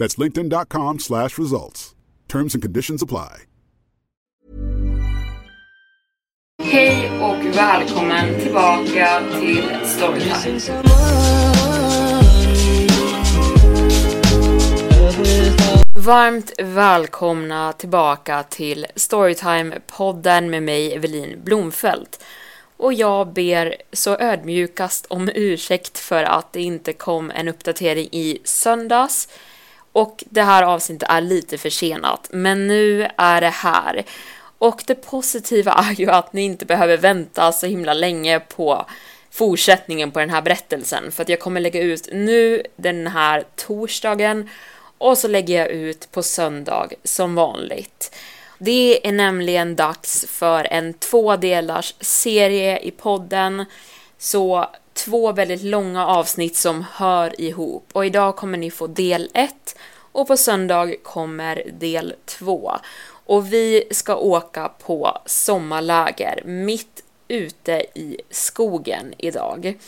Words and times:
That's 0.00 0.16
linkedin.com 0.16 0.98
slash 0.98 1.38
results. 1.38 1.94
Terms 2.28 2.54
and 2.54 2.62
conditions 2.62 3.02
apply. 3.02 3.46
Hej 6.62 7.10
och 7.20 7.56
välkommen 7.56 8.40
tillbaka 8.40 9.22
till 9.40 9.64
Storytime. 9.84 10.60
Varmt 15.96 16.52
välkomna 16.58 17.72
tillbaka 17.72 18.42
till 18.42 18.86
Storytime-podden 18.94 20.50
med 20.50 20.62
mig 20.62 20.94
Evelin 20.94 21.40
Blomfelt. 21.44 22.24
Och 22.76 22.92
jag 22.92 23.32
ber 23.32 23.76
så 23.92 24.16
ödmjukast 24.16 25.06
om 25.06 25.30
ursäkt 25.34 25.98
för 25.98 26.24
att 26.24 26.52
det 26.52 26.62
inte 26.62 26.92
kom 26.92 27.30
en 27.30 27.48
uppdatering 27.48 28.08
i 28.12 28.38
söndags. 28.44 29.28
Och 30.00 30.24
det 30.30 30.42
här 30.42 30.62
avsnittet 30.62 31.08
är 31.08 31.20
lite 31.20 31.58
försenat, 31.58 32.28
men 32.30 32.66
nu 32.66 33.08
är 33.16 33.40
det 33.40 33.48
här. 33.48 34.04
Och 34.58 34.82
det 34.86 34.94
positiva 34.94 35.72
är 35.72 36.00
ju 36.00 36.10
att 36.10 36.32
ni 36.32 36.42
inte 36.42 36.66
behöver 36.66 36.96
vänta 36.96 37.52
så 37.52 37.66
himla 37.66 37.94
länge 37.94 38.40
på 38.40 38.86
fortsättningen 39.30 40.10
på 40.10 40.18
den 40.18 40.30
här 40.30 40.42
berättelsen, 40.42 41.12
för 41.12 41.22
att 41.22 41.28
jag 41.28 41.40
kommer 41.40 41.60
lägga 41.60 41.80
ut 41.80 42.08
nu 42.12 42.62
den 42.76 43.06
här 43.06 43.44
torsdagen 43.56 44.48
och 44.98 45.18
så 45.18 45.28
lägger 45.28 45.58
jag 45.58 45.68
ut 45.68 46.12
på 46.12 46.22
söndag 46.22 46.88
som 47.04 47.34
vanligt. 47.34 48.16
Det 48.58 49.08
är 49.08 49.12
nämligen 49.12 49.76
dags 49.76 50.26
för 50.28 50.64
en 50.64 50.94
tvådelars 50.94 51.94
serie 52.00 52.78
i 52.78 52.90
podden, 52.90 53.64
så 54.18 54.66
två 55.04 55.32
väldigt 55.32 55.62
långa 55.62 56.06
avsnitt 56.06 56.56
som 56.56 56.84
hör 56.92 57.40
ihop. 57.40 57.88
Och 57.92 58.06
idag 58.06 58.36
kommer 58.36 58.58
ni 58.58 58.70
få 58.70 58.86
del 58.86 59.30
1 59.34 59.76
och 60.12 60.26
på 60.26 60.36
söndag 60.36 60.94
kommer 61.02 61.62
del 61.72 62.14
2. 62.24 62.72
Och 63.26 63.52
vi 63.52 63.84
ska 63.90 64.16
åka 64.16 64.68
på 64.68 65.18
sommarläger 65.26 66.42
mitt 66.44 67.04
ute 67.28 67.84
i 67.94 68.20
skogen 68.30 69.14
idag. 69.18 69.78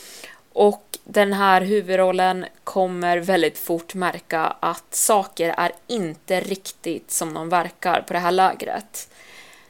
Och 0.52 0.98
den 1.04 1.32
här 1.32 1.60
huvudrollen 1.60 2.46
kommer 2.64 3.18
väldigt 3.18 3.58
fort 3.58 3.94
märka 3.94 4.56
att 4.60 4.94
saker 4.94 5.54
är 5.58 5.72
inte 5.86 6.40
riktigt 6.40 7.10
som 7.10 7.34
de 7.34 7.48
verkar 7.48 8.00
på 8.00 8.12
det 8.12 8.18
här 8.18 8.32
lägret. 8.32 9.08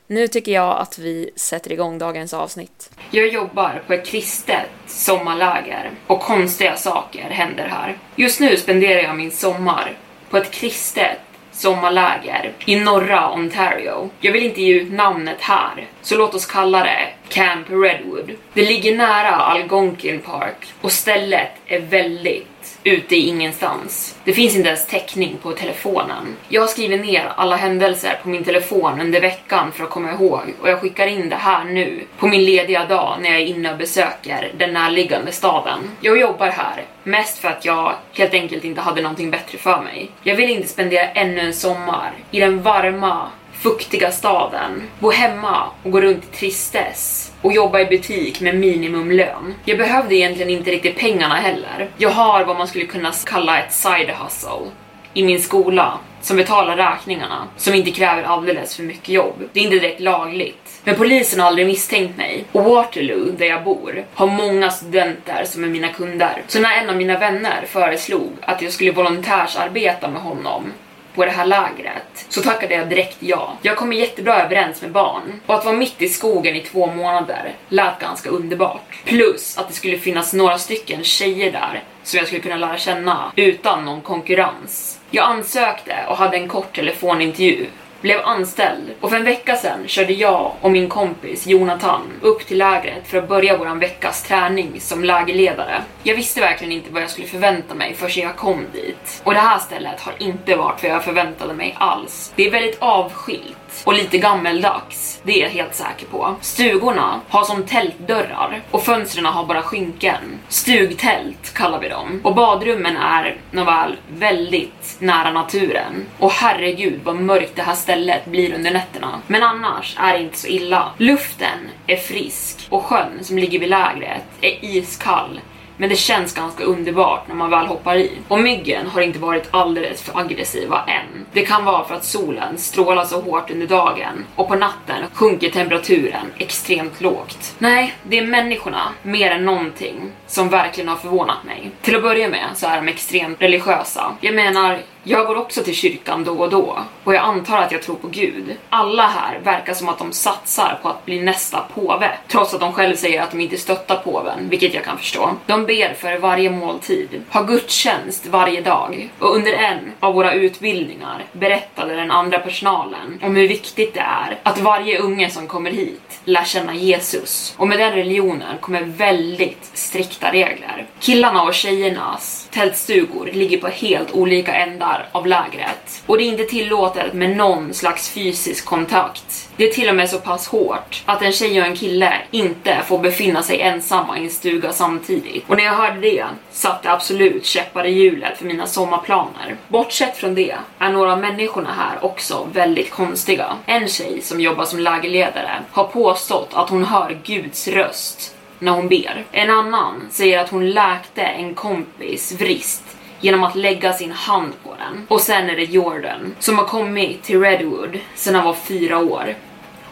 Nu 0.07 0.29
tycker 0.29 0.53
jag 0.53 0.79
att 0.79 0.99
vi 0.99 1.31
sätter 1.37 1.73
igång 1.73 1.99
dagens 1.99 2.35
avsnitt. 2.35 2.91
Jag 3.11 3.29
jobbar 3.29 3.83
på 3.87 3.93
ett 3.93 4.07
kristet 4.07 4.71
sommarläger 4.87 5.91
och 6.07 6.21
konstiga 6.21 6.77
saker 6.77 7.23
händer 7.31 7.67
här. 7.67 7.99
Just 8.17 8.41
nu 8.41 8.57
spenderar 8.57 9.03
jag 9.03 9.17
min 9.17 9.31
sommar 9.31 9.97
på 10.31 10.37
ett 10.37 10.51
kristet 10.51 11.19
sommarläger 11.53 12.53
i 12.67 12.77
norra 12.77 13.33
Ontario. 13.33 14.11
Jag 14.21 14.33
vill 14.33 14.43
inte 14.43 14.63
ge 14.63 14.75
ut 14.75 14.93
namnet 14.93 15.41
här, 15.41 15.87
så 16.03 16.17
låt 16.17 16.35
oss 16.35 16.47
kalla 16.47 16.79
det 16.85 17.09
Camp 17.29 17.67
Redwood. 17.71 18.31
Det 18.53 18.63
ligger 18.63 18.97
nära 18.97 19.31
Algonquin 19.31 20.21
Park 20.21 20.75
och 20.81 20.93
stället 20.93 21.51
är 21.67 21.81
väldigt 21.81 22.52
ute 22.85 23.17
i 23.17 23.29
ingenstans. 23.29 24.19
Det 24.25 24.33
finns 24.33 24.57
inte 24.57 24.69
ens 24.69 24.87
täckning 24.87 25.37
på 25.43 25.53
telefonen. 25.53 26.37
Jag 26.49 26.61
har 26.61 26.69
skrivit 26.69 27.01
ner 27.01 27.33
alla 27.37 27.57
händelser 27.57 28.19
på 28.23 28.29
min 28.29 28.45
telefon 28.45 29.01
under 29.01 29.21
veckan 29.21 29.73
för 29.73 29.85
att 29.85 29.91
komma 29.91 30.13
ihåg 30.13 30.43
och 30.61 30.69
jag 30.69 30.81
skickar 30.81 31.07
in 31.07 31.29
det 31.29 31.37
här 31.37 31.65
nu 31.65 32.01
på 32.19 32.27
min 32.27 32.45
lediga 32.45 32.85
dag 32.87 33.19
när 33.21 33.31
jag 33.31 33.41
är 33.41 33.47
inne 33.47 33.73
och 33.73 33.79
besöker 33.79 34.53
den 34.59 34.73
närliggande 34.73 35.33
staden. 35.33 35.79
Jag 36.01 36.19
jobbar 36.19 36.49
här, 36.49 36.85
mest 37.03 37.39
för 37.39 37.49
att 37.49 37.65
jag 37.65 37.95
helt 38.13 38.35
enkelt 38.35 38.65
inte 38.65 38.81
hade 38.81 39.03
någonting 39.03 39.31
bättre 39.31 39.59
för 39.59 39.83
mig. 39.83 40.11
Jag 40.23 40.37
vill 40.37 40.51
inte 40.51 40.69
spendera 40.69 41.07
ännu 41.07 41.41
en 41.41 41.55
sommar 41.55 42.13
i 42.31 42.41
den 42.41 42.63
varma, 42.63 43.31
fuktiga 43.63 44.11
staden, 44.11 44.83
bo 44.99 45.11
hemma 45.11 45.69
och 45.83 45.91
gå 45.91 46.01
runt 46.01 46.25
i 46.25 46.37
tristess 46.37 47.33
och 47.43 47.53
jobba 47.53 47.81
i 47.81 47.87
butik 47.87 48.41
med 48.41 48.57
minimumlön. 48.57 49.55
Jag 49.65 49.79
behövde 49.79 50.15
egentligen 50.15 50.51
inte 50.51 50.71
riktigt 50.71 50.99
pengarna 50.99 51.35
heller. 51.35 51.91
Jag 51.97 52.11
har 52.11 52.45
vad 52.45 52.59
man 52.59 52.69
skulle 52.69 52.87
kunna 52.87 53.13
kalla 53.25 53.59
ett 53.59 53.73
side 53.73 54.11
hustle 54.11 54.71
i 55.15 55.23
min 55.23 55.41
skola 55.41 55.99
som 56.21 56.37
betalar 56.37 56.77
räkningarna, 56.77 57.49
som 57.57 57.75
inte 57.75 57.91
kräver 57.91 58.23
alldeles 58.23 58.77
för 58.77 58.83
mycket 58.83 59.09
jobb. 59.09 59.49
Det 59.53 59.61
är 59.61 59.65
inte 59.65 59.79
direkt 59.79 60.01
lagligt. 60.01 60.81
Men 60.85 60.95
polisen 60.95 61.41
har 61.41 61.47
aldrig 61.47 61.67
misstänkt 61.67 62.17
mig 62.17 62.45
och 62.53 62.65
Waterloo, 62.65 63.33
där 63.39 63.47
jag 63.47 63.65
bor, 63.65 64.05
har 64.15 64.27
många 64.27 64.71
studenter 64.71 65.45
som 65.45 65.65
är 65.65 65.69
mina 65.69 65.89
kunder. 65.89 66.43
Så 66.47 66.61
när 66.61 66.77
en 66.77 66.91
av 66.91 66.97
mina 66.97 67.19
vänner 67.19 67.65
föreslog 67.67 68.33
att 68.41 68.63
jag 68.63 68.73
skulle 68.73 68.93
volontärsarbeta 68.93 70.09
med 70.09 70.23
honom 70.23 70.73
på 71.15 71.25
det 71.25 71.31
här 71.31 71.47
lägret 71.47 72.27
så 72.29 72.43
tackade 72.43 72.75
jag 72.75 72.89
direkt 72.89 73.17
ja. 73.21 73.57
Jag 73.63 73.77
kommer 73.77 73.97
jättebra 73.97 74.43
överens 74.43 74.83
med 74.83 74.91
barn 74.91 75.41
och 75.47 75.55
att 75.55 75.65
vara 75.65 75.77
mitt 75.77 76.03
i 76.03 76.09
skogen 76.09 76.57
i 76.57 76.61
två 76.61 76.87
månader 76.87 77.53
lät 77.69 77.99
ganska 77.99 78.31
underbart. 78.31 79.03
Plus 79.05 79.59
att 79.59 79.69
det 79.69 79.75
skulle 79.75 79.99
finnas 79.99 80.33
några 80.33 80.59
stycken 80.59 81.05
tjejer 81.05 81.53
där 81.53 81.83
som 82.03 82.19
jag 82.19 82.27
skulle 82.27 82.43
kunna 82.43 82.57
lära 82.57 82.79
känna 82.79 83.33
utan 83.37 83.85
någon 83.85 84.01
konkurrens. 84.01 85.01
Jag 85.11 85.25
ansökte 85.25 85.97
och 86.09 86.17
hade 86.17 86.37
en 86.37 86.49
kort 86.49 86.77
telefonintervju 86.77 87.67
blev 88.03 88.21
anställd 88.25 88.91
och 89.01 89.11
för 89.11 89.17
en 89.17 89.25
vecka 89.25 89.57
sedan 89.57 89.81
körde 89.87 90.13
jag 90.13 90.53
och 90.61 90.71
min 90.71 90.89
kompis 90.89 91.47
Jonathan 91.47 92.03
upp 92.21 92.47
till 92.47 92.59
lägret 92.59 93.07
för 93.07 93.19
att 93.19 93.29
börja 93.29 93.57
våran 93.57 93.79
veckas 93.79 94.23
träning 94.23 94.81
som 94.81 95.05
lägerledare. 95.05 95.83
Jag 96.03 96.17
visste 96.17 96.41
verkligen 96.41 96.73
inte 96.73 96.93
vad 96.93 97.03
jag 97.03 97.11
skulle 97.11 97.27
förvänta 97.27 97.75
mig 97.75 97.95
förrän 97.95 98.25
jag 98.25 98.37
kom 98.37 98.67
dit. 98.73 99.23
Och 99.25 99.35
det 99.35 99.41
här 99.41 99.59
stället 99.59 100.01
har 100.01 100.15
inte 100.19 100.57
varit 100.57 100.83
vad 100.83 100.93
jag 100.93 101.05
förväntade 101.05 101.55
mig 101.55 101.77
alls. 101.79 102.33
Det 102.37 102.47
är 102.47 102.51
väldigt 102.51 102.77
avskilt 102.79 103.57
och 103.85 103.95
lite 103.95 104.19
gammeldags. 104.19 105.21
Det 105.23 105.33
är 105.33 105.43
jag 105.43 105.51
helt 105.51 105.75
säker 105.75 106.07
på. 106.07 106.35
Stugorna 106.41 107.21
har 107.29 107.45
som 107.45 107.63
tältdörrar 107.63 108.63
och 108.71 108.83
fönstren 108.83 109.27
har 109.27 109.45
bara 109.45 109.63
skynken. 109.63 110.39
Stugtält 110.49 111.55
kallar 111.55 111.81
vi 111.81 111.89
dem. 111.89 112.21
Och 112.25 112.35
badrummen 112.35 112.97
är, 112.97 113.37
nåväl, 113.51 113.97
väldigt 114.09 114.97
nära 114.99 115.33
naturen. 115.33 116.07
Och 116.19 116.33
herregud 116.33 117.01
vad 117.05 117.17
mörkt 117.17 117.57
det 117.57 117.63
här 117.63 117.75
stället 117.75 118.25
blir 118.25 118.55
under 118.55 118.71
nätterna. 118.71 119.21
Men 119.27 119.43
annars 119.43 119.97
är 119.99 120.13
det 120.13 120.23
inte 120.23 120.39
så 120.39 120.47
illa. 120.47 120.93
Luften 120.97 121.59
är 121.87 121.97
frisk 121.97 122.67
och 122.69 122.85
sjön 122.85 123.19
som 123.23 123.39
ligger 123.39 123.59
vid 123.59 123.71
lägret 123.71 124.25
är 124.41 124.65
iskall 124.65 125.41
men 125.77 125.89
det 125.89 125.97
känns 125.97 126.35
ganska 126.35 126.65
underbart 126.65 127.29
när 127.29 127.35
man 127.35 127.51
väl 127.51 127.67
hoppar 127.67 127.97
i. 127.97 128.11
Och 128.29 128.41
myggen 128.41 128.87
har 128.87 129.01
inte 129.01 129.19
varit 129.19 129.49
alldeles 129.51 130.03
för 130.03 130.19
aggressiva 130.21 130.85
än. 130.87 131.27
Det 131.33 131.47
kan 131.47 131.65
vara 131.65 131.85
för 131.85 131.95
att 131.95 132.05
solen 132.05 132.59
strålar 132.59 133.05
så 133.05 133.21
hårt 133.21 133.51
under 133.51 133.67
dagen 133.67 134.25
och 134.37 134.49
på 134.49 134.55
natten 134.55 135.05
sjunker 135.13 135.51
temperaturen 135.51 136.27
extremt 136.39 137.01
lågt. 137.01 137.55
Nej, 137.59 137.95
det 138.03 138.19
är 138.19 138.27
människorna 138.27 138.83
mer 139.03 139.31
än 139.31 139.45
någonting 139.45 140.13
som 140.27 140.49
verkligen 140.49 140.89
har 140.89 140.97
förvånat 140.97 141.45
mig. 141.45 141.71
Till 141.83 141.97
att 141.97 142.03
börja 142.03 142.29
med 142.29 142.49
så 142.55 142.67
är 142.67 142.77
de 142.77 142.89
extremt 142.89 143.43
religiösa. 143.43 144.13
Jag 144.21 144.35
menar, 144.35 144.79
jag 145.05 145.27
går 145.27 145.37
också 145.37 145.63
till 145.63 145.75
kyrkan 145.75 146.25
då 146.25 146.33
och 146.33 146.51
då 146.51 146.79
och 147.05 147.15
jag 147.15 147.23
antar 147.23 147.59
att 147.59 147.73
jag 147.73 147.83
tror 147.83 147.97
på 147.97 148.09
Gud. 148.09 148.57
Alla 148.69 149.07
här 149.07 149.41
verkar 149.45 149.75
som 149.75 149.89
att 149.89 149.99
de 149.99 150.13
satsar 150.13 150.79
på 150.83 150.89
att 150.89 151.05
bli 151.05 151.21
nästa 151.21 151.65
påve, 151.75 152.11
trots 152.29 152.55
att 152.55 152.61
de 152.61 152.73
själva 152.73 152.97
säger 152.97 153.23
att 153.23 153.31
de 153.31 153.41
inte 153.41 153.59
stöttar 153.59 153.97
påven, 153.97 154.49
vilket 154.49 154.75
jag 154.75 154.85
kan 154.85 154.99
förstå. 154.99 155.31
De 155.47 155.67
ber 155.67 155.95
för 155.95 156.19
varje 156.19 156.51
måltid, 156.51 157.23
har 157.31 157.45
gudstjänst 157.45 158.27
varje 158.27 158.61
dag 158.61 159.11
och 159.19 159.37
under 159.37 159.53
en 159.53 159.93
av 160.01 160.15
våra 160.15 160.33
utbildningar 160.35 161.25
berättade 161.33 161.97
den 161.97 162.11
andra 162.11 162.39
personalen 162.39 163.19
om 163.23 163.37
hur 163.37 163.49
viktigt 163.49 163.95
det 163.95 164.01
är 164.01 164.39
att 164.43 164.59
varje 164.59 164.99
unge 164.99 165.31
som 165.31 165.47
kommer 165.47 165.71
hit 165.71 166.21
lär 166.25 166.45
känna 166.45 166.75
Jesus. 166.75 167.55
Och 167.59 167.69
med 167.69 167.79
den 167.79 167.93
religionen 167.93 168.59
kommer 168.61 168.83
väldigt 168.83 169.71
strikta 169.75 170.33
regler. 170.33 170.87
Killarna 171.01 171.43
och 171.43 171.55
tjejernas 171.55 172.42
tältstugor 172.53 173.31
ligger 173.33 173.59
på 173.59 173.69
helt 173.69 174.13
olika 174.13 174.55
ändar 174.55 175.09
av 175.13 175.27
lägret 175.27 176.03
och 176.07 176.19
det 176.19 176.25
är 176.25 176.29
inte 176.29 176.45
tillåtet 176.45 177.13
med 177.13 177.37
någon 177.37 177.75
slags 177.75 178.11
fysisk 178.11 178.65
kontakt. 178.65 179.49
Det 179.57 179.65
är 179.69 179.73
till 179.73 179.89
och 179.89 179.97
med 179.97 180.11
så 180.11 180.19
pass 180.19 180.49
hårt 180.49 181.03
att 181.07 181.23
en 181.23 181.33
tjej 181.33 181.61
och 181.61 181.67
en 181.67 181.77
kille 181.77 182.15
inte 182.31 182.77
får 182.87 182.99
befinna 182.99 183.43
sig 183.43 183.61
ensamma 183.61 184.19
i 184.19 184.25
en 184.25 184.31
stuga 184.31 184.73
samtidigt. 184.73 185.45
Och 185.47 185.57
när 185.57 185.65
jag 185.65 185.75
hörde 185.75 186.01
det 186.01 186.25
satte 186.51 186.91
absolut 186.91 187.47
käppar 187.47 187.85
i 187.85 187.91
hjulet 187.91 188.39
för 188.39 188.45
mina 188.45 188.67
sommarplaner. 188.67 189.57
Bortsett 189.69 190.17
från 190.17 190.35
det 190.35 190.55
är 190.79 190.93
några 190.93 191.13
av 191.13 191.21
människorna 191.21 191.73
här 191.73 192.05
också 192.05 192.47
väldigt 192.53 192.91
konstiga. 192.91 193.57
En 193.67 193.89
tjej 193.89 194.21
som 194.23 194.41
jobbar 194.41 194.65
som 194.65 194.79
lägerledare 194.79 195.63
har 195.71 195.85
påstått 195.85 196.51
att 196.53 196.71
hon 196.71 196.85
hör 196.85 197.19
Guds 197.25 197.69
röst 197.69 198.35
när 198.63 198.73
hon 198.73 198.89
ber. 198.89 199.25
En 199.33 199.51
annan 199.51 200.07
säger 200.11 200.39
att 200.39 200.51
hon 200.51 200.71
läkte 200.71 201.23
en 201.23 201.55
kompis 201.55 202.33
vrist 202.41 202.97
genom 203.21 203.45
att 203.45 203.57
lägga 203.57 203.93
sin 203.93 204.13
hand 204.13 204.53
på 204.65 204.75
den. 204.79 205.07
Och 205.09 205.21
sen 205.21 205.51
är 205.51 205.57
det 205.57 205.65
Jordan 205.65 206.35
som 206.39 206.59
har 206.59 206.65
kommit 206.65 207.23
till 207.23 207.41
Redwood 207.41 207.99
sedan 208.15 208.35
han 208.35 208.45
var 208.45 208.55
fyra 208.55 208.99
år. 208.99 209.35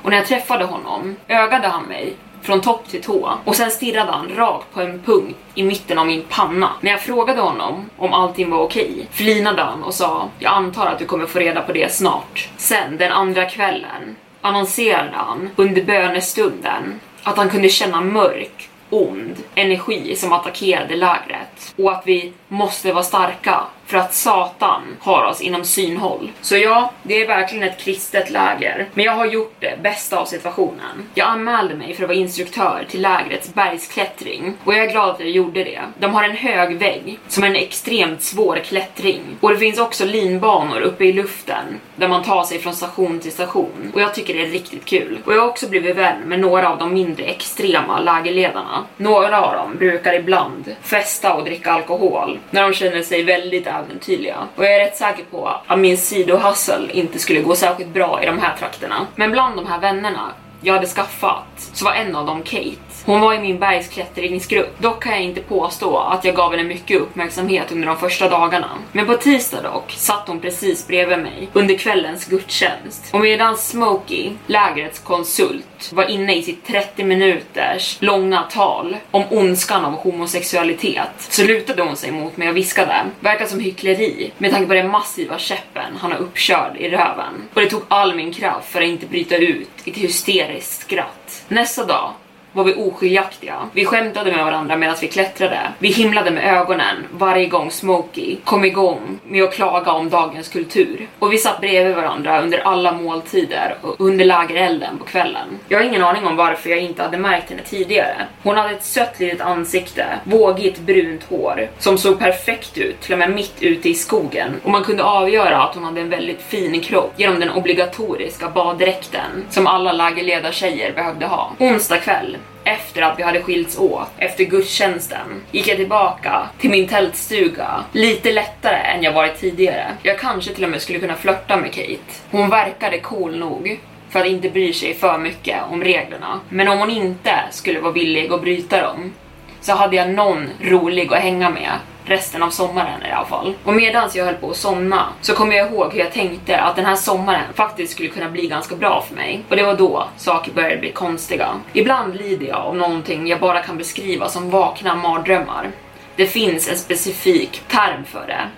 Och 0.02 0.10
när 0.10 0.16
jag 0.16 0.26
träffade 0.26 0.64
honom 0.64 1.16
ögade 1.28 1.68
han 1.68 1.84
mig 1.84 2.14
från 2.42 2.60
topp 2.60 2.88
till 2.88 3.02
tå 3.02 3.38
och 3.44 3.56
sen 3.56 3.70
stirrade 3.70 4.12
han 4.12 4.28
rakt 4.36 4.74
på 4.74 4.80
en 4.80 5.02
punkt 5.02 5.38
i 5.54 5.62
mitten 5.62 5.98
av 5.98 6.06
min 6.06 6.24
panna. 6.28 6.70
När 6.80 6.90
jag 6.90 7.00
frågade 7.00 7.40
honom 7.40 7.90
om 7.96 8.12
allting 8.12 8.50
var 8.50 8.58
okej 8.58 9.08
flinade 9.10 9.62
han 9.62 9.82
och 9.82 9.94
sa 9.94 10.28
jag 10.38 10.52
antar 10.52 10.86
att 10.86 10.98
du 10.98 11.04
kommer 11.04 11.26
få 11.26 11.38
reda 11.38 11.62
på 11.62 11.72
det 11.72 11.92
snart. 11.92 12.48
Sen 12.56 12.96
den 12.96 13.12
andra 13.12 13.44
kvällen 13.44 14.16
annonserade 14.40 15.16
han 15.16 15.50
under 15.56 15.82
bönestunden 15.82 17.00
att 17.22 17.36
han 17.36 17.50
kunde 17.50 17.68
känna 17.68 18.00
mörk 18.00 18.68
ond 18.90 19.36
energi 19.54 20.16
som 20.16 20.32
attackerade 20.32 20.96
lägret 20.96 21.74
och 21.76 21.92
att 21.92 22.02
vi 22.06 22.32
måste 22.48 22.92
vara 22.92 23.04
starka 23.04 23.60
för 23.90 23.98
att 23.98 24.14
Satan 24.14 24.82
har 25.00 25.24
oss 25.24 25.40
inom 25.40 25.64
synhåll. 25.64 26.32
Så 26.40 26.56
ja, 26.56 26.92
det 27.02 27.22
är 27.22 27.26
verkligen 27.26 27.68
ett 27.68 27.78
kristet 27.78 28.30
läger. 28.30 28.88
Men 28.94 29.04
jag 29.04 29.12
har 29.12 29.26
gjort 29.26 29.54
det 29.60 29.82
bästa 29.82 30.18
av 30.18 30.24
situationen. 30.24 31.08
Jag 31.14 31.28
anmälde 31.28 31.74
mig 31.74 31.94
för 31.94 32.02
att 32.02 32.08
vara 32.08 32.18
instruktör 32.18 32.86
till 32.88 33.02
lägrets 33.02 33.54
bergsklättring 33.54 34.54
och 34.64 34.74
jag 34.74 34.84
är 34.84 34.90
glad 34.90 35.10
att 35.10 35.20
jag 35.20 35.30
gjorde 35.30 35.64
det. 35.64 35.80
De 35.98 36.14
har 36.14 36.24
en 36.24 36.36
hög 36.36 36.76
vägg 36.76 37.18
som 37.28 37.44
är 37.44 37.48
en 37.48 37.56
extremt 37.56 38.22
svår 38.22 38.56
klättring 38.56 39.20
och 39.40 39.50
det 39.50 39.56
finns 39.56 39.78
också 39.78 40.04
linbanor 40.04 40.80
uppe 40.80 41.04
i 41.04 41.12
luften 41.12 41.80
där 41.96 42.08
man 42.08 42.22
tar 42.22 42.44
sig 42.44 42.58
från 42.58 42.74
station 42.74 43.20
till 43.20 43.32
station 43.32 43.90
och 43.94 44.00
jag 44.00 44.14
tycker 44.14 44.34
det 44.34 44.42
är 44.42 44.50
riktigt 44.50 44.84
kul. 44.84 45.18
Och 45.24 45.34
jag 45.34 45.40
har 45.40 45.48
också 45.48 45.68
blivit 45.68 45.96
vän 45.96 46.20
med 46.26 46.40
några 46.40 46.70
av 46.70 46.78
de 46.78 46.94
mindre 46.94 47.24
extrema 47.24 48.00
lägerledarna. 48.00 48.84
Några 48.96 49.40
av 49.40 49.54
dem 49.54 49.76
brukar 49.78 50.14
ibland 50.14 50.74
festa 50.82 51.34
och 51.34 51.44
dricka 51.44 51.72
alkohol 51.72 52.38
när 52.50 52.62
de 52.62 52.72
känner 52.72 53.02
sig 53.02 53.22
väldigt 53.22 53.66
äventyrliga. 53.84 54.48
Och 54.56 54.64
jag 54.64 54.74
är 54.74 54.78
rätt 54.78 54.96
säker 54.96 55.24
på 55.30 55.48
att 55.66 55.78
min 55.78 55.98
sidohassel 55.98 56.90
inte 56.90 57.18
skulle 57.18 57.40
gå 57.40 57.54
särskilt 57.54 57.94
bra 57.94 58.22
i 58.22 58.26
de 58.26 58.38
här 58.38 58.56
trakterna. 58.56 59.06
Men 59.16 59.30
bland 59.30 59.56
de 59.56 59.66
här 59.66 59.80
vännerna 59.80 60.32
jag 60.60 60.74
hade 60.74 60.86
skaffat 60.86 61.70
så 61.72 61.84
var 61.84 61.92
en 61.92 62.16
av 62.16 62.26
dem 62.26 62.42
Kate. 62.42 62.76
Hon 63.04 63.20
var 63.20 63.34
i 63.34 63.38
min 63.38 63.58
bergsklättringsgrupp. 63.58 64.78
Dock 64.78 65.02
kan 65.02 65.12
jag 65.12 65.22
inte 65.22 65.40
påstå 65.40 65.98
att 65.98 66.24
jag 66.24 66.34
gav 66.34 66.50
henne 66.50 66.64
mycket 66.64 67.00
uppmärksamhet 67.00 67.72
under 67.72 67.86
de 67.86 67.96
första 67.96 68.28
dagarna. 68.28 68.70
Men 68.92 69.06
på 69.06 69.14
tisdag 69.14 69.62
dock 69.62 69.92
satt 69.92 70.28
hon 70.28 70.40
precis 70.40 70.86
bredvid 70.86 71.18
mig 71.18 71.48
under 71.52 71.74
kvällens 71.74 72.24
gudstjänst. 72.24 73.08
Och 73.12 73.20
medan 73.20 73.56
Smokey, 73.56 74.32
lägrets 74.46 74.98
konsult, 74.98 75.92
var 75.92 76.10
inne 76.10 76.36
i 76.36 76.42
sitt 76.42 76.66
30 76.66 77.04
minuters 77.04 77.96
långa 78.00 78.42
tal 78.42 78.96
om 79.10 79.24
ondskan 79.30 79.84
av 79.84 79.92
homosexualitet 79.92 81.10
så 81.18 81.44
lutade 81.44 81.82
hon 81.82 81.96
sig 81.96 82.12
mot 82.12 82.36
mig 82.36 82.48
och 82.48 82.56
viskade. 82.56 83.04
Verkar 83.20 83.46
som 83.46 83.60
hyckleri 83.60 84.32
med 84.38 84.50
tanke 84.50 84.66
på 84.66 84.74
den 84.74 84.90
massiva 84.90 85.38
käppen 85.38 85.96
han 85.98 86.12
har 86.12 86.18
uppkörd 86.18 86.76
i 86.76 86.88
röven. 86.88 87.48
Och 87.54 87.60
det 87.60 87.70
tog 87.70 87.82
all 87.88 88.14
min 88.14 88.32
kraft 88.32 88.72
för 88.72 88.80
att 88.80 88.88
inte 88.88 89.06
bryta 89.06 89.36
ut 89.36 89.70
i 89.84 89.90
ett 89.90 89.96
hysteriskt 89.96 90.82
skratt. 90.82 91.44
Nästa 91.48 91.84
dag 91.84 92.12
var 92.52 92.64
vi 92.64 92.74
oskiljaktiga. 92.74 93.68
Vi 93.72 93.84
skämtade 93.84 94.32
med 94.32 94.44
varandra 94.44 94.76
medan 94.76 94.96
vi 95.00 95.08
klättrade. 95.08 95.60
Vi 95.78 95.88
himlade 95.88 96.30
med 96.30 96.56
ögonen 96.56 96.96
varje 97.12 97.46
gång 97.46 97.70
Smokey 97.70 98.36
kom 98.44 98.64
igång 98.64 99.18
med 99.28 99.44
att 99.44 99.54
klaga 99.54 99.92
om 99.92 100.10
dagens 100.10 100.48
kultur. 100.48 101.08
Och 101.18 101.32
vi 101.32 101.38
satt 101.38 101.60
bredvid 101.60 101.96
varandra 101.96 102.42
under 102.42 102.58
alla 102.58 102.92
måltider 102.92 103.76
och 103.82 104.00
under 104.00 104.24
lägerelden 104.24 104.98
på 104.98 105.04
kvällen. 105.04 105.58
Jag 105.68 105.78
har 105.78 105.84
ingen 105.84 106.02
aning 106.02 106.26
om 106.26 106.36
varför 106.36 106.70
jag 106.70 106.78
inte 106.78 107.02
hade 107.02 107.18
märkt 107.18 107.50
henne 107.50 107.62
tidigare. 107.62 108.16
Hon 108.42 108.56
hade 108.56 108.74
ett 108.74 108.84
sött 108.84 109.20
litet 109.20 109.40
ansikte, 109.40 110.06
vågigt 110.24 110.80
brunt 110.80 111.24
hår 111.24 111.68
som 111.78 111.98
såg 111.98 112.18
perfekt 112.18 112.78
ut 112.78 113.00
till 113.00 113.12
och 113.12 113.18
med 113.18 113.30
mitt 113.30 113.62
ute 113.62 113.88
i 113.88 113.94
skogen 113.94 114.60
och 114.64 114.70
man 114.70 114.84
kunde 114.84 115.04
avgöra 115.04 115.62
att 115.62 115.74
hon 115.74 115.84
hade 115.84 116.00
en 116.00 116.10
väldigt 116.10 116.42
fin 116.42 116.80
kropp 116.80 117.12
genom 117.16 117.40
den 117.40 117.50
obligatoriska 117.50 118.48
baddräkten 118.48 119.44
som 119.50 119.66
alla 119.66 119.92
lägerledartjejer 119.92 120.92
behövde 120.92 121.26
ha. 121.26 121.52
Onsdag 121.58 121.96
kväll 121.96 122.36
efter 122.64 123.02
att 123.02 123.18
vi 123.18 123.22
hade 123.22 123.42
skilts 123.42 123.78
åt, 123.78 124.08
efter 124.18 124.44
gudstjänsten, 124.44 125.42
gick 125.50 125.68
jag 125.68 125.76
tillbaka 125.76 126.48
till 126.58 126.70
min 126.70 126.88
tältstuga 126.88 127.84
lite 127.92 128.32
lättare 128.32 128.76
än 128.76 129.02
jag 129.02 129.12
varit 129.12 129.40
tidigare. 129.40 129.86
Jag 130.02 130.18
kanske 130.18 130.54
till 130.54 130.64
och 130.64 130.70
med 130.70 130.82
skulle 130.82 130.98
kunna 130.98 131.16
flörta 131.16 131.56
med 131.56 131.72
Kate. 131.72 131.98
Hon 132.30 132.50
verkade 132.50 132.98
cool 132.98 133.38
nog 133.38 133.80
för 134.10 134.20
att 134.20 134.26
inte 134.26 134.50
bry 134.50 134.72
sig 134.72 134.94
för 134.94 135.18
mycket 135.18 135.56
om 135.70 135.84
reglerna. 135.84 136.40
Men 136.48 136.68
om 136.68 136.78
hon 136.78 136.90
inte 136.90 137.34
skulle 137.50 137.80
vara 137.80 137.92
villig 137.92 138.32
att 138.32 138.42
bryta 138.42 138.82
dem 138.82 139.12
så 139.60 139.72
hade 139.72 139.96
jag 139.96 140.10
någon 140.10 140.48
rolig 140.60 141.14
att 141.14 141.22
hänga 141.22 141.50
med 141.50 141.70
resten 142.04 142.42
av 142.42 142.50
sommaren 142.50 143.06
i 143.06 143.12
alla 143.12 143.26
fall. 143.26 143.54
Och 143.64 143.74
medan 143.74 144.10
jag 144.14 144.24
höll 144.24 144.34
på 144.34 144.50
att 144.50 144.56
somna 144.56 145.06
så 145.20 145.34
kom 145.34 145.52
jag 145.52 145.66
ihåg 145.66 145.92
hur 145.92 146.00
jag 146.00 146.12
tänkte 146.12 146.60
att 146.60 146.76
den 146.76 146.84
här 146.84 146.96
sommaren 146.96 147.52
faktiskt 147.54 147.92
skulle 147.92 148.08
kunna 148.08 148.28
bli 148.28 148.46
ganska 148.46 148.76
bra 148.76 149.04
för 149.08 149.14
mig. 149.14 149.42
Och 149.48 149.56
det 149.56 149.62
var 149.62 149.74
då 149.74 150.08
saker 150.16 150.52
började 150.52 150.76
bli 150.76 150.92
konstiga. 150.92 151.48
Ibland 151.72 152.16
lider 152.16 152.46
jag 152.46 152.58
av 152.58 152.76
någonting 152.76 153.26
jag 153.26 153.40
bara 153.40 153.62
kan 153.62 153.78
beskriva 153.78 154.28
som 154.28 154.50
vakna 154.50 154.94
mardrömmar. 154.94 155.70
Det 156.16 156.26
finns 156.26 156.68
en 156.68 156.76
specifik 156.78 157.62
term 157.68 158.04
för 158.04 158.26
det. 158.26 158.48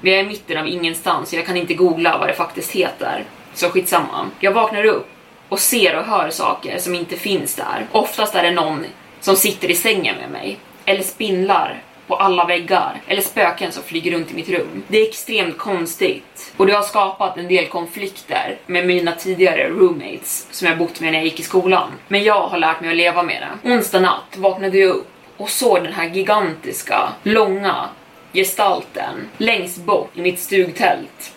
Vi 0.00 0.14
är 0.14 0.18
i 0.18 0.26
mitten 0.26 0.58
av 0.58 0.68
ingenstans 0.68 1.32
och 1.32 1.38
jag 1.38 1.46
kan 1.46 1.56
inte 1.56 1.74
googla 1.74 2.18
vad 2.18 2.28
det 2.28 2.34
faktiskt 2.34 2.72
heter. 2.72 3.24
Så 3.54 3.68
skitsamma. 3.68 4.26
Jag 4.40 4.52
vaknar 4.52 4.84
upp 4.84 5.08
och 5.48 5.58
ser 5.58 5.98
och 5.98 6.04
hör 6.04 6.30
saker 6.30 6.78
som 6.78 6.94
inte 6.94 7.16
finns 7.16 7.54
där. 7.54 7.86
Oftast 7.92 8.34
är 8.34 8.42
det 8.42 8.50
någon 8.50 8.84
som 9.20 9.36
sitter 9.36 9.70
i 9.70 9.74
sängen 9.74 10.16
med 10.16 10.30
mig. 10.30 10.58
Eller 10.84 11.02
spindlar 11.02 11.82
på 12.06 12.16
alla 12.16 12.44
väggar 12.44 13.00
eller 13.06 13.22
spöken 13.22 13.72
som 13.72 13.82
flyger 13.82 14.12
runt 14.12 14.30
i 14.30 14.34
mitt 14.34 14.48
rum. 14.48 14.82
Det 14.88 14.98
är 14.98 15.08
extremt 15.08 15.58
konstigt 15.58 16.52
och 16.56 16.66
det 16.66 16.72
har 16.72 16.82
skapat 16.82 17.36
en 17.36 17.48
del 17.48 17.66
konflikter 17.66 18.58
med 18.66 18.86
mina 18.86 19.12
tidigare 19.12 19.68
roommates 19.68 20.46
som 20.50 20.68
jag 20.68 20.78
bott 20.78 21.00
med 21.00 21.12
när 21.12 21.18
jag 21.18 21.24
gick 21.24 21.40
i 21.40 21.42
skolan. 21.42 21.90
Men 22.08 22.22
jag 22.24 22.48
har 22.48 22.58
lärt 22.58 22.80
mig 22.80 22.90
att 22.90 22.96
leva 22.96 23.22
med 23.22 23.42
det. 23.42 23.70
Onsdag 23.70 24.00
natt 24.00 24.36
vaknade 24.36 24.78
jag 24.78 24.90
upp 24.90 25.08
och 25.36 25.50
såg 25.50 25.82
den 25.82 25.92
här 25.92 26.08
gigantiska, 26.08 27.08
långa 27.22 27.88
gestalten 28.32 29.28
längst 29.38 29.84
bort 29.84 30.10
i 30.14 30.22
mitt 30.22 30.40
stugtält 30.40 31.32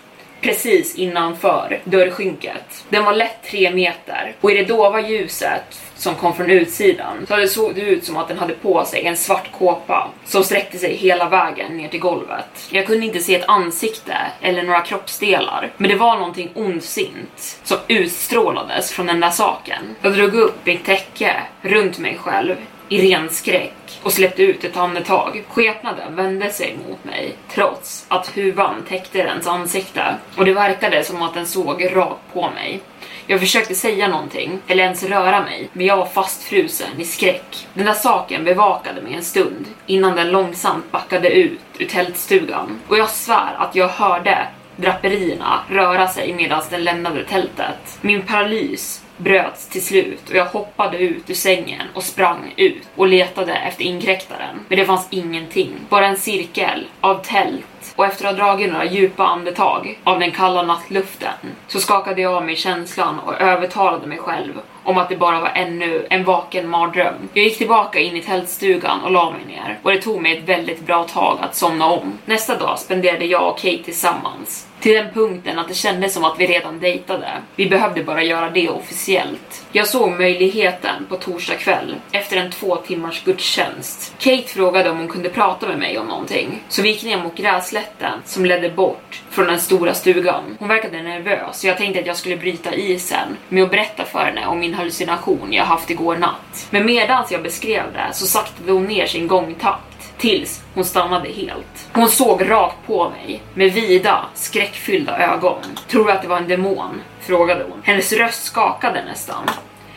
precis 0.45 0.95
innanför 0.95 1.79
dörrskynket. 1.83 2.85
Den 2.89 3.03
var 3.05 3.13
lätt 3.13 3.43
tre 3.43 3.71
meter 3.71 4.35
och 4.41 4.51
i 4.51 4.53
det 4.53 4.63
dova 4.63 5.01
ljuset 5.01 5.81
som 5.95 6.15
kom 6.15 6.33
från 6.33 6.51
utsidan 6.51 7.25
så 7.27 7.35
det 7.35 7.47
såg 7.47 7.75
det 7.75 7.81
ut 7.81 8.05
som 8.05 8.17
att 8.17 8.27
den 8.27 8.37
hade 8.37 8.53
på 8.53 8.85
sig 8.85 9.05
en 9.05 9.17
svart 9.17 9.51
kåpa 9.51 10.09
som 10.25 10.43
sträckte 10.43 10.77
sig 10.77 10.95
hela 10.95 11.29
vägen 11.29 11.77
ner 11.77 11.87
till 11.87 11.99
golvet. 11.99 12.67
Jag 12.69 12.85
kunde 12.85 13.05
inte 13.05 13.19
se 13.19 13.35
ett 13.35 13.49
ansikte 13.49 14.17
eller 14.41 14.63
några 14.63 14.81
kroppsdelar, 14.81 15.71
men 15.77 15.89
det 15.89 15.95
var 15.95 16.15
någonting 16.15 16.51
ondsint 16.53 17.59
som 17.63 17.77
utstrålades 17.87 18.91
från 18.91 19.05
den 19.05 19.19
där 19.19 19.29
saken. 19.29 19.95
Jag 20.01 20.13
drog 20.13 20.33
upp 20.33 20.65
mitt 20.65 20.85
täcke 20.85 21.33
runt 21.61 21.99
mig 21.99 22.17
själv 22.17 22.55
i 22.89 23.11
ren 23.11 23.29
skräck 23.29 23.99
och 24.03 24.13
släppte 24.13 24.43
ut 24.43 24.63
ett 24.63 24.77
andetag. 24.77 25.43
Skepnaden 25.49 26.15
vände 26.15 26.49
sig 26.49 26.77
mot 26.87 27.03
mig 27.03 27.35
trots 27.49 28.05
att 28.07 28.37
huvan 28.37 28.83
täckte 28.87 29.23
dens 29.23 29.47
ansikte 29.47 30.15
och 30.37 30.45
det 30.45 30.53
verkade 30.53 31.03
som 31.03 31.21
att 31.21 31.33
den 31.33 31.45
såg 31.45 31.95
rakt 31.95 32.33
på 32.33 32.49
mig. 32.49 32.79
Jag 33.27 33.39
försökte 33.39 33.75
säga 33.75 34.07
någonting, 34.07 34.59
eller 34.67 34.83
ens 34.83 35.03
röra 35.03 35.43
mig, 35.43 35.69
men 35.73 35.85
jag 35.85 35.97
var 35.97 36.05
fastfrusen 36.05 37.01
i 37.01 37.05
skräck. 37.05 37.67
Den 37.73 37.85
där 37.85 37.93
saken 37.93 38.43
bevakade 38.43 39.01
mig 39.01 39.13
en 39.13 39.23
stund 39.23 39.65
innan 39.85 40.15
den 40.15 40.31
långsamt 40.31 40.91
backade 40.91 41.29
ut 41.29 41.59
ur 41.77 41.85
tältstugan. 41.85 42.79
Och 42.87 42.97
jag 42.97 43.09
svär 43.09 43.55
att 43.57 43.75
jag 43.75 43.87
hörde 43.87 44.47
draperierna 44.75 45.59
röra 45.69 46.07
sig 46.07 46.33
medan 46.33 46.61
den 46.69 46.83
lämnade 46.83 47.23
tältet. 47.23 47.97
Min 48.01 48.21
paralys 48.21 49.04
bröts 49.17 49.67
till 49.67 49.86
slut 49.86 50.29
och 50.29 50.36
jag 50.36 50.45
hoppade 50.45 50.98
ut 50.98 51.29
ur 51.29 51.34
sängen 51.34 51.88
och 51.93 52.03
sprang 52.03 52.53
ut 52.57 52.84
och 52.95 53.07
letade 53.07 53.55
efter 53.55 53.84
inkräktaren. 53.84 54.65
Men 54.67 54.79
det 54.79 54.86
fanns 54.86 55.07
ingenting, 55.10 55.74
bara 55.89 56.07
en 56.07 56.17
cirkel 56.17 56.88
av 57.01 57.24
tält 57.24 57.93
och 57.95 58.05
efter 58.05 58.25
att 58.25 58.38
ha 58.38 58.45
dragit 58.45 58.72
några 58.72 58.86
djupa 58.86 59.27
andetag 59.27 60.00
av 60.03 60.19
den 60.19 60.31
kalla 60.31 60.62
nattluften 60.62 61.34
så 61.67 61.79
skakade 61.79 62.22
jag 62.22 62.34
av 62.34 62.45
mig 62.45 62.55
känslan 62.55 63.19
och 63.19 63.41
övertalade 63.41 64.07
mig 64.07 64.17
själv 64.17 64.53
om 64.84 64.98
att 64.98 65.10
det 65.10 65.15
bara 65.15 65.39
var 65.39 65.51
ännu 65.55 66.07
en 66.10 66.24
vaken 66.24 66.69
mardröm. 66.69 67.15
Jag 67.34 67.43
gick 67.43 67.57
tillbaka 67.57 68.00
in 68.00 68.15
i 68.15 68.22
tältstugan 68.22 69.01
och 69.01 69.12
la 69.12 69.31
mig 69.31 69.45
ner 69.48 69.79
och 69.84 69.91
det 69.91 70.01
tog 70.01 70.22
mig 70.22 70.38
ett 70.38 70.50
väldigt 70.50 70.86
bra 70.86 71.03
tag 71.03 71.38
att 71.41 71.55
somna 71.55 71.86
om. 71.86 72.13
Nästa 72.25 72.57
dag 72.57 72.79
spenderade 72.79 73.25
jag 73.25 73.50
och 73.50 73.60
Kate 73.60 73.84
tillsammans 73.84 74.67
till 74.85 74.93
den 74.93 75.13
punkten 75.13 75.59
att 75.59 75.67
det 75.67 75.73
kändes 75.73 76.13
som 76.13 76.23
att 76.23 76.39
vi 76.39 76.47
redan 76.47 76.79
dejtade. 76.79 77.27
Vi 77.55 77.69
behövde 77.69 78.03
bara 78.03 78.23
göra 78.23 78.49
det 78.49 78.69
officiellt. 78.69 79.65
Jag 79.71 79.87
såg 79.87 80.11
möjligheten 80.11 81.05
på 81.09 81.15
torsdag 81.15 81.55
kväll 81.55 81.95
efter 82.11 82.37
en 82.37 82.51
två 82.51 82.75
timmars 82.75 83.23
gudstjänst. 83.23 84.15
Kate 84.19 84.47
frågade 84.47 84.89
om 84.89 84.97
hon 84.97 85.07
kunde 85.07 85.29
prata 85.29 85.67
med 85.67 85.79
mig 85.79 85.97
om 85.97 86.07
någonting, 86.07 86.63
så 86.69 86.81
vi 86.81 86.89
gick 86.89 87.03
ner 87.03 87.23
mot 87.23 87.35
gräslätten 87.35 88.19
som 88.25 88.45
ledde 88.45 88.69
bort 88.69 89.23
från 89.29 89.47
den 89.47 89.59
stora 89.59 89.93
stugan. 89.93 90.43
Hon 90.59 90.67
verkade 90.67 91.01
nervös 91.01 91.59
så 91.59 91.67
jag 91.67 91.77
tänkte 91.77 91.99
att 91.99 92.07
jag 92.07 92.17
skulle 92.17 92.37
bryta 92.37 92.75
isen 92.75 93.37
med 93.49 93.63
att 93.63 93.71
berätta 93.71 94.05
för 94.05 94.19
henne 94.19 94.47
om 94.47 94.59
min 94.59 94.73
hallucination 94.73 95.53
jag 95.53 95.65
haft 95.65 95.89
igår 95.89 96.17
natt. 96.17 96.67
Men 96.69 96.85
medans 96.85 97.31
jag 97.31 97.43
beskrev 97.43 97.83
det 97.93 98.13
så 98.13 98.25
saktade 98.27 98.71
hon 98.71 98.85
ner 98.85 99.05
sin 99.05 99.27
gångtakt 99.27 99.94
tills 100.17 100.63
hon 100.74 100.86
stannade 100.86 101.29
helt. 101.29 101.89
Hon 101.93 102.10
såg 102.10 102.50
rakt 102.50 102.88
på 102.88 103.10
mig 103.10 103.41
med 103.53 103.74
vida, 103.74 104.25
skräckfyllda 104.34 105.17
ögon. 105.17 105.62
Tror 105.88 106.05
du 106.05 106.12
att 106.12 106.22
det 106.22 106.27
var 106.27 106.38
en 106.38 106.48
demon? 106.48 107.01
frågade 107.19 107.65
hon. 107.69 107.81
Hennes 107.84 108.13
röst 108.13 108.43
skakade 108.43 109.03
nästan. 109.05 109.50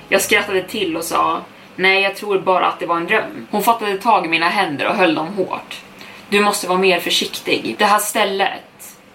Jag 0.09 0.23
skrattade 0.23 0.63
till 0.63 0.97
och 0.97 1.05
sa 1.05 1.41
Nej, 1.77 2.03
jag 2.03 2.17
tror 2.17 2.39
bara 2.39 2.67
att 2.67 2.81
det 2.81 2.87
var 2.87 2.97
en 2.97 3.07
dröm. 3.07 3.47
Hon 3.51 3.63
fattade 3.63 3.99
tag 3.99 4.27
i 4.27 4.29
mina 4.29 4.49
händer 4.49 4.89
och 4.89 4.95
höll 4.95 5.15
dem 5.15 5.29
hårt. 5.29 5.83
Du 6.29 6.41
måste 6.41 6.69
vara 6.69 6.79
mer 6.79 7.01
försiktig. 7.01 7.75
Det 7.79 7.85
här 7.85 7.99
stället 7.99 8.63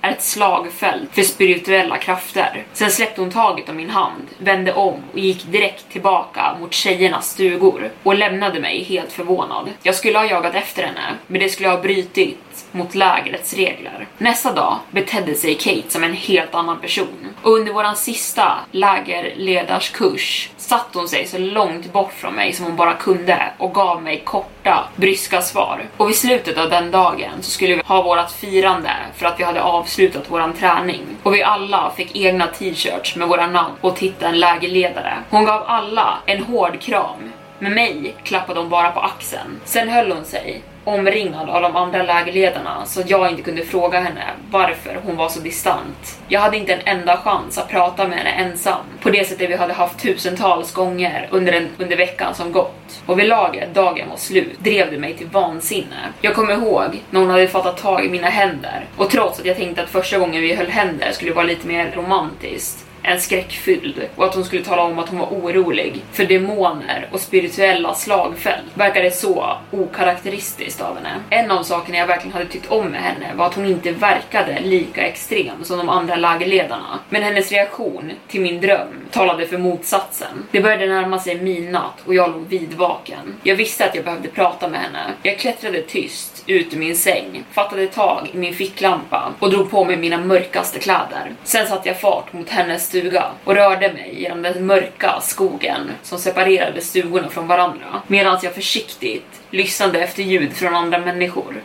är 0.03 0.11
ett 0.11 0.21
slagfält 0.21 1.15
för 1.15 1.21
spirituella 1.21 1.97
krafter. 1.97 2.65
Sen 2.73 2.91
släppte 2.91 3.21
hon 3.21 3.31
taget 3.31 3.69
om 3.69 3.75
min 3.75 3.89
hand, 3.89 4.27
vände 4.37 4.73
om 4.73 5.03
och 5.13 5.19
gick 5.19 5.45
direkt 5.45 5.91
tillbaka 5.91 6.57
mot 6.59 6.73
tjejernas 6.73 7.29
stugor 7.29 7.91
och 8.03 8.15
lämnade 8.15 8.59
mig 8.59 8.83
helt 8.83 9.11
förvånad. 9.11 9.69
Jag 9.83 9.95
skulle 9.95 10.17
ha 10.17 10.25
jagat 10.25 10.55
efter 10.55 10.83
henne, 10.83 11.15
men 11.27 11.41
det 11.41 11.49
skulle 11.49 11.69
ha 11.69 11.81
brutit 11.81 12.39
mot 12.71 12.95
lägrets 12.95 13.53
regler. 13.53 14.07
Nästa 14.17 14.53
dag 14.53 14.79
betedde 14.91 15.35
sig 15.35 15.55
Kate 15.55 15.89
som 15.89 16.03
en 16.03 16.13
helt 16.13 16.55
annan 16.55 16.79
person 16.79 17.35
och 17.43 17.51
under 17.51 17.73
våran 17.73 17.95
sista 17.95 18.59
lägerledarskurs 18.71 20.49
satte 20.57 20.97
hon 20.97 21.07
sig 21.07 21.27
så 21.27 21.37
långt 21.37 21.93
bort 21.93 22.13
från 22.13 22.33
mig 22.33 22.53
som 22.53 22.65
hon 22.65 22.75
bara 22.75 22.93
kunde 22.93 23.51
och 23.57 23.73
gav 23.73 24.03
mig 24.03 24.21
korta, 24.25 24.87
bryska 24.95 25.41
svar. 25.41 25.83
Och 25.97 26.09
vid 26.09 26.15
slutet 26.15 26.57
av 26.57 26.69
den 26.69 26.91
dagen 26.91 27.31
så 27.41 27.51
skulle 27.51 27.75
vi 27.75 27.81
ha 27.85 28.01
vårat 28.01 28.31
firande 28.31 28.91
för 29.15 29.25
att 29.25 29.39
vi 29.39 29.43
hade 29.43 29.61
avslutat 29.61 30.31
våran 30.31 30.53
träning 30.53 31.01
och 31.23 31.33
vi 31.33 31.43
alla 31.43 31.91
fick 31.95 32.15
egna 32.15 32.47
t-shirts 32.47 33.15
med 33.15 33.27
våra 33.27 33.47
namn 33.47 33.73
och 33.81 33.95
titeln 33.95 34.39
lägerledare. 34.39 35.13
Hon 35.29 35.45
gav 35.45 35.63
alla 35.67 36.19
en 36.25 36.43
hård 36.43 36.81
kram 36.81 37.31
med 37.59 37.71
mig 37.71 38.15
klappade 38.23 38.59
hon 38.59 38.69
bara 38.69 38.91
på 38.91 38.99
axeln. 38.99 39.59
Sen 39.65 39.89
höll 39.89 40.11
hon 40.11 40.25
sig 40.25 40.61
omringad 40.83 41.49
av 41.49 41.61
de 41.61 41.75
andra 41.75 42.03
lägerledarna 42.03 42.85
så 42.85 42.99
att 43.01 43.09
jag 43.09 43.29
inte 43.29 43.41
kunde 43.41 43.61
fråga 43.61 43.99
henne 43.99 44.23
varför 44.51 44.99
hon 45.05 45.15
var 45.15 45.29
så 45.29 45.39
distant. 45.39 46.19
Jag 46.27 46.39
hade 46.39 46.57
inte 46.57 46.73
en 46.73 46.97
enda 46.97 47.17
chans 47.17 47.57
att 47.57 47.69
prata 47.69 48.07
med 48.07 48.17
henne 48.17 48.29
ensam 48.29 48.79
på 49.01 49.09
det 49.09 49.27
sättet 49.27 49.49
vi 49.49 49.55
hade 49.55 49.73
haft 49.73 49.99
tusentals 49.99 50.73
gånger 50.73 51.27
under, 51.31 51.51
den, 51.51 51.69
under 51.77 51.97
veckan 51.97 52.35
som 52.35 52.51
gått. 52.51 53.01
Och 53.05 53.19
vid 53.19 53.27
laget, 53.27 53.73
dagen 53.73 54.09
var 54.09 54.17
slut, 54.17 54.59
drev 54.59 54.91
det 54.91 54.97
mig 54.97 55.13
till 55.13 55.27
vansinne. 55.27 56.09
Jag 56.21 56.35
kommer 56.35 56.53
ihåg 56.53 57.01
när 57.09 57.19
hon 57.19 57.29
hade 57.29 57.47
fattat 57.47 57.77
tag 57.77 58.05
i 58.05 58.09
mina 58.09 58.29
händer 58.29 58.85
och 58.97 59.09
trots 59.09 59.39
att 59.39 59.45
jag 59.45 59.57
tänkte 59.57 59.83
att 59.83 59.89
första 59.89 60.17
gången 60.17 60.41
vi 60.41 60.55
höll 60.55 60.67
händer 60.67 61.11
skulle 61.11 61.33
vara 61.33 61.45
lite 61.45 61.67
mer 61.67 61.91
romantiskt 61.95 62.85
en 63.03 63.19
skräckfylld 63.19 64.01
och 64.15 64.25
att 64.25 64.35
hon 64.35 64.45
skulle 64.45 64.63
tala 64.63 64.83
om 64.83 64.99
att 64.99 65.09
hon 65.09 65.19
var 65.19 65.27
orolig 65.27 66.03
för 66.11 66.25
demoner 66.25 67.09
och 67.11 67.19
spirituella 67.19 67.93
slagfält 67.93 68.63
verkade 68.73 69.11
så 69.11 69.57
okaraktäristiskt 69.71 70.81
av 70.81 70.95
henne. 70.95 71.15
En 71.29 71.51
av 71.51 71.63
sakerna 71.63 71.97
jag 71.97 72.07
verkligen 72.07 72.33
hade 72.33 72.45
tyckt 72.45 72.71
om 72.71 72.87
med 72.87 73.01
henne 73.01 73.33
var 73.35 73.45
att 73.45 73.55
hon 73.55 73.65
inte 73.65 73.91
verkade 73.91 74.59
lika 74.59 75.07
extrem 75.07 75.63
som 75.63 75.77
de 75.77 75.89
andra 75.89 76.15
lägerledarna. 76.15 76.99
Men 77.09 77.23
hennes 77.23 77.51
reaktion 77.51 78.11
till 78.27 78.41
min 78.41 78.61
dröm 78.61 78.87
talade 79.11 79.47
för 79.47 79.57
motsatsen. 79.57 80.47
Det 80.51 80.61
började 80.61 80.87
närma 80.87 81.19
sig 81.19 81.41
midnatt 81.41 82.01
och 82.05 82.15
jag 82.15 82.31
låg 82.31 82.47
vidvaken. 82.47 83.35
Jag 83.43 83.55
visste 83.55 83.85
att 83.85 83.95
jag 83.95 84.05
behövde 84.05 84.29
prata 84.29 84.67
med 84.67 84.79
henne. 84.79 84.99
Jag 85.23 85.39
klättrade 85.39 85.81
tyst 85.81 86.32
ut 86.47 86.73
ur 86.73 86.77
min 86.77 86.95
säng, 86.95 87.43
fattade 87.51 87.87
tag 87.87 88.29
i 88.33 88.37
min 88.37 88.53
ficklampa 88.53 89.33
och 89.39 89.49
drog 89.49 89.71
på 89.71 89.85
mig 89.85 89.97
mina 89.97 90.17
mörkaste 90.17 90.79
kläder. 90.79 91.35
Sen 91.43 91.67
satte 91.67 91.89
jag 91.89 91.99
fart 91.99 92.33
mot 92.33 92.49
hennes 92.49 92.85
stuga 92.85 93.25
och 93.43 93.55
rörde 93.55 93.93
mig 93.93 94.15
genom 94.17 94.41
den 94.41 94.65
mörka 94.65 95.19
skogen 95.21 95.91
som 96.03 96.19
separerade 96.19 96.81
stugorna 96.81 97.29
från 97.29 97.47
varandra 97.47 98.01
medan 98.07 98.39
jag 98.43 98.55
försiktigt 98.55 99.41
lyssnade 99.49 99.99
efter 99.99 100.23
ljud 100.23 100.53
från 100.53 100.75
andra 100.75 100.97
människor. 100.97 101.55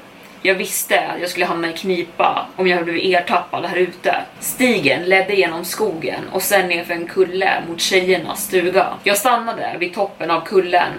Jag 0.43 0.55
visste 0.55 1.01
att 1.01 1.21
jag 1.21 1.31
skulle 1.31 1.47
hamna 1.47 1.71
i 1.71 1.73
knipa 1.73 2.47
om 2.57 2.67
jag 2.67 2.85
blev 2.85 2.97
ertappad 2.97 3.65
här 3.65 3.77
ute. 3.77 4.17
Stigen 4.41 5.05
ledde 5.05 5.35
genom 5.35 5.65
skogen 5.65 6.21
och 6.33 6.43
sen 6.43 6.69
nerför 6.69 6.95
en 6.95 7.07
kulle 7.07 7.63
mot 7.69 7.81
tjejernas 7.81 8.45
stuga. 8.45 8.87
Jag 9.03 9.17
stannade 9.17 9.77
vid 9.79 9.95
toppen 9.95 10.31
av 10.31 10.41
kullen 10.41 10.93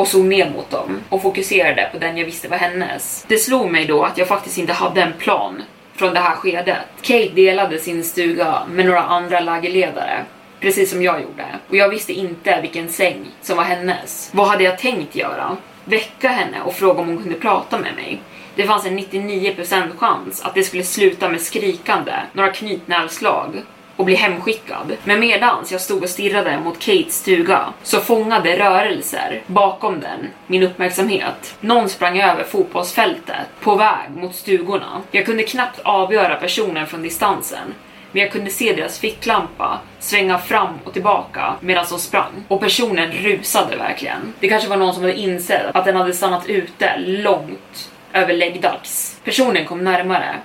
och 0.00 0.08
såg 0.08 0.24
ner 0.24 0.50
mot 0.50 0.70
dem 0.70 1.00
och 1.08 1.22
fokuserade 1.22 1.88
på 1.92 1.98
den 1.98 2.16
jag 2.16 2.24
visste 2.24 2.48
var 2.48 2.56
hennes. 2.56 3.24
Det 3.28 3.38
slog 3.38 3.70
mig 3.70 3.86
då 3.86 4.02
att 4.04 4.18
jag 4.18 4.28
faktiskt 4.28 4.58
inte 4.58 4.72
hade 4.72 5.02
en 5.02 5.12
plan 5.12 5.62
från 5.94 6.14
det 6.14 6.20
här 6.20 6.34
skedet. 6.34 6.78
Kate 7.02 7.28
delade 7.28 7.78
sin 7.78 8.04
stuga 8.04 8.62
med 8.70 8.86
några 8.86 9.02
andra 9.02 9.40
lägerledare 9.40 10.24
precis 10.60 10.90
som 10.90 11.02
jag 11.02 11.22
gjorde. 11.22 11.46
Och 11.68 11.76
jag 11.76 11.88
visste 11.88 12.12
inte 12.12 12.60
vilken 12.60 12.88
säng 12.88 13.26
som 13.42 13.56
var 13.56 13.64
hennes. 13.64 14.30
Vad 14.32 14.48
hade 14.48 14.64
jag 14.64 14.78
tänkt 14.78 15.16
göra? 15.16 15.56
Väcka 15.84 16.28
henne 16.28 16.60
och 16.64 16.74
fråga 16.74 17.00
om 17.00 17.08
hon 17.08 17.22
kunde 17.22 17.38
prata 17.38 17.78
med 17.78 17.94
mig? 17.94 18.20
Det 18.54 18.66
fanns 18.66 18.86
en 18.86 18.98
99% 18.98 19.96
chans 19.98 20.42
att 20.42 20.54
det 20.54 20.62
skulle 20.62 20.84
sluta 20.84 21.28
med 21.28 21.40
skrikande, 21.40 22.12
några 22.32 22.52
knytnävsslag 22.52 23.62
och 24.00 24.06
bli 24.06 24.14
hemskickad. 24.14 24.96
Men 25.04 25.20
medans 25.20 25.72
jag 25.72 25.80
stod 25.80 26.02
och 26.02 26.08
stirrade 26.08 26.60
mot 26.64 26.78
Kates 26.78 27.14
stuga 27.14 27.72
så 27.82 28.00
fångade 28.00 28.58
rörelser 28.58 29.42
bakom 29.46 30.00
den 30.00 30.28
min 30.46 30.62
uppmärksamhet. 30.62 31.56
Någon 31.60 31.88
sprang 31.88 32.20
över 32.20 32.44
fotbollsfältet 32.44 33.46
på 33.60 33.74
väg 33.74 34.10
mot 34.16 34.34
stugorna. 34.34 35.02
Jag 35.10 35.26
kunde 35.26 35.42
knappt 35.42 35.80
avgöra 35.82 36.36
personen 36.36 36.86
från 36.86 37.02
distansen 37.02 37.74
men 38.12 38.22
jag 38.22 38.32
kunde 38.32 38.50
se 38.50 38.72
deras 38.72 38.98
ficklampa 38.98 39.80
svänga 39.98 40.38
fram 40.38 40.78
och 40.84 40.92
tillbaka 40.92 41.54
medan 41.60 41.86
de 41.90 41.98
sprang. 41.98 42.44
Och 42.48 42.60
personen 42.60 43.12
rusade 43.12 43.76
verkligen. 43.76 44.32
Det 44.40 44.48
kanske 44.48 44.68
var 44.68 44.76
någon 44.76 44.94
som 44.94 45.02
hade 45.02 45.18
insett 45.18 45.76
att 45.76 45.84
den 45.84 45.96
hade 45.96 46.14
stannat 46.14 46.46
ute 46.46 46.98
långt 46.98 47.90
över 48.12 48.34
läggdags. 48.34 49.20
Personen 49.24 49.64
kom 49.64 49.84
närmare 49.84 50.36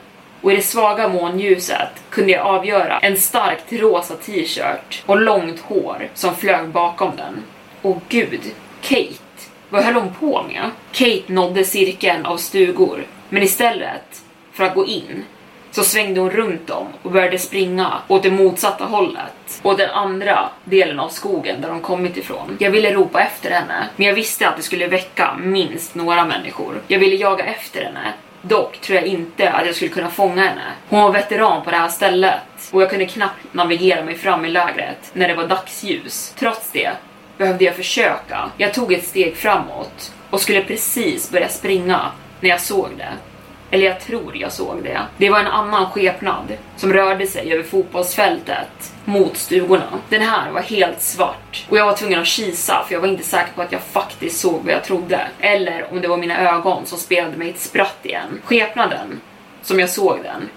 och 0.46 0.52
i 0.52 0.56
det 0.56 0.62
svaga 0.62 1.08
månljuset 1.08 2.04
kunde 2.10 2.32
jag 2.32 2.46
avgöra 2.46 3.00
en 3.00 3.18
starkt 3.18 3.74
rosa 3.74 4.16
t-shirt 4.16 5.04
och 5.06 5.22
långt 5.22 5.60
hår 5.60 6.10
som 6.14 6.36
flög 6.36 6.70
bakom 6.70 7.12
den. 7.16 7.44
Och 7.82 8.02
gud, 8.10 8.42
Kate. 8.82 9.16
Vad 9.70 9.84
höll 9.84 9.94
hon 9.94 10.14
på 10.20 10.44
med? 10.44 10.72
Kate 10.92 11.34
nådde 11.34 11.64
cirkeln 11.64 12.26
av 12.26 12.38
stugor, 12.38 13.06
men 13.30 13.44
istället 13.44 14.24
för 14.52 14.64
att 14.64 14.76
gå 14.76 14.86
in 14.86 15.24
så 15.72 15.84
svängde 15.84 16.20
hon 16.20 16.30
runt 16.30 16.68
dem 16.68 16.88
och 17.02 17.12
började 17.12 17.40
springa 17.40 17.94
åt 18.08 18.24
det 18.24 18.32
motsatta 18.32 18.84
hållet. 18.84 19.62
Åt 19.64 19.78
den 19.78 19.90
andra 19.90 20.50
delen 20.64 21.00
av 21.00 21.10
skogen 21.10 21.62
där 21.62 21.70
de 21.70 21.82
kommit 21.82 22.18
ifrån. 22.18 22.58
Jag 22.60 22.72
ville 22.72 22.94
ropa 22.94 23.22
efter 23.22 23.52
henne, 23.52 23.90
men 23.96 24.08
jag 24.08 24.14
visste 24.14 24.50
att 24.50 24.58
det 24.58 24.64
skulle 24.64 24.88
väcka 24.88 25.36
minst 25.44 25.96
några 25.96 26.26
människor. 26.26 26.82
Jag 26.88 27.00
ville 27.00 27.16
jaga 27.16 27.46
efter 27.46 27.84
henne, 27.84 28.14
Dock 28.48 28.82
tror 28.82 28.96
jag 29.00 29.08
inte 29.08 29.50
att 29.50 29.66
jag 29.66 29.76
skulle 29.76 29.92
kunna 29.92 30.10
fånga 30.10 30.44
henne. 30.48 30.62
Hon 30.90 31.02
var 31.02 31.12
veteran 31.12 31.64
på 31.64 31.72
det 31.72 31.78
här 31.78 31.90
stället 31.90 32.42
och 32.72 32.82
jag 32.82 32.90
kunde 32.90 33.06
knappt 33.06 33.54
navigera 33.54 34.06
mig 34.06 34.16
fram 34.16 34.46
i 34.46 34.50
lägret 34.50 35.12
när 35.14 35.28
det 35.28 35.34
var 35.34 35.48
dagsljus. 35.48 36.34
Trots 36.40 36.72
det 36.72 36.92
behövde 37.38 37.66
jag 37.66 37.76
försöka. 37.76 38.50
Jag 38.58 38.74
tog 38.74 38.94
ett 38.94 39.06
steg 39.06 39.38
framåt 39.38 40.14
och 40.30 40.42
skulle 40.42 40.62
precis 40.62 41.32
börja 41.32 41.50
springa 41.50 42.12
när 42.40 42.50
jag 42.50 42.62
såg 42.62 42.90
det. 42.98 43.14
Eller 43.72 43.86
jag 43.86 44.00
tror 44.00 44.38
jag 44.38 44.52
såg 44.52 44.84
det. 44.84 45.02
Det 45.18 45.30
var 45.30 45.40
en 45.40 45.48
annan 45.48 45.92
skepnad 45.92 46.54
som 46.76 46.94
rörde 46.94 47.28
sig 47.28 47.54
över 47.54 47.64
fotbollsfältet 47.64 48.94
mot 49.06 49.38
stugorna. 49.38 50.00
Den 50.10 50.22
här 50.22 50.52
var 50.52 50.62
helt 50.62 51.02
svart 51.02 51.66
och 51.70 51.78
jag 51.78 51.86
var 51.86 51.94
tvungen 51.94 52.20
att 52.20 52.28
kisa 52.28 52.84
för 52.88 52.94
jag 52.94 53.02
var 53.02 53.08
inte 53.08 53.24
säker 53.24 53.54
på 53.56 53.62
att 53.62 53.72
jag 53.72 53.82
faktiskt 53.82 54.40
såg 54.40 54.62
vad 54.64 54.74
jag 54.74 54.84
trodde. 54.84 55.28
Eller 55.40 55.92
om 55.92 56.02
det 56.02 56.08
var 56.08 56.18
mina 56.18 56.56
ögon 56.56 56.86
som 56.86 56.98
spelade 56.98 57.38
mig 57.38 57.50
ett 57.50 57.60
spratt 57.60 58.00
igen. 58.04 58.42
Skepnaden, 58.44 59.22
som 59.62 59.80
jag 59.80 59.90
såg 59.90 60.20
den, 60.24 60.50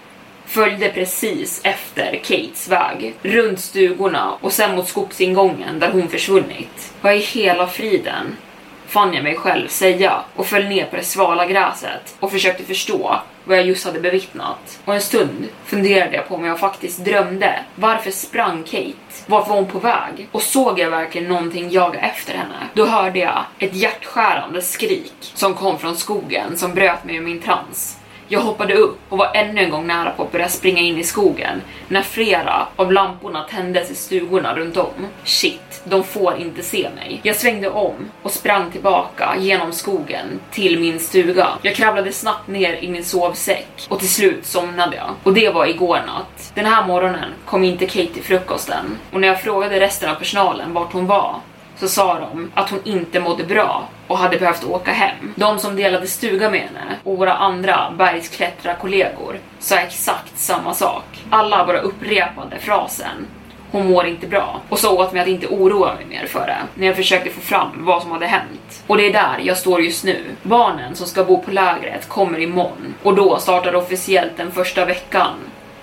följde 0.46 0.88
precis 0.88 1.60
efter 1.64 2.20
Kates 2.24 2.68
väg, 2.68 3.14
runt 3.22 3.60
stugorna 3.60 4.32
och 4.40 4.52
sen 4.52 4.76
mot 4.76 4.88
skogsingången 4.88 5.78
där 5.78 5.90
hon 5.90 6.08
försvunnit. 6.08 6.92
Vad 7.00 7.14
i 7.14 7.18
hela 7.18 7.66
friden 7.66 8.36
fann 8.88 9.14
jag 9.14 9.24
mig 9.24 9.36
själv 9.36 9.68
säga 9.68 10.20
och 10.36 10.46
föll 10.46 10.64
ner 10.64 10.84
på 10.84 10.96
det 10.96 11.02
svala 11.02 11.46
gräset 11.46 12.16
och 12.20 12.30
försökte 12.30 12.64
förstå 12.64 13.20
vad 13.44 13.58
jag 13.58 13.66
just 13.66 13.84
hade 13.86 14.00
bevittnat. 14.00 14.80
Och 14.84 14.94
en 14.94 15.00
stund 15.00 15.48
funderade 15.64 16.16
jag 16.16 16.28
på 16.28 16.34
om 16.34 16.44
jag 16.44 16.60
faktiskt 16.60 17.04
drömde. 17.04 17.60
Varför 17.74 18.10
sprang 18.10 18.62
Kate? 18.62 18.92
Vart 19.26 19.48
var 19.48 19.56
hon 19.56 19.66
på 19.66 19.78
väg? 19.78 20.28
Och 20.32 20.42
såg 20.42 20.78
jag 20.78 20.90
verkligen 20.90 21.28
någonting 21.28 21.70
jaga 21.70 22.00
efter 22.00 22.34
henne? 22.34 22.56
Då 22.74 22.86
hörde 22.86 23.18
jag 23.18 23.44
ett 23.58 23.74
hjärtskärande 23.74 24.62
skrik 24.62 25.32
som 25.34 25.54
kom 25.54 25.78
från 25.78 25.96
skogen 25.96 26.58
som 26.58 26.74
bröt 26.74 27.04
mig 27.04 27.16
ur 27.16 27.20
min 27.20 27.40
trans. 27.40 27.97
Jag 28.30 28.40
hoppade 28.40 28.74
upp 28.74 28.98
och 29.08 29.18
var 29.18 29.30
ännu 29.34 29.60
en 29.60 29.70
gång 29.70 29.86
nära 29.86 30.10
på 30.10 30.22
att 30.22 30.32
börja 30.32 30.48
springa 30.48 30.80
in 30.80 30.98
i 30.98 31.04
skogen 31.04 31.62
när 31.88 32.02
flera 32.02 32.68
av 32.76 32.92
lamporna 32.92 33.42
tändes 33.50 33.90
i 33.90 33.94
stugorna 33.94 34.54
runt 34.56 34.76
om. 34.76 35.06
Shit, 35.24 35.82
de 35.84 36.04
får 36.04 36.36
inte 36.36 36.62
se 36.62 36.88
mig. 36.96 37.20
Jag 37.22 37.36
svängde 37.36 37.70
om 37.70 37.94
och 38.22 38.30
sprang 38.30 38.70
tillbaka 38.70 39.34
genom 39.38 39.72
skogen 39.72 40.40
till 40.50 40.80
min 40.80 40.98
stuga. 40.98 41.48
Jag 41.62 41.74
kravlade 41.74 42.12
snabbt 42.12 42.48
ner 42.48 42.76
i 42.76 42.88
min 42.88 43.04
sovsäck 43.04 43.86
och 43.88 43.98
till 43.98 44.10
slut 44.10 44.46
somnade 44.46 44.96
jag. 44.96 45.10
Och 45.22 45.34
det 45.34 45.50
var 45.50 45.66
igår 45.66 46.02
natt. 46.06 46.52
Den 46.54 46.66
här 46.66 46.86
morgonen 46.86 47.30
kom 47.44 47.64
inte 47.64 47.86
Kate 47.86 48.14
till 48.14 48.22
frukosten 48.22 48.98
och 49.12 49.20
när 49.20 49.28
jag 49.28 49.42
frågade 49.42 49.80
resten 49.80 50.10
av 50.10 50.14
personalen 50.14 50.72
vart 50.72 50.92
hon 50.92 51.06
var 51.06 51.40
så 51.80 51.88
sa 51.88 52.20
de 52.20 52.50
att 52.54 52.70
hon 52.70 52.80
inte 52.84 53.20
mådde 53.20 53.44
bra 53.44 53.88
och 54.06 54.18
hade 54.18 54.38
behövt 54.38 54.64
åka 54.64 54.92
hem. 54.92 55.34
De 55.36 55.58
som 55.58 55.76
delade 55.76 56.06
stuga 56.06 56.50
med 56.50 56.60
henne 56.60 56.96
och 57.04 57.18
våra 57.18 57.34
andra 57.34 57.92
bergsklättrarkollegor 57.98 59.38
sa 59.58 59.76
exakt 59.76 60.38
samma 60.38 60.74
sak. 60.74 61.04
Alla 61.30 61.66
bara 61.66 61.80
upprepade 61.80 62.58
frasen 62.58 63.26
hon 63.70 63.90
mår 63.90 64.06
inte 64.06 64.26
bra 64.26 64.60
och 64.68 64.78
sa 64.78 64.92
åt 64.92 65.12
mig 65.12 65.22
att 65.22 65.28
inte 65.28 65.46
oroa 65.46 65.94
mig 65.94 66.04
mer 66.04 66.26
för 66.26 66.46
det 66.46 66.58
när 66.74 66.86
jag 66.86 66.96
försökte 66.96 67.30
få 67.30 67.40
fram 67.40 67.84
vad 67.84 68.02
som 68.02 68.10
hade 68.10 68.26
hänt. 68.26 68.84
Och 68.86 68.96
det 68.96 69.06
är 69.06 69.12
där 69.12 69.38
jag 69.42 69.56
står 69.56 69.80
just 69.80 70.04
nu. 70.04 70.24
Barnen 70.42 70.94
som 70.96 71.06
ska 71.06 71.24
bo 71.24 71.42
på 71.42 71.50
lägret 71.50 72.08
kommer 72.08 72.38
imorgon 72.38 72.94
och 73.02 73.14
då 73.14 73.38
startar 73.38 73.74
officiellt 73.74 74.36
den 74.36 74.52
första 74.52 74.84
veckan 74.84 75.34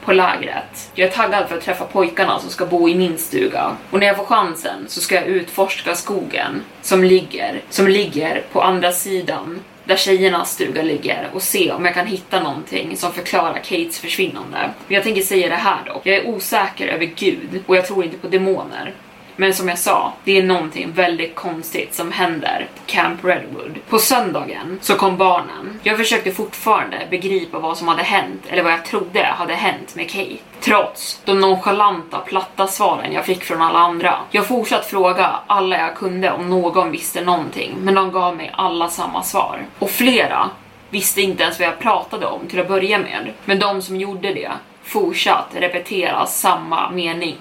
på 0.06 0.14
lägret. 0.14 0.92
Jag 0.94 1.08
är 1.08 1.12
taggad 1.12 1.50
för 1.50 1.58
att 1.58 1.64
träffa 1.64 1.86
pojkarna 1.86 2.40
som 2.40 2.50
ska 2.50 2.66
bo 2.66 2.90
i 2.90 2.96
min 2.96 3.18
stuga. 3.18 3.78
Och 3.92 4.00
när 4.00 4.08
jag 4.08 4.18
får 4.18 4.26
chansen 4.26 4.86
så 4.88 5.02
ska 5.02 5.16
jag 5.16 5.26
utforska 5.26 5.96
skogen 5.96 6.62
som 6.82 7.04
ligger, 7.04 7.62
som 7.70 7.88
ligger 7.88 8.44
på 8.52 8.62
andra 8.62 8.92
sidan 8.92 9.60
där 9.86 9.96
tjejernas 9.96 10.54
stuga 10.54 10.82
ligger 10.82 11.30
och 11.34 11.42
se 11.42 11.72
om 11.72 11.86
jag 11.86 11.94
kan 11.94 12.08
hitta 12.08 12.44
någonting 12.44 12.98
som 12.98 13.14
förklarar 13.14 13.58
Kates 13.58 14.00
försvinnande. 14.00 14.70
Men 14.88 14.96
jag 14.96 15.04
tänker 15.04 15.22
säga 15.22 15.50
det 15.50 15.56
här 15.56 15.86
dock. 15.86 16.02
Jag 16.04 16.16
är 16.16 16.28
osäker 16.28 16.88
över 16.88 17.06
Gud 17.06 17.64
och 17.66 17.76
jag 17.76 17.86
tror 17.86 18.04
inte 18.04 18.18
på 18.18 18.28
demoner. 18.28 18.94
Men 19.36 19.54
som 19.54 19.70
jag 19.70 19.80
sa, 19.80 20.14
det 20.24 20.38
är 20.38 20.44
någonting 20.44 20.92
väldigt 20.92 21.36
konstigt 21.36 21.94
som 21.94 22.12
händer 22.12 22.68
på 22.76 22.82
Camp 22.86 23.26
Redwood. 23.26 23.80
På 23.90 24.00
söndagen 24.00 24.80
så 24.82 24.96
kom 24.96 25.18
barnen. 25.18 25.80
Jag 25.84 25.98
försökte 25.98 26.32
fortfarande 26.32 27.08
begripa 27.10 27.60
vad 27.60 27.78
som 27.78 27.88
hade 27.88 28.04
hänt, 28.04 28.44
eller 28.50 28.64
vad 28.64 28.74
jag 28.74 28.86
trodde 28.86 29.24
hade 29.26 29.54
hänt 29.54 29.96
med 29.96 30.10
Kate. 30.10 30.38
Trots 30.60 31.22
de 31.26 31.42
nonchalanta, 31.42 32.20
platta 32.20 32.68
svaren 32.68 33.14
jag 33.14 33.26
fick 33.26 33.44
från 33.44 33.62
alla 33.62 33.80
andra. 33.80 34.20
Jag 34.32 34.48
fortsatte 34.48 34.90
fråga 34.90 35.40
alla 35.48 35.78
jag 35.78 35.96
kunde 35.96 36.32
om 36.32 36.50
någon 36.50 36.92
visste 36.92 37.22
någonting, 37.22 37.76
men 37.80 37.96
de 37.96 38.12
gav 38.12 38.36
mig 38.36 38.52
alla 38.54 38.90
samma 38.90 39.24
svar. 39.24 39.66
Och 39.80 39.90
flera 39.90 40.50
visste 40.90 41.22
inte 41.22 41.44
ens 41.44 41.60
vad 41.60 41.68
jag 41.68 41.80
pratade 41.80 42.26
om 42.26 42.48
till 42.48 42.60
att 42.60 42.68
börja 42.68 43.00
med. 43.00 43.34
Men 43.46 43.60
de 43.60 43.82
som 43.82 43.96
gjorde 43.96 44.34
det 44.34 44.52
fortsatte 44.84 45.62
repetera 45.62 46.26
samma 46.26 46.92
mening 46.92 47.38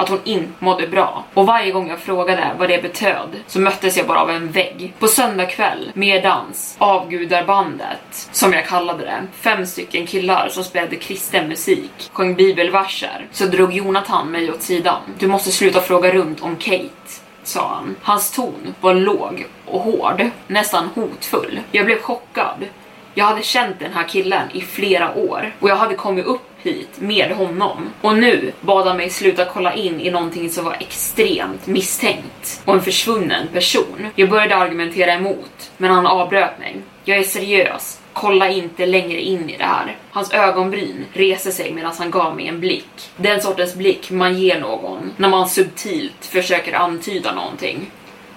att 0.00 0.08
hon 0.08 0.20
inte 0.24 0.52
mådde 0.58 0.86
bra. 0.86 1.24
Och 1.34 1.46
varje 1.46 1.72
gång 1.72 1.88
jag 1.88 1.98
frågade 1.98 2.50
vad 2.58 2.68
det 2.68 2.82
betöd 2.82 3.28
så 3.46 3.60
möttes 3.60 3.96
jag 3.96 4.06
bara 4.06 4.20
av 4.20 4.30
en 4.30 4.50
vägg. 4.50 4.94
På 4.98 5.08
söndag 5.08 5.46
kväll, 5.46 5.90
med 5.94 6.22
dans, 6.22 6.76
avgudarbandet, 6.78 8.28
som 8.32 8.52
jag 8.52 8.66
kallade 8.66 9.04
det, 9.04 9.22
fem 9.32 9.66
stycken 9.66 10.06
killar 10.06 10.48
som 10.48 10.64
spelade 10.64 10.96
kristen 10.96 11.48
musik, 11.48 12.10
sjöng 12.12 12.34
bibelverser, 12.34 13.26
så 13.32 13.46
drog 13.46 13.72
Jonathan 13.72 14.30
mig 14.30 14.52
åt 14.52 14.62
sidan. 14.62 15.00
Du 15.18 15.26
måste 15.26 15.50
sluta 15.50 15.80
fråga 15.80 16.12
runt 16.12 16.42
om 16.42 16.56
Kate 16.56 17.20
sa 17.42 17.68
han. 17.68 17.96
Hans 18.02 18.30
ton 18.30 18.74
var 18.80 18.94
låg 18.94 19.46
och 19.66 19.80
hård, 19.80 20.30
nästan 20.46 20.88
hotfull. 20.94 21.60
Jag 21.70 21.86
blev 21.86 22.00
chockad. 22.00 22.66
Jag 23.14 23.24
hade 23.24 23.42
känt 23.42 23.78
den 23.78 23.92
här 23.92 24.08
killen 24.08 24.48
i 24.52 24.60
flera 24.60 25.14
år 25.14 25.52
och 25.60 25.68
jag 25.68 25.76
hade 25.76 25.94
kommit 25.94 26.26
upp 26.26 26.49
hit 26.62 27.00
med 27.00 27.30
honom. 27.30 27.92
Och 28.00 28.16
nu 28.16 28.52
bad 28.60 28.86
han 28.86 28.96
mig 28.96 29.10
sluta 29.10 29.44
kolla 29.44 29.74
in 29.74 30.00
i 30.00 30.10
någonting 30.10 30.50
som 30.50 30.64
var 30.64 30.76
extremt 30.80 31.66
misstänkt 31.66 32.62
och 32.64 32.74
en 32.74 32.82
försvunnen 32.82 33.48
person. 33.52 34.06
Jag 34.14 34.30
började 34.30 34.56
argumentera 34.56 35.12
emot, 35.12 35.70
men 35.76 35.90
han 35.90 36.06
avbröt 36.06 36.58
mig. 36.58 36.76
Jag 37.04 37.18
är 37.18 37.22
seriös. 37.22 38.00
Kolla 38.12 38.48
inte 38.48 38.86
längre 38.86 39.20
in 39.20 39.50
i 39.50 39.56
det 39.56 39.64
här. 39.64 39.96
Hans 40.10 40.32
ögonbryn 40.32 41.06
reser 41.12 41.50
sig 41.50 41.72
medan 41.72 41.92
han 41.98 42.10
gav 42.10 42.36
mig 42.36 42.48
en 42.48 42.60
blick. 42.60 43.10
Den 43.16 43.40
sortens 43.40 43.74
blick 43.74 44.10
man 44.10 44.38
ger 44.38 44.60
någon 44.60 45.12
när 45.16 45.28
man 45.28 45.48
subtilt 45.48 46.26
försöker 46.26 46.72
antyda 46.72 47.34
någonting. 47.34 47.90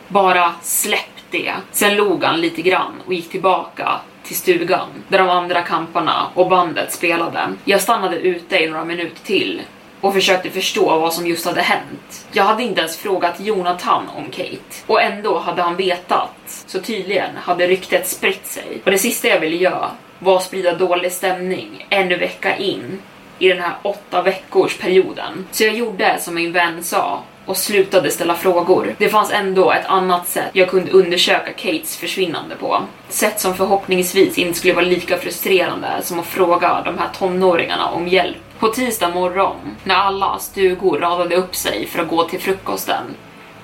Bara 0.07 0.53
släpp 0.61 0.99
det. 1.31 1.53
Sen 1.71 1.95
log 1.95 2.23
han 2.23 2.41
lite 2.41 2.61
grann 2.61 3.01
och 3.05 3.13
gick 3.13 3.29
tillbaka 3.29 3.99
till 4.33 4.57
stugan 4.57 4.87
där 5.07 5.17
de 5.17 5.29
andra 5.29 5.61
kamparna 5.61 6.27
och 6.33 6.49
bandet 6.49 6.93
spelade. 6.93 7.39
Jag 7.65 7.81
stannade 7.81 8.19
ute 8.19 8.57
i 8.57 8.69
några 8.69 8.85
minuter 8.85 9.25
till 9.25 9.61
och 10.01 10.13
försökte 10.13 10.49
förstå 10.49 10.99
vad 10.99 11.13
som 11.13 11.27
just 11.27 11.45
hade 11.45 11.61
hänt. 11.61 12.27
Jag 12.31 12.43
hade 12.43 12.63
inte 12.63 12.79
ens 12.79 12.97
frågat 12.97 13.39
Jonathan 13.39 14.09
om 14.17 14.31
Kate 14.31 14.83
och 14.87 15.01
ändå 15.01 15.39
hade 15.39 15.61
han 15.61 15.75
vetat. 15.75 16.63
Så 16.65 16.79
tydligen 16.79 17.29
hade 17.35 17.67
ryktet 17.67 18.07
spritt 18.07 18.45
sig 18.45 18.81
och 18.85 18.91
det 18.91 18.97
sista 18.97 19.27
jag 19.27 19.39
ville 19.39 19.55
göra 19.55 19.91
var 20.19 20.35
att 20.35 20.43
sprida 20.43 20.75
dålig 20.75 21.11
stämning 21.11 21.85
en 21.89 22.09
vecka 22.09 22.57
in 22.57 23.01
i 23.39 23.49
den 23.49 23.59
här 23.59 23.73
åtta 23.81 24.21
veckors 24.21 24.77
perioden. 24.77 25.47
Så 25.51 25.63
jag 25.63 25.75
gjorde 25.75 26.17
som 26.19 26.35
min 26.35 26.51
vän 26.51 26.83
sa 26.83 27.23
och 27.45 27.57
slutade 27.57 28.11
ställa 28.11 28.35
frågor. 28.35 28.95
Det 28.97 29.09
fanns 29.09 29.31
ändå 29.31 29.71
ett 29.71 29.85
annat 29.85 30.27
sätt 30.27 30.49
jag 30.53 30.69
kunde 30.69 30.91
undersöka 30.91 31.53
Kates 31.53 31.97
försvinnande 31.97 32.55
på. 32.55 32.81
Sätt 33.09 33.39
som 33.39 33.53
förhoppningsvis 33.53 34.37
inte 34.37 34.59
skulle 34.59 34.73
vara 34.73 34.85
lika 34.85 35.17
frustrerande 35.17 35.87
som 36.01 36.19
att 36.19 36.25
fråga 36.25 36.81
de 36.85 36.97
här 36.97 37.09
tonåringarna 37.19 37.89
om 37.89 38.07
hjälp. 38.07 38.37
På 38.59 38.67
tisdag 38.67 39.09
morgon, 39.09 39.55
när 39.83 39.95
alla 39.95 40.39
stugor 40.39 40.99
radade 40.99 41.35
upp 41.35 41.55
sig 41.55 41.87
för 41.87 42.01
att 42.01 42.09
gå 42.09 42.23
till 42.23 42.39
frukosten, 42.39 43.03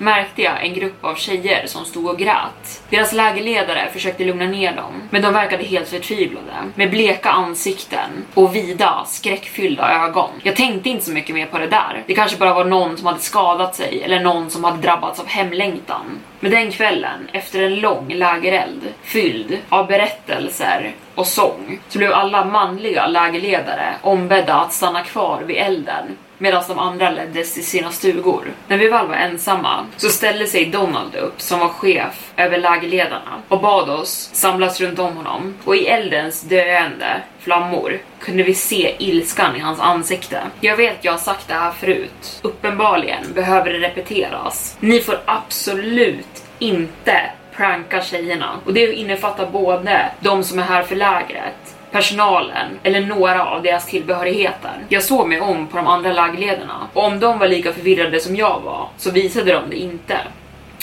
märkte 0.00 0.42
jag 0.42 0.64
en 0.64 0.74
grupp 0.74 1.04
av 1.04 1.14
tjejer 1.14 1.66
som 1.66 1.84
stod 1.84 2.06
och 2.06 2.18
grät. 2.18 2.82
Deras 2.90 3.12
lägerledare 3.12 3.88
försökte 3.92 4.24
lugna 4.24 4.46
ner 4.46 4.76
dem, 4.76 5.02
men 5.10 5.22
de 5.22 5.34
verkade 5.34 5.64
helt 5.64 5.88
förtvivlade 5.88 6.52
med 6.74 6.90
bleka 6.90 7.30
ansikten 7.30 8.10
och 8.34 8.54
vida 8.54 9.04
skräckfyllda 9.06 10.04
ögon. 10.04 10.30
Jag 10.42 10.56
tänkte 10.56 10.88
inte 10.88 11.04
så 11.04 11.12
mycket 11.12 11.34
mer 11.34 11.46
på 11.46 11.58
det 11.58 11.66
där. 11.66 12.02
Det 12.06 12.14
kanske 12.14 12.38
bara 12.38 12.54
var 12.54 12.64
någon 12.64 12.96
som 12.96 13.06
hade 13.06 13.18
skadat 13.18 13.74
sig 13.74 14.02
eller 14.02 14.20
någon 14.20 14.50
som 14.50 14.64
hade 14.64 14.82
drabbats 14.82 15.20
av 15.20 15.26
hemlängtan. 15.26 16.18
Men 16.40 16.50
den 16.50 16.70
kvällen, 16.70 17.28
efter 17.32 17.62
en 17.62 17.80
lång 17.80 18.14
lägereld 18.14 18.82
fylld 19.02 19.58
av 19.68 19.86
berättelser 19.86 20.94
och 21.14 21.26
sång, 21.26 21.80
så 21.88 21.98
blev 21.98 22.12
alla 22.12 22.44
manliga 22.44 23.06
lägerledare 23.06 23.94
ombedda 24.02 24.54
att 24.54 24.72
stanna 24.72 25.02
kvar 25.02 25.42
vid 25.46 25.56
elden 25.56 26.16
medan 26.40 26.64
de 26.68 26.78
andra 26.78 27.10
leddes 27.10 27.54
till 27.54 27.66
sina 27.66 27.92
stugor. 27.92 28.52
När 28.68 28.78
vi 28.78 28.88
väl 28.88 29.06
var 29.06 29.14
ensamma 29.14 29.86
så 29.96 30.08
ställde 30.08 30.46
sig 30.46 30.66
Donald 30.66 31.14
upp 31.14 31.40
som 31.40 31.60
var 31.60 31.68
chef 31.68 32.32
över 32.36 32.58
lägerledarna 32.58 33.42
och 33.48 33.60
bad 33.60 33.90
oss 33.90 34.30
samlas 34.32 34.80
runt 34.80 34.98
om 34.98 35.16
honom 35.16 35.54
och 35.64 35.76
i 35.76 35.86
eldens 35.86 36.42
döende 36.42 37.22
flammor 37.38 37.98
kunde 38.20 38.42
vi 38.42 38.54
se 38.54 38.94
ilskan 38.98 39.56
i 39.56 39.58
hans 39.58 39.80
ansikte. 39.80 40.40
Jag 40.60 40.76
vet 40.76 41.04
jag 41.04 41.12
har 41.12 41.18
sagt 41.18 41.48
det 41.48 41.54
här 41.54 41.72
förut. 41.72 42.40
Uppenbarligen 42.42 43.32
behöver 43.34 43.72
det 43.72 43.78
repeteras. 43.78 44.76
Ni 44.80 45.00
får 45.00 45.20
absolut 45.24 46.44
inte 46.58 47.30
pranka 47.56 48.02
tjejerna 48.02 48.50
och 48.64 48.72
det 48.74 48.92
innefattar 48.94 49.46
både 49.46 50.10
de 50.20 50.44
som 50.44 50.58
är 50.58 50.62
här 50.62 50.82
för 50.82 50.96
lägret 50.96 51.76
personalen 51.90 52.78
eller 52.82 53.00
några 53.00 53.46
av 53.46 53.62
deras 53.62 53.86
tillbehörigheter. 53.86 54.70
Jag 54.88 55.02
såg 55.02 55.28
mig 55.28 55.40
om 55.40 55.66
på 55.66 55.76
de 55.76 55.86
andra 55.86 56.12
lagledarna 56.12 56.88
och 56.92 57.04
om 57.04 57.20
de 57.20 57.38
var 57.38 57.48
lika 57.48 57.72
förvirrade 57.72 58.20
som 58.20 58.36
jag 58.36 58.60
var 58.60 58.88
så 58.96 59.10
visade 59.10 59.52
de 59.52 59.70
det 59.70 59.76
inte. 59.76 60.18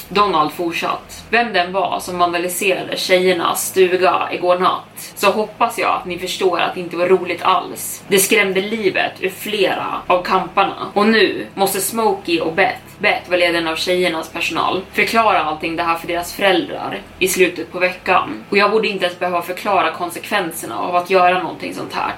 Donald 0.10 0.52
fortsatt. 0.52 1.24
Vem 1.30 1.54
den 1.54 1.72
var 1.72 2.00
som 2.00 2.18
vandaliserade 2.18 2.98
tjejernas 2.98 3.68
stuga 3.68 4.30
igår 4.32 4.60
natt 4.60 5.14
så 5.16 5.32
hoppas 5.32 5.78
jag 5.80 5.90
att 5.90 6.06
ni 6.06 6.20
förstår 6.20 6.60
att 6.60 6.74
det 6.74 6.80
inte 6.80 6.98
var 6.98 7.08
roligt 7.08 7.42
alls. 7.42 8.04
Det 8.08 8.20
skrämde 8.20 8.62
livet 8.62 9.14
ur 9.20 9.30
flera 9.30 10.02
av 10.08 10.24
kamparna 10.24 10.92
och 10.94 11.08
nu 11.08 11.48
måste 11.54 11.82
Smokey 11.82 12.40
och 12.40 12.54
Beth 12.54 12.88
Beth 13.00 13.30
var 13.30 13.38
ledaren 13.38 13.68
av 13.68 13.76
tjejernas 13.76 14.30
personal, 14.30 14.82
förklara 14.92 15.44
allting 15.44 15.76
det 15.76 15.84
här 15.84 15.98
för 15.98 16.08
deras 16.08 16.34
föräldrar 16.34 17.02
i 17.20 17.28
slutet 17.28 17.72
på 17.72 17.80
veckan. 17.80 18.44
Och 18.50 18.58
jag 18.58 18.72
borde 18.72 18.88
inte 18.88 19.06
ens 19.06 19.20
behöva 19.20 19.42
förklara 19.42 19.92
konsekvenserna 19.92 20.80
av 20.80 20.96
att 20.96 21.10
göra 21.10 21.44
någonting 21.44 21.74
sånt 21.74 21.94
här. 21.94 22.14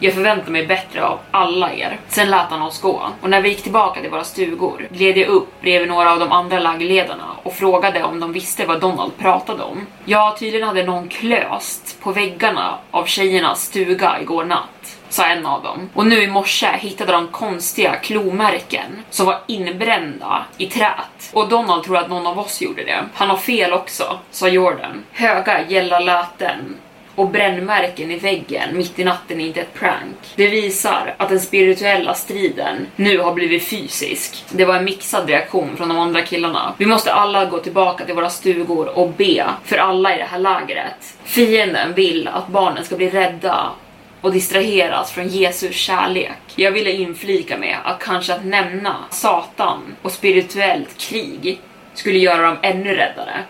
Jag 0.00 0.14
förväntar 0.14 0.50
mig 0.50 0.66
bättre 0.66 1.04
av 1.04 1.18
alla 1.30 1.72
er. 1.72 2.00
Sen 2.08 2.30
lät 2.30 2.50
han 2.50 2.62
oss 2.62 2.80
gå 2.80 3.02
och 3.20 3.30
när 3.30 3.40
vi 3.40 3.48
gick 3.48 3.62
tillbaka 3.62 4.00
till 4.00 4.10
våra 4.10 4.24
stugor 4.24 4.88
gled 4.90 5.18
jag 5.18 5.28
upp 5.28 5.60
bredvid 5.60 5.88
några 5.88 6.12
av 6.12 6.18
de 6.18 6.32
andra 6.32 6.58
lägerledarna 6.58 7.26
och 7.42 7.54
frågade 7.54 8.02
om 8.02 8.20
de 8.20 8.32
visste 8.32 8.66
vad 8.66 8.80
Donald 8.80 9.18
pratade 9.18 9.62
om. 9.62 9.86
Ja, 10.04 10.36
tydligen 10.38 10.68
hade 10.68 10.82
någon 10.82 11.08
klöst 11.08 12.00
på 12.02 12.12
väggarna 12.12 12.78
av 12.90 13.04
tjejernas 13.04 13.62
stuga 13.62 14.20
igår 14.20 14.44
natt 14.44 14.98
sa 15.08 15.26
en 15.26 15.46
av 15.46 15.62
dem. 15.62 15.90
Och 15.94 16.06
nu 16.06 16.22
i 16.22 16.26
morse 16.26 16.76
hittade 16.76 17.12
de 17.12 17.28
konstiga 17.28 17.96
klomärken 17.96 19.02
som 19.10 19.26
var 19.26 19.40
inbrända 19.46 20.44
i 20.58 20.66
trät. 20.66 21.30
Och 21.32 21.48
Donald 21.48 21.84
tror 21.84 21.96
att 21.96 22.08
någon 22.08 22.26
av 22.26 22.38
oss 22.38 22.60
gjorde 22.60 22.84
det. 22.84 23.04
Han 23.14 23.30
har 23.30 23.36
fel 23.36 23.72
också, 23.72 24.18
sa 24.30 24.48
Jordan. 24.48 25.04
Höga 25.12 25.68
gälla 25.68 26.00
läten 26.00 26.76
och 27.18 27.30
brännmärken 27.30 28.10
i 28.10 28.18
väggen 28.18 28.76
mitt 28.76 28.98
i 28.98 29.04
natten 29.04 29.40
är 29.40 29.46
inte 29.46 29.60
ett 29.60 29.74
prank. 29.74 30.16
Det 30.36 30.48
visar 30.48 31.14
att 31.16 31.28
den 31.28 31.40
spirituella 31.40 32.14
striden 32.14 32.86
nu 32.96 33.18
har 33.18 33.34
blivit 33.34 33.64
fysisk. 33.64 34.44
Det 34.50 34.64
var 34.64 34.76
en 34.76 34.84
mixad 34.84 35.28
reaktion 35.28 35.76
från 35.76 35.88
de 35.88 35.98
andra 35.98 36.22
killarna. 36.22 36.74
Vi 36.78 36.86
måste 36.86 37.12
alla 37.12 37.44
gå 37.44 37.58
tillbaka 37.58 38.04
till 38.04 38.14
våra 38.14 38.30
stugor 38.30 38.98
och 38.98 39.10
be 39.10 39.44
för 39.64 39.76
alla 39.76 40.14
i 40.14 40.18
det 40.18 40.24
här 40.24 40.38
lägret. 40.38 41.18
Fienden 41.24 41.94
vill 41.94 42.28
att 42.28 42.48
barnen 42.48 42.84
ska 42.84 42.96
bli 42.96 43.10
rädda 43.10 43.70
och 44.20 44.32
distraheras 44.32 45.12
från 45.12 45.28
Jesus 45.28 45.74
kärlek. 45.74 46.38
Jag 46.56 46.72
ville 46.72 46.92
inflika 46.92 47.58
med 47.58 47.76
att 47.84 47.98
kanske 47.98 48.34
att 48.34 48.44
nämna 48.44 48.96
Satan 49.10 49.96
och 50.02 50.12
spirituellt 50.12 50.98
krig 50.98 51.60
skulle 51.94 52.18
göra 52.18 52.42
dem 52.42 52.56
ännu 52.62 52.94
räddare. 52.94 53.44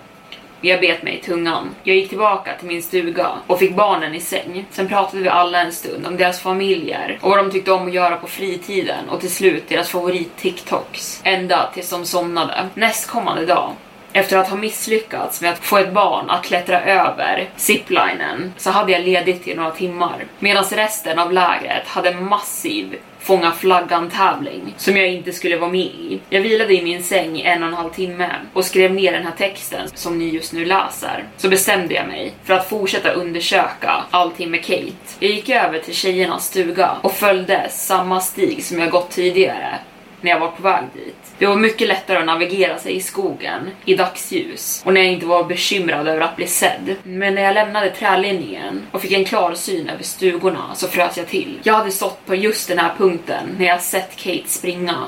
Jag 0.61 0.81
bet 0.81 1.03
mig 1.03 1.15
i 1.15 1.21
tungan. 1.21 1.75
Jag 1.83 1.97
gick 1.97 2.09
tillbaka 2.09 2.55
till 2.59 2.69
min 2.69 2.83
stuga 2.83 3.31
och 3.47 3.59
fick 3.59 3.77
barnen 3.77 4.15
i 4.15 4.21
säng. 4.21 4.67
Sen 4.71 4.89
pratade 4.89 5.23
vi 5.23 5.29
alla 5.29 5.61
en 5.61 5.73
stund 5.73 6.07
om 6.07 6.17
deras 6.17 6.41
familjer 6.41 7.19
och 7.21 7.31
vad 7.31 7.39
de 7.39 7.51
tyckte 7.51 7.73
om 7.73 7.87
att 7.87 7.95
göra 7.95 8.17
på 8.17 8.27
fritiden 8.27 9.09
och 9.09 9.21
till 9.21 9.31
slut 9.31 9.69
deras 9.69 9.91
favorit-TikToks. 9.91 11.21
Ända 11.25 11.71
tills 11.75 11.91
de 11.91 12.05
somnade. 12.05 12.69
Nästkommande 12.75 13.47
dag 13.47 13.73
efter 14.13 14.37
att 14.37 14.49
ha 14.49 14.57
misslyckats 14.57 15.41
med 15.41 15.53
att 15.53 15.59
få 15.59 15.79
ett 15.79 15.93
barn 15.93 16.31
att 16.31 16.45
klättra 16.45 16.85
över 16.85 17.49
ziplinen 17.57 18.53
så 18.57 18.71
hade 18.71 18.93
jag 18.93 19.03
ledigt 19.03 19.49
i 19.49 19.55
några 19.55 19.71
timmar. 19.71 20.25
Medan 20.39 20.65
resten 20.65 21.19
av 21.19 21.33
lägret 21.33 21.87
hade 21.87 22.15
massiv 22.15 22.97
fånga 23.21 23.53
flaggan 23.53 24.11
tävling 24.11 24.75
som 24.77 24.97
jag 24.97 25.09
inte 25.09 25.33
skulle 25.33 25.57
vara 25.57 25.71
med 25.71 25.81
i. 25.81 26.21
Jag 26.29 26.41
vilade 26.41 26.75
i 26.75 26.83
min 26.83 27.03
säng 27.03 27.37
i 27.37 27.43
en 27.43 27.63
och 27.63 27.69
en 27.69 27.75
halv 27.75 27.91
timme 27.91 28.31
och 28.53 28.65
skrev 28.65 28.95
ner 28.95 29.13
den 29.13 29.25
här 29.25 29.33
texten 29.39 29.89
som 29.95 30.19
ni 30.19 30.29
just 30.29 30.53
nu 30.53 30.65
läser. 30.65 31.25
Så 31.37 31.49
bestämde 31.49 31.95
jag 31.95 32.07
mig 32.07 32.33
för 32.45 32.55
att 32.55 32.69
fortsätta 32.69 33.11
undersöka 33.11 34.05
allting 34.11 34.51
med 34.51 34.65
Kate. 34.65 34.93
Jag 35.19 35.31
gick 35.31 35.49
över 35.49 35.79
till 35.79 35.95
tjejernas 35.95 36.47
stuga 36.47 36.97
och 37.03 37.13
följde 37.13 37.69
samma 37.71 38.21
stig 38.21 38.65
som 38.65 38.79
jag 38.79 38.91
gått 38.91 39.11
tidigare 39.11 39.79
när 40.21 40.31
jag 40.31 40.41
var 40.41 40.51
på 40.51 40.63
väg 40.63 40.85
dit. 40.95 41.17
Det 41.39 41.47
var 41.47 41.57
mycket 41.57 41.89
lättare 41.89 42.19
att 42.19 42.27
navigera 42.27 42.79
sig 42.79 42.97
i 42.97 43.01
skogen 43.01 43.71
i 43.85 43.95
dagsljus 43.95 44.83
och 44.87 44.95
när 44.95 45.01
jag 45.01 45.13
inte 45.13 45.27
var 45.27 45.45
bekymrad 45.45 46.09
över 46.09 46.21
att 46.21 46.37
bli 46.37 46.47
sedd. 46.47 46.97
Men 47.03 47.35
när 47.35 47.43
jag 47.43 47.55
lämnade 47.55 47.91
trälinjen 47.91 48.87
och 48.93 49.03
fick 49.03 49.13
en 49.13 49.25
klar 49.25 49.55
syn 49.55 49.89
över 49.89 50.03
stugorna 50.03 50.75
så 50.75 50.89
frös 50.89 51.17
jag 51.17 51.27
till. 51.27 51.59
Jag 51.63 51.75
hade 51.75 51.91
stått 51.91 52.27
på 52.27 52.35
just 52.35 52.69
den 52.69 52.79
här 52.79 52.95
punkten 52.99 53.57
när 53.59 53.67
jag 53.67 53.83
sett 53.83 54.17
Kate 54.17 54.49
springa 54.49 55.05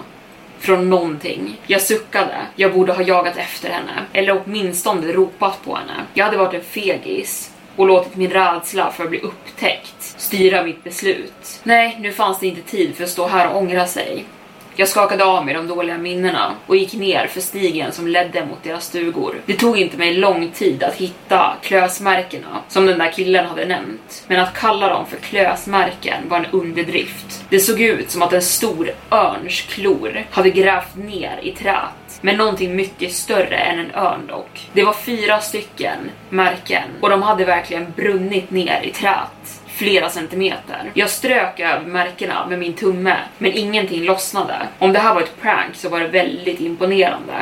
från 0.58 0.90
någonting. 0.90 1.60
Jag 1.66 1.82
suckade. 1.82 2.36
Jag 2.56 2.72
borde 2.72 2.92
ha 2.92 3.02
jagat 3.02 3.36
efter 3.36 3.70
henne. 3.70 3.92
Eller 4.12 4.42
åtminstone 4.44 5.12
ropat 5.12 5.64
på 5.64 5.76
henne. 5.76 5.94
Jag 6.14 6.24
hade 6.24 6.36
varit 6.36 6.54
en 6.54 6.64
fegis 6.64 7.50
och 7.76 7.86
låtit 7.86 8.16
min 8.16 8.30
rädsla 8.30 8.92
för 8.92 9.04
att 9.04 9.10
bli 9.10 9.20
upptäckt 9.20 10.00
styra 10.00 10.62
mitt 10.62 10.84
beslut. 10.84 11.60
Nej, 11.62 11.96
nu 12.00 12.12
fanns 12.12 12.38
det 12.38 12.46
inte 12.46 12.62
tid 12.62 12.96
för 12.96 13.04
att 13.04 13.10
stå 13.10 13.26
här 13.26 13.50
och 13.50 13.56
ångra 13.56 13.86
sig. 13.86 14.24
Jag 14.80 14.88
skakade 14.88 15.24
av 15.24 15.44
mig 15.44 15.54
de 15.54 15.66
dåliga 15.66 15.98
minnena 15.98 16.54
och 16.66 16.76
gick 16.76 16.92
ner 16.92 17.26
för 17.26 17.40
stigen 17.40 17.92
som 17.92 18.06
ledde 18.06 18.46
mot 18.46 18.62
deras 18.62 18.84
stugor. 18.84 19.40
Det 19.46 19.54
tog 19.54 19.78
inte 19.78 19.96
mig 19.96 20.14
lång 20.14 20.50
tid 20.50 20.82
att 20.82 20.94
hitta 20.94 21.56
klösmärkena 21.62 22.62
som 22.68 22.86
den 22.86 22.98
där 22.98 23.12
killen 23.12 23.46
hade 23.46 23.66
nämnt. 23.66 24.24
Men 24.26 24.40
att 24.40 24.54
kalla 24.54 24.88
dem 24.88 25.06
för 25.06 25.16
klösmärken 25.16 26.28
var 26.28 26.38
en 26.38 26.46
underdrift. 26.50 27.44
Det 27.50 27.60
såg 27.60 27.80
ut 27.80 28.10
som 28.10 28.22
att 28.22 28.32
en 28.32 28.42
stor 28.42 28.90
örns 29.10 29.60
klor 29.60 30.24
hade 30.30 30.50
grävt 30.50 30.96
ner 30.96 31.38
i 31.42 31.52
trät 31.52 32.20
men 32.20 32.36
någonting 32.36 32.76
mycket 32.76 33.12
större 33.12 33.56
än 33.56 33.78
en 33.78 33.94
örn 33.94 34.26
dock. 34.26 34.70
Det 34.72 34.84
var 34.84 34.92
fyra 34.92 35.40
stycken 35.40 36.10
märken 36.30 36.84
och 37.00 37.10
de 37.10 37.22
hade 37.22 37.44
verkligen 37.44 37.92
brunnit 37.96 38.50
ner 38.50 38.80
i 38.82 38.90
trät 38.90 39.59
flera 39.80 40.10
centimeter. 40.10 40.90
Jag 40.94 41.10
strök 41.10 41.60
över 41.60 41.86
märkena 41.86 42.46
med 42.46 42.58
min 42.58 42.72
tumme, 42.72 43.16
men 43.38 43.52
ingenting 43.52 44.04
lossnade. 44.04 44.54
Om 44.78 44.92
det 44.92 44.98
här 44.98 45.14
var 45.14 45.22
ett 45.22 45.40
prank 45.42 45.74
så 45.74 45.88
var 45.88 46.00
det 46.00 46.08
väldigt 46.08 46.60
imponerande. 46.60 47.34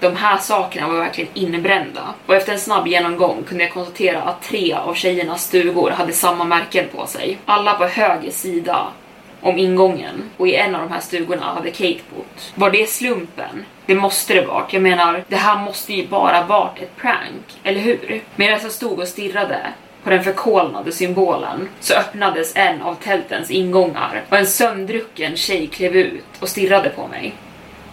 De 0.00 0.16
här 0.16 0.38
sakerna 0.38 0.88
var 0.88 0.98
verkligen 0.98 1.30
inbrända 1.34 2.14
och 2.26 2.34
efter 2.34 2.52
en 2.52 2.58
snabb 2.58 2.86
genomgång 2.86 3.42
kunde 3.42 3.64
jag 3.64 3.72
konstatera 3.72 4.22
att 4.22 4.42
tre 4.42 4.72
av 4.72 4.94
tjejernas 4.94 5.44
stugor 5.44 5.90
hade 5.90 6.12
samma 6.12 6.44
märken 6.44 6.84
på 6.92 7.06
sig. 7.06 7.38
Alla 7.44 7.74
på 7.74 7.84
höger 7.84 8.30
sida 8.30 8.86
om 9.40 9.58
ingången 9.58 10.30
och 10.36 10.48
i 10.48 10.54
en 10.54 10.74
av 10.74 10.80
de 10.80 10.92
här 10.92 11.00
stugorna 11.00 11.46
hade 11.46 11.70
Kate 11.70 12.00
bott. 12.16 12.52
Var 12.54 12.70
det 12.70 12.88
slumpen? 12.88 13.64
Det 13.86 13.94
måste 13.94 14.34
det 14.34 14.46
varit. 14.46 14.72
Jag 14.72 14.82
menar, 14.82 15.24
det 15.28 15.36
här 15.36 15.58
måste 15.58 15.92
ju 15.92 16.06
bara 16.06 16.44
varit 16.44 16.82
ett 16.82 16.96
prank, 16.96 17.58
eller 17.62 17.80
hur? 17.80 18.22
Medan 18.36 18.58
jag 18.62 18.72
stod 18.72 18.98
och 18.98 19.08
stirrade 19.08 19.60
på 20.04 20.10
den 20.10 20.24
förkolnade 20.24 20.92
symbolen 20.92 21.68
så 21.80 21.94
öppnades 21.94 22.56
en 22.56 22.82
av 22.82 22.94
tältens 22.94 23.50
ingångar 23.50 24.22
och 24.28 24.36
en 24.36 24.46
sömndrucken 24.46 25.36
tjej 25.36 25.66
klev 25.66 25.96
ut 25.96 26.24
och 26.40 26.48
stirrade 26.48 26.90
på 26.90 27.06
mig. 27.06 27.34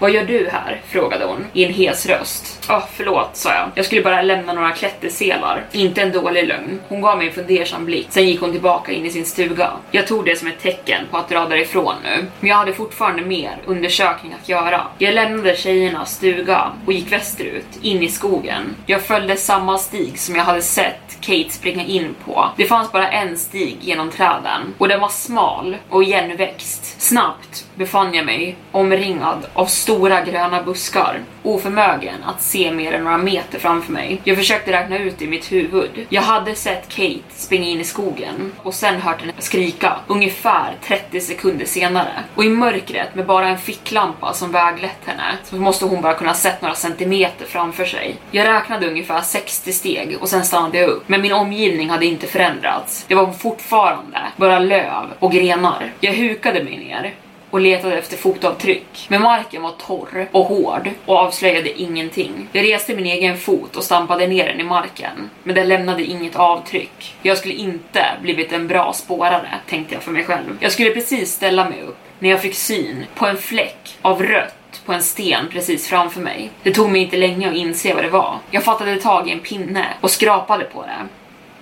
Vad 0.01 0.11
gör 0.11 0.25
du 0.25 0.49
här? 0.51 0.81
frågade 0.87 1.25
hon 1.25 1.45
i 1.53 1.65
en 1.65 1.73
hes 1.73 2.05
röst. 2.05 2.65
Åh, 2.69 2.77
oh, 2.77 2.83
förlåt, 2.93 3.29
sa 3.33 3.53
jag. 3.53 3.69
Jag 3.75 3.85
skulle 3.85 4.01
bara 4.01 4.21
lämna 4.21 4.53
några 4.53 4.71
klätterselar. 4.71 5.65
Inte 5.71 6.01
en 6.01 6.11
dålig 6.11 6.47
lögn. 6.47 6.79
Hon 6.87 7.01
gav 7.01 7.17
mig 7.17 7.27
en 7.27 7.33
fundersam 7.33 7.85
blick, 7.85 8.07
sen 8.09 8.27
gick 8.27 8.41
hon 8.41 8.51
tillbaka 8.51 8.91
in 8.91 9.05
i 9.05 9.09
sin 9.09 9.25
stuga. 9.25 9.71
Jag 9.91 10.07
tog 10.07 10.25
det 10.25 10.35
som 10.35 10.47
ett 10.47 10.59
tecken 10.61 11.05
på 11.11 11.17
att 11.17 11.29
dra 11.29 11.45
därifrån 11.45 11.95
nu, 12.03 12.25
men 12.39 12.49
jag 12.49 12.55
hade 12.55 12.73
fortfarande 12.73 13.21
mer 13.21 13.57
undersökning 13.65 14.35
att 14.41 14.49
göra. 14.49 14.81
Jag 14.97 15.13
lämnade 15.13 15.55
tjejernas 15.55 16.15
stuga 16.15 16.71
och 16.85 16.93
gick 16.93 17.11
västerut, 17.11 17.79
in 17.81 18.03
i 18.03 18.09
skogen. 18.09 18.75
Jag 18.85 19.01
följde 19.01 19.37
samma 19.37 19.77
stig 19.77 20.19
som 20.19 20.35
jag 20.35 20.43
hade 20.43 20.61
sett 20.61 21.17
Kate 21.21 21.49
springa 21.49 21.85
in 21.85 22.15
på. 22.25 22.49
Det 22.57 22.65
fanns 22.65 22.91
bara 22.91 23.09
en 23.09 23.37
stig 23.37 23.77
genom 23.81 24.11
träden 24.11 24.73
och 24.77 24.87
den 24.87 24.99
var 24.99 25.09
smal 25.09 25.77
och 25.89 26.03
igenväxt. 26.03 27.01
Snabbt 27.01 27.65
befann 27.75 28.13
jag 28.13 28.25
mig 28.25 28.55
omringad 28.71 29.45
av 29.53 29.65
stora 29.65 29.90
stora 29.91 30.21
gröna 30.21 30.63
buskar, 30.63 31.19
oförmögen 31.43 32.23
att 32.23 32.41
se 32.41 32.71
mer 32.71 32.93
än 32.93 33.03
några 33.03 33.17
meter 33.17 33.59
framför 33.59 33.91
mig. 33.91 34.21
Jag 34.23 34.37
försökte 34.37 34.71
räkna 34.71 34.97
ut 34.99 35.21
i 35.21 35.27
mitt 35.27 35.51
huvud. 35.51 36.05
Jag 36.09 36.21
hade 36.21 36.55
sett 36.55 36.89
Kate 36.89 37.19
springa 37.35 37.67
in 37.67 37.79
i 37.79 37.83
skogen 37.83 38.51
och 38.57 38.73
sen 38.73 39.01
hört 39.01 39.21
henne 39.21 39.33
skrika 39.37 39.95
ungefär 40.07 40.75
30 40.83 41.21
sekunder 41.21 41.65
senare. 41.65 42.23
Och 42.35 42.45
i 42.45 42.49
mörkret 42.49 43.15
med 43.15 43.25
bara 43.25 43.47
en 43.47 43.57
ficklampa 43.57 44.33
som 44.33 44.51
väglett 44.51 45.05
henne 45.05 45.37
så 45.43 45.55
måste 45.55 45.85
hon 45.85 46.01
bara 46.01 46.13
kunna 46.13 46.33
sett 46.33 46.61
några 46.61 46.75
centimeter 46.75 47.45
framför 47.45 47.85
sig. 47.85 48.15
Jag 48.31 48.47
räknade 48.47 48.87
ungefär 48.87 49.21
60 49.21 49.73
steg 49.73 50.17
och 50.21 50.29
sen 50.29 50.45
stannade 50.45 50.77
jag 50.77 50.89
upp. 50.89 51.03
Men 51.07 51.21
min 51.21 51.33
omgivning 51.33 51.89
hade 51.89 52.05
inte 52.05 52.27
förändrats. 52.27 53.05
Det 53.07 53.15
var 53.15 53.31
fortfarande 53.31 54.19
bara 54.37 54.59
löv 54.59 55.05
och 55.19 55.31
grenar. 55.31 55.93
Jag 55.99 56.13
hukade 56.13 56.63
mig 56.63 56.77
ner 56.77 57.13
och 57.51 57.59
letade 57.59 57.97
efter 57.97 58.17
fotavtryck. 58.17 59.05
Men 59.07 59.21
marken 59.21 59.61
var 59.61 59.71
torr 59.71 60.27
och 60.31 60.45
hård 60.45 60.89
och 61.05 61.17
avslöjade 61.17 61.81
ingenting. 61.81 62.47
Jag 62.51 62.65
reste 62.65 62.95
min 62.95 63.05
egen 63.05 63.37
fot 63.37 63.75
och 63.75 63.83
stampade 63.83 64.27
ner 64.27 64.45
den 64.45 64.59
i 64.59 64.63
marken, 64.63 65.29
men 65.43 65.55
den 65.55 65.67
lämnade 65.67 66.03
inget 66.03 66.35
avtryck. 66.35 67.15
Jag 67.21 67.37
skulle 67.37 67.53
inte 67.53 68.05
blivit 68.21 68.51
en 68.51 68.67
bra 68.67 68.93
spårare, 68.93 69.49
tänkte 69.69 69.93
jag 69.93 70.03
för 70.03 70.11
mig 70.11 70.23
själv. 70.23 70.57
Jag 70.59 70.71
skulle 70.71 70.89
precis 70.89 71.33
ställa 71.33 71.69
mig 71.69 71.81
upp 71.81 71.97
när 72.19 72.29
jag 72.29 72.41
fick 72.41 72.55
syn 72.55 73.05
på 73.15 73.25
en 73.25 73.37
fläck 73.37 73.97
av 74.01 74.23
rött 74.23 74.81
på 74.85 74.93
en 74.93 75.01
sten 75.01 75.49
precis 75.51 75.87
framför 75.87 76.21
mig. 76.21 76.49
Det 76.63 76.71
tog 76.73 76.89
mig 76.89 77.01
inte 77.01 77.17
länge 77.17 77.49
att 77.49 77.55
inse 77.55 77.93
vad 77.93 78.03
det 78.03 78.09
var. 78.09 78.37
Jag 78.51 78.63
fattade 78.63 78.97
tag 78.97 79.29
i 79.29 79.31
en 79.31 79.39
pinne 79.39 79.85
och 80.01 80.11
skrapade 80.11 80.63
på 80.63 80.81
det. 80.81 81.07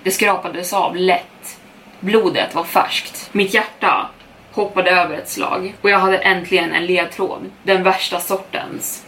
Det 0.02 0.10
skrapades 0.10 0.72
av 0.72 0.96
lätt. 0.96 1.58
Blodet 2.00 2.54
var 2.54 2.64
färskt. 2.64 3.28
Mitt 3.32 3.54
hjärta 3.54 4.10
hoppade 4.52 4.90
över 4.90 5.14
ett 5.16 5.28
slag 5.28 5.74
och 5.80 5.90
jag 5.90 5.98
hade 5.98 6.18
äntligen 6.18 6.72
en 6.72 6.86
ledtråd. 6.86 7.50
Den 7.62 7.82
värsta 7.82 8.20
sortens. 8.20 9.04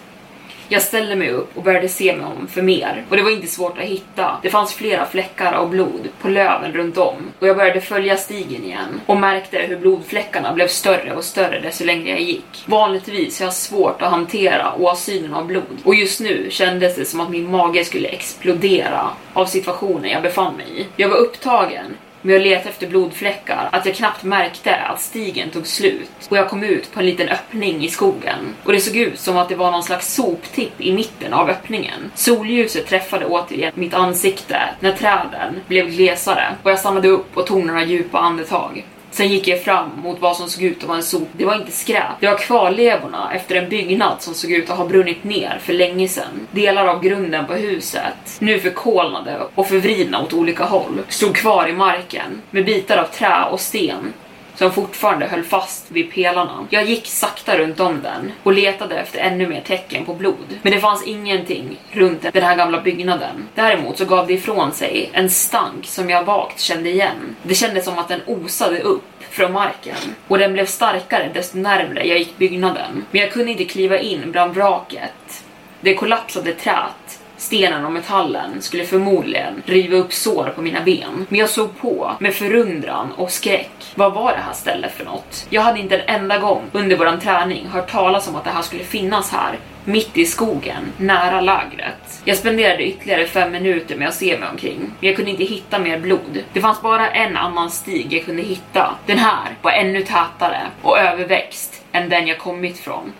Jag 0.73 0.83
ställde 0.83 1.17
mig 1.17 1.31
upp 1.31 1.57
och 1.57 1.63
började 1.63 1.89
se 1.89 2.17
mig 2.17 2.27
om 2.27 2.47
för 2.47 2.63
mer 2.63 3.05
och 3.11 3.17
det 3.17 3.23
var 3.23 3.31
inte 3.31 3.47
svårt 3.47 3.79
att 3.79 3.85
hitta. 3.85 4.39
Det 4.43 4.51
fanns 4.51 4.75
flera 4.75 5.07
fläckar 5.07 5.53
av 5.53 5.71
blod 5.71 6.09
på 6.21 6.29
löven 6.29 6.73
runt 6.73 6.99
om 6.99 7.17
och 7.39 7.49
jag 7.49 7.57
började 7.57 7.81
följa 7.81 8.17
stigen 8.17 8.65
igen 8.65 9.01
och 9.07 9.17
märkte 9.17 9.59
hur 9.59 9.77
blodfläckarna 9.77 10.53
blev 10.53 10.69
större 10.69 11.15
och 11.15 11.25
större 11.25 11.61
desto 11.61 11.85
längre 11.85 12.11
jag 12.11 12.21
gick. 12.21 12.65
Vanligtvis 12.67 13.39
har 13.41 13.47
jag 13.47 13.55
svårt 13.55 14.03
att 14.03 14.11
hantera 14.11 14.75
åsynen 14.79 15.35
av 15.35 15.47
blod 15.47 15.79
och 15.85 15.95
just 15.95 16.21
nu 16.21 16.47
kändes 16.51 16.97
det 16.97 17.05
som 17.05 17.21
att 17.21 17.31
min 17.31 17.51
mage 17.51 17.85
skulle 17.85 18.09
explodera 18.09 19.11
av 19.33 19.47
situationen 19.47 20.11
jag 20.11 20.23
befann 20.23 20.57
mig 20.57 20.67
i. 20.81 20.87
Jag 20.97 21.09
var 21.09 21.17
upptagen 21.17 21.97
med 22.23 22.37
att 22.37 22.43
leta 22.43 22.69
efter 22.69 22.87
blodfläckar 22.87 23.69
att 23.73 23.87
jag 23.87 23.95
knappt 23.95 24.23
märkte 24.23 24.77
att 24.77 25.01
stigen 25.01 25.51
tog 25.51 25.67
slut 25.67 26.11
och 26.29 26.37
jag 26.37 26.49
kom 26.49 26.65
ut 26.65 26.93
på 26.93 27.01
en 27.01 27.07
liten 27.07 27.29
öppning 27.29 27.85
i 27.85 27.89
skogen 27.89 28.55
och 28.65 28.73
det 28.73 28.81
såg 28.81 28.97
ut 28.97 29.19
som 29.19 29.37
att 29.37 29.49
det 29.49 29.55
var 29.55 29.71
någon 29.71 29.83
slags 29.83 30.15
soptipp 30.15 30.81
i 30.81 30.93
mitten 30.93 31.33
av 31.33 31.51
öppningen. 31.51 32.11
Solljuset 32.15 32.87
träffade 32.87 33.27
återigen 33.27 33.73
mitt 33.75 33.95
ansikte 33.95 34.61
när 34.81 34.93
träden 34.93 35.61
blev 35.69 35.89
glesare 35.89 36.57
och 36.63 36.71
jag 36.71 36.79
stannade 36.79 37.09
upp 37.09 37.37
och 37.37 37.47
tog 37.47 37.65
några 37.65 37.85
djupa 37.85 38.19
andetag. 38.19 38.85
Sen 39.13 39.29
gick 39.29 39.49
jag 39.49 39.63
fram 39.63 39.91
mot 40.03 40.21
vad 40.21 40.37
som 40.37 40.49
såg 40.49 40.63
ut 40.65 40.83
att 40.83 40.89
vara 40.89 40.97
en 40.97 41.03
sop. 41.03 41.29
Det 41.33 41.45
var 41.45 41.55
inte 41.55 41.73
skräp. 41.73 42.21
Det 42.21 42.27
var 42.27 42.39
kvarlevorna 42.39 43.33
efter 43.35 43.55
en 43.55 43.69
byggnad 43.69 44.23
som 44.23 44.35
såg 44.35 44.51
ut 44.51 44.71
att 44.71 44.79
ha 44.79 44.87
brunnit 44.87 45.25
ner 45.25 45.59
för 45.63 45.73
länge 45.73 46.09
sedan. 46.09 46.47
Delar 46.51 46.87
av 46.87 47.03
grunden 47.03 47.47
på 47.47 47.55
huset, 47.55 48.37
nu 48.39 48.59
förkolnade 48.59 49.41
och 49.55 49.69
förvridna 49.69 50.23
åt 50.23 50.33
olika 50.33 50.65
håll, 50.65 51.01
stod 51.09 51.37
kvar 51.37 51.69
i 51.69 51.73
marken 51.73 52.43
med 52.51 52.65
bitar 52.65 52.97
av 52.97 53.05
trä 53.05 53.45
och 53.51 53.61
sten 53.61 54.13
som 54.63 54.73
fortfarande 54.73 55.27
höll 55.27 55.43
fast 55.43 55.91
vid 55.91 56.13
pelarna. 56.13 56.67
Jag 56.71 56.85
gick 56.85 57.07
sakta 57.07 57.59
runt 57.59 57.81
om 57.81 58.03
den 58.03 58.33
och 58.43 58.53
letade 58.53 58.99
efter 58.99 59.19
ännu 59.19 59.47
mer 59.47 59.61
tecken 59.61 60.05
på 60.05 60.15
blod. 60.15 60.59
Men 60.63 60.73
det 60.73 60.81
fanns 60.81 61.07
ingenting 61.07 61.81
runt 61.93 62.23
den 62.33 62.43
här 62.43 62.57
gamla 62.57 62.81
byggnaden. 62.81 63.49
Däremot 63.55 63.99
så 63.99 64.05
gav 64.05 64.27
det 64.27 64.33
ifrån 64.33 64.73
sig 64.73 65.11
en 65.13 65.31
stank 65.31 65.87
som 65.87 66.11
jag 66.11 66.25
vagt 66.25 66.61
kände 66.61 66.91
igen. 66.91 67.37
Det 67.43 67.55
kändes 67.55 67.85
som 67.85 67.99
att 67.99 68.09
den 68.09 68.21
osade 68.27 68.81
upp 68.81 69.23
från 69.31 69.53
marken 69.53 69.97
och 70.29 70.39
den 70.39 70.53
blev 70.53 70.67
starkare 70.67 71.31
desto 71.35 71.59
närmre 71.59 72.07
jag 72.07 72.19
gick 72.19 72.39
byggnaden. 72.39 73.05
Men 73.11 73.21
jag 73.21 73.33
kunde 73.33 73.51
inte 73.53 73.65
kliva 73.65 73.99
in 73.99 74.33
bland 74.33 74.55
vraket. 74.55 75.45
Det 75.81 75.95
kollapsade 75.95 76.53
trät 76.53 77.02
stenen 77.43 77.85
och 77.85 77.93
metallen 77.93 78.63
skulle 78.63 78.85
förmodligen 78.85 79.63
riva 79.67 79.97
upp 79.97 80.13
sår 80.13 80.53
på 80.57 80.63
mina 80.63 80.81
ben. 80.81 81.27
Men 81.29 81.39
jag 81.39 81.49
såg 81.49 81.79
på 81.79 82.13
med 82.21 82.35
förundran 82.35 83.13
och 83.13 83.31
skräck. 83.31 83.71
Vad 83.95 84.15
var 84.15 84.33
det 84.33 84.39
här 84.39 84.53
stället 84.53 84.93
för 84.93 85.05
något? 85.05 85.47
Jag 85.51 85.63
hade 85.63 85.81
inte 85.81 85.97
en 85.97 86.23
enda 86.23 86.39
gång 86.39 86.63
under 86.73 86.97
våran 86.97 87.21
träning 87.21 87.67
hört 87.67 87.91
talas 87.91 88.29
om 88.29 88.37
att 88.37 88.45
det 88.45 88.51
här 88.51 88.63
skulle 88.63 88.85
finnas 88.85 89.33
här 89.33 89.59
mitt 89.85 90.19
i 90.19 90.27
skogen, 90.27 90.93
nära 90.97 91.41
lägret. 91.41 92.23
Jag 92.25 92.37
spenderade 92.37 92.83
ytterligare 92.87 93.27
fem 93.27 93.53
minuter 93.53 93.97
med 93.97 94.09
att 94.09 94.15
se 94.15 94.39
mig 94.39 94.49
omkring, 94.49 94.79
men 94.79 95.09
jag 95.09 95.17
kunde 95.17 95.31
inte 95.31 95.45
hitta 95.45 95.79
mer 95.79 95.99
blod. 95.99 96.45
Det 96.53 96.61
fanns 96.61 96.83
bara 96.83 97.11
en 97.11 97.37
annan 97.37 97.71
stig 97.71 98.13
jag 98.13 98.25
kunde 98.25 98.43
hitta. 98.43 98.95
Den 99.07 99.19
här 99.19 99.57
var 99.63 99.71
ännu 99.71 100.03
tätare 100.03 100.61
och 100.83 100.99
överväxt 100.99 101.85
än 101.93 102.09
den 102.09 102.27
jag 102.27 102.39
kommit 102.39 102.79
från. 102.79 103.13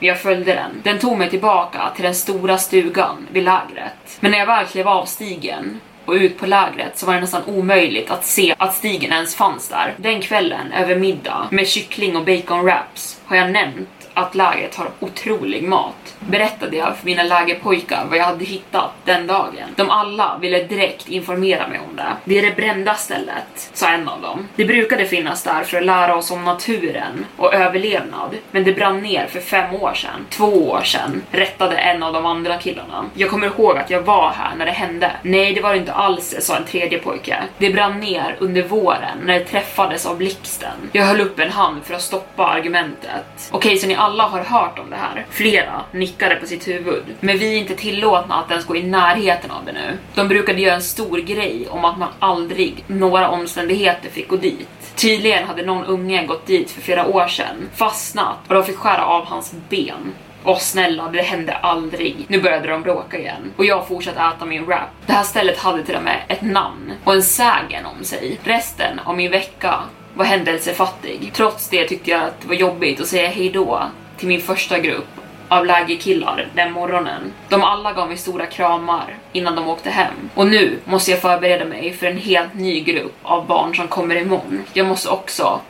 Men 0.00 0.06
Jag 0.08 0.20
följde 0.20 0.54
den. 0.54 0.80
Den 0.82 0.98
tog 0.98 1.18
mig 1.18 1.30
tillbaka 1.30 1.90
till 1.94 2.04
den 2.04 2.14
stora 2.14 2.58
stugan 2.58 3.26
vid 3.32 3.42
lägret. 3.42 4.18
Men 4.20 4.30
när 4.30 4.38
jag 4.38 4.46
väl 4.46 4.66
klev 4.66 4.88
av 4.88 5.04
stigen 5.04 5.80
och 6.04 6.12
ut 6.14 6.38
på 6.38 6.46
lägret 6.46 6.98
så 6.98 7.06
var 7.06 7.14
det 7.14 7.20
nästan 7.20 7.42
omöjligt 7.46 8.10
att 8.10 8.24
se 8.24 8.54
att 8.58 8.74
stigen 8.74 9.12
ens 9.12 9.34
fanns 9.34 9.68
där. 9.68 9.94
Den 9.96 10.20
kvällen 10.20 10.72
över 10.72 10.96
middag 10.96 11.48
med 11.50 11.68
kyckling 11.68 12.16
och 12.16 12.24
bacon 12.24 12.64
wraps 12.64 13.20
har 13.24 13.36
jag 13.36 13.50
nämnt 13.50 13.99
att 14.20 14.34
lägret 14.34 14.74
har 14.74 14.88
otrolig 15.00 15.62
mat 15.62 16.16
berättade 16.20 16.76
jag 16.76 16.96
för 16.96 17.06
mina 17.06 17.22
lägerpojkar 17.22 18.04
vad 18.08 18.18
jag 18.18 18.24
hade 18.24 18.44
hittat 18.44 18.90
den 19.04 19.26
dagen. 19.26 19.68
De 19.76 19.90
alla 19.90 20.38
ville 20.40 20.62
direkt 20.62 21.08
informera 21.08 21.68
mig 21.68 21.80
om 21.88 21.96
det. 21.96 22.12
Det 22.24 22.38
är 22.38 22.42
det 22.42 22.56
brända 22.56 22.94
stället, 22.94 23.70
sa 23.72 23.88
en 23.88 24.08
av 24.08 24.20
dem. 24.20 24.48
Det 24.56 24.64
brukade 24.64 25.04
finnas 25.06 25.42
där 25.42 25.64
för 25.64 25.78
att 25.78 25.84
lära 25.84 26.16
oss 26.16 26.30
om 26.30 26.44
naturen 26.44 27.26
och 27.36 27.54
överlevnad, 27.54 28.36
men 28.50 28.64
det 28.64 28.72
brann 28.72 29.00
ner 29.00 29.26
för 29.26 29.40
fem 29.40 29.74
år 29.74 29.94
sedan. 29.94 30.26
Två 30.30 30.70
år 30.70 30.82
sedan, 30.82 31.22
rättade 31.30 31.76
en 31.76 32.02
av 32.02 32.12
de 32.12 32.26
andra 32.26 32.58
killarna. 32.58 33.04
Jag 33.14 33.30
kommer 33.30 33.46
ihåg 33.46 33.78
att 33.78 33.90
jag 33.90 34.02
var 34.02 34.30
här 34.30 34.56
när 34.56 34.66
det 34.66 34.72
hände. 34.72 35.12
Nej, 35.22 35.54
det 35.54 35.60
var 35.60 35.72
det 35.72 35.78
inte 35.78 35.92
alls, 35.92 36.34
sa 36.40 36.56
en 36.56 36.64
tredje 36.64 36.98
pojke. 36.98 37.36
Det 37.58 37.70
brann 37.70 38.00
ner 38.00 38.36
under 38.38 38.62
våren 38.62 39.18
när 39.24 39.38
det 39.38 39.44
träffades 39.44 40.06
av 40.06 40.16
blixten. 40.16 40.90
Jag 40.92 41.04
höll 41.04 41.20
upp 41.20 41.38
en 41.38 41.50
hand 41.50 41.84
för 41.84 41.94
att 41.94 42.02
stoppa 42.02 42.46
argumentet. 42.46 43.50
Okej, 43.50 43.76
så 43.78 43.86
ni 43.86 43.94
alla 43.94 44.09
alla 44.10 44.24
har 44.24 44.40
hört 44.40 44.78
om 44.78 44.90
det 44.90 44.96
här? 44.96 45.26
Flera 45.30 45.84
nickade 45.92 46.36
på 46.36 46.46
sitt 46.46 46.68
huvud. 46.68 47.04
Men 47.20 47.38
vi 47.38 47.54
är 47.54 47.58
inte 47.58 47.74
tillåtna 47.74 48.34
att 48.34 48.50
ens 48.50 48.66
gå 48.66 48.76
i 48.76 48.82
närheten 48.82 49.50
av 49.50 49.64
det 49.64 49.72
nu. 49.72 49.98
De 50.14 50.28
brukade 50.28 50.60
göra 50.60 50.74
en 50.74 50.82
stor 50.82 51.18
grej 51.18 51.66
om 51.68 51.84
att 51.84 51.98
man 51.98 52.08
aldrig, 52.18 52.84
några 52.86 53.28
omständigheter, 53.28 54.10
fick 54.10 54.28
gå 54.28 54.36
dit. 54.36 54.68
Tydligen 54.96 55.44
hade 55.44 55.62
någon 55.62 55.84
unge 55.84 56.26
gått 56.26 56.46
dit 56.46 56.70
för 56.70 56.80
flera 56.80 57.06
år 57.06 57.26
sedan, 57.26 57.68
fastnat 57.74 58.36
och 58.48 58.54
de 58.54 58.64
fick 58.64 58.76
skära 58.76 59.06
av 59.06 59.24
hans 59.24 59.54
ben. 59.68 60.14
Åh 60.44 60.58
snälla, 60.58 61.08
det 61.08 61.22
hände 61.22 61.52
aldrig. 61.52 62.24
Nu 62.28 62.40
började 62.40 62.68
de 62.68 62.82
bråka 62.82 63.18
igen 63.18 63.52
och 63.56 63.64
jag 63.64 63.88
fortsatte 63.88 64.20
äta 64.20 64.44
min 64.44 64.64
wrap. 64.66 64.90
Det 65.06 65.12
här 65.12 65.22
stället 65.22 65.58
hade 65.58 65.82
till 65.82 65.96
och 65.96 66.02
med 66.02 66.20
ett 66.28 66.42
namn 66.42 66.92
och 67.04 67.14
en 67.14 67.22
sägen 67.22 67.86
om 67.86 68.04
sig. 68.04 68.38
Resten 68.44 68.98
av 68.98 69.16
min 69.16 69.30
vecka 69.30 69.74
var 70.14 70.24
händelsefattig. 70.24 71.30
Trots 71.34 71.68
det 71.68 71.88
tyckte 71.88 72.10
jag 72.10 72.20
att 72.20 72.40
det 72.40 72.48
var 72.48 72.54
jobbigt 72.54 73.00
att 73.00 73.06
säga 73.06 73.28
hejdå 73.28 73.82
till 74.20 74.28
min 74.28 74.40
första 74.40 74.78
grupp 74.78 75.08
av 75.48 75.66
lägerkillar 75.66 76.48
den 76.54 76.72
morgonen. 76.72 77.32
De 77.48 77.62
alla 77.62 77.92
gav 77.92 78.08
mig 78.08 78.16
stora 78.16 78.46
kramar 78.46 79.14
innan 79.32 79.56
de 79.56 79.68
åkte 79.68 79.90
hem. 79.90 80.14
Och 80.34 80.46
nu 80.46 80.78
måste 80.84 81.10
jag 81.10 81.20
förbereda 81.20 81.64
mig 81.64 81.92
för 81.92 82.06
en 82.06 82.18
helt 82.18 82.54
ny 82.54 82.80
grupp 82.80 83.14
av 83.22 83.46
barn 83.46 83.76
som 83.76 83.88
kommer 83.88 84.16
imorgon. 84.16 84.64
Jag 84.72 84.86
måste 84.86 85.08
också 85.08 85.60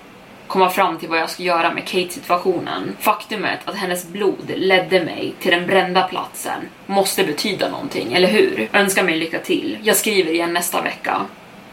komma 0.47 0.71
fram 0.71 0.99
till 0.99 1.09
vad 1.09 1.19
jag 1.19 1.31
ska 1.31 1.43
göra 1.43 1.75
med 1.75 1.85
Kate-situationen. 1.85 2.97
Faktumet 3.01 3.61
att 3.65 3.75
hennes 3.75 4.09
blod 4.09 4.53
ledde 4.57 5.05
mig 5.05 5.35
till 5.41 5.51
den 5.51 5.67
brända 5.67 6.03
platsen 6.03 6.69
måste 6.87 7.25
betyda 7.25 7.69
någonting, 7.69 8.13
eller 8.13 8.29
hur? 8.29 8.69
Önska 8.73 9.03
mig 9.03 9.17
lycka 9.17 9.39
till. 9.39 9.79
Jag 9.83 9.97
skriver 9.97 10.33
igen 10.33 10.53
nästa 10.53 10.83
vecka. 10.83 11.21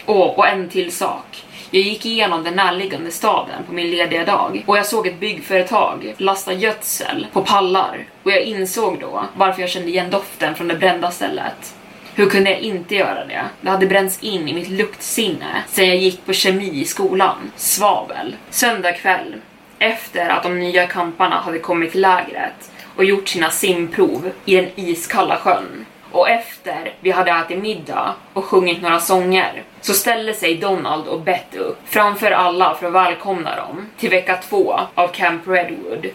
Åh, 0.06 0.28
och 0.28 0.48
en 0.48 0.70
till 0.70 0.92
sak. 0.92 1.44
Jag 1.72 1.84
gick 1.84 2.06
igenom 2.06 2.44
den 2.44 2.54
närliggande 2.54 3.12
staden 3.12 3.64
på 3.68 3.74
min 3.74 3.92
lediga 3.92 4.26
dag 4.26 4.64
och 4.68 4.78
jag 4.78 4.86
såg 4.86 5.08
ett 5.08 5.20
byggföretag 5.20 6.16
lasta 6.18 6.54
gödsel 6.54 7.28
på 7.34 7.42
pallar 7.42 8.06
och 8.24 8.32
jag 8.32 8.42
insåg 8.42 9.00
då 9.00 9.26
varför 9.36 9.62
jag 9.62 9.70
kände 9.70 9.90
igen 9.90 10.10
doften 10.10 10.56
från 10.56 10.68
det 10.68 10.76
brända 10.76 11.12
stället. 11.12 11.76
Hur 12.16 12.30
kunde 12.30 12.50
jag 12.50 12.60
inte 12.60 12.96
göra 12.96 13.26
det? 13.26 13.46
Det 13.62 13.70
hade 13.70 13.88
bränts 13.88 14.24
in 14.24 14.48
i 14.48 14.54
mitt 14.54 14.70
luktsinne 14.70 15.64
sen 15.68 15.88
jag 15.88 15.98
gick 15.98 16.26
på 16.26 16.34
kemi 16.34 16.82
i 16.82 16.86
skolan. 16.86 17.52
Svavel. 17.56 18.36
Söndag 18.50 18.92
kväll, 18.92 19.36
efter 19.80 20.30
att 20.30 20.44
de 20.44 20.60
nya 20.60 20.88
kamparna 20.88 21.36
hade 21.36 21.60
kommit 21.60 21.92
till 21.92 22.02
lägret 22.02 22.72
och 22.96 23.06
gjort 23.06 23.28
sina 23.28 23.50
simprov 23.50 24.32
i 24.46 24.56
den 24.56 24.70
iskalla 24.76 25.38
sjön 25.38 25.86
och 26.18 26.30
efter 26.30 26.94
vi 27.00 27.12
hade 27.12 27.32
ätit 27.32 27.62
middag 27.62 28.14
och 28.34 28.46
sjungit 28.46 28.82
några 28.82 29.00
sånger 29.00 29.64
så 29.82 29.94
ställde 29.94 30.34
sig 30.34 30.56
Donald 30.56 31.08
och 31.08 31.22
Beth 31.22 31.58
upp 31.58 31.78
framför 31.86 32.32
alla 32.32 32.76
för 32.76 32.88
att 32.88 32.94
välkomna 32.94 33.56
dem 33.56 33.90
till 33.98 34.10
vecka 34.10 34.38
två 34.50 34.80
av 34.96 35.08
Camp 35.08 35.48
Redwood 35.48 36.08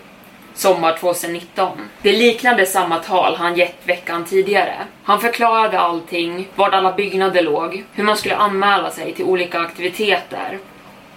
sommar 0.54 0.96
2019. 0.96 1.78
Det 2.02 2.12
liknade 2.12 2.66
samma 2.66 2.98
tal 2.98 3.36
han 3.36 3.54
gett 3.54 3.88
veckan 3.88 4.24
tidigare. 4.24 4.74
Han 5.02 5.20
förklarade 5.20 5.80
allting, 5.80 6.48
vart 6.54 6.74
alla 6.74 6.92
byggnader 6.92 7.42
låg, 7.42 7.84
hur 7.92 8.04
man 8.04 8.16
skulle 8.16 8.36
anmäla 8.36 8.90
sig 8.90 9.12
till 9.12 9.24
olika 9.24 9.60
aktiviteter 9.60 10.58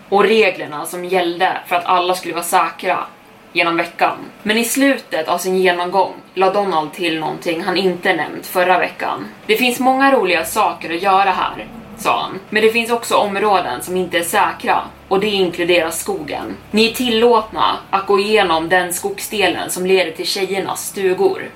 och 0.10 0.24
reglerna 0.24 0.86
som 0.86 1.06
gällde 1.06 1.58
för 1.68 1.76
att 1.76 1.86
alla 1.86 2.16
skulle 2.16 2.34
vara 2.34 2.44
säkra 2.44 2.98
genom 3.56 3.78
veckan. 3.78 4.18
Men 4.44 4.58
i 4.58 4.66
slutet 4.66 5.28
av 5.28 5.38
sin 5.38 5.58
genomgång 5.58 6.14
la 6.34 6.54
Donald 6.54 6.94
till 6.94 7.20
någonting 7.20 7.64
han 7.64 7.78
inte 7.78 8.14
nämnt 8.14 8.48
förra 8.48 8.80
veckan. 8.80 9.26
Det 9.46 9.56
finns 9.56 9.80
många 9.80 10.12
roliga 10.12 10.46
saker 10.46 10.96
att 10.96 11.02
göra 11.02 11.32
här, 11.32 11.68
sa 11.98 12.22
han. 12.22 12.40
Men 12.50 12.64
det 12.64 12.70
finns 12.70 12.92
också 12.92 13.16
områden 13.16 13.84
som 13.84 13.98
inte 13.98 14.18
är 14.18 14.24
säkra 14.24 14.82
och 15.08 15.20
det 15.20 15.28
inkluderar 15.28 15.90
skogen. 15.90 16.58
Ni 16.72 16.90
är 16.90 16.94
tillåtna 16.94 17.78
att 17.90 18.06
gå 18.06 18.20
igenom 18.20 18.70
den 18.70 18.94
skogsdelen 18.94 19.70
som 19.70 19.86
leder 19.86 20.12
till 20.12 20.28
tjejernas 20.28 20.88
stugor. 20.88 21.50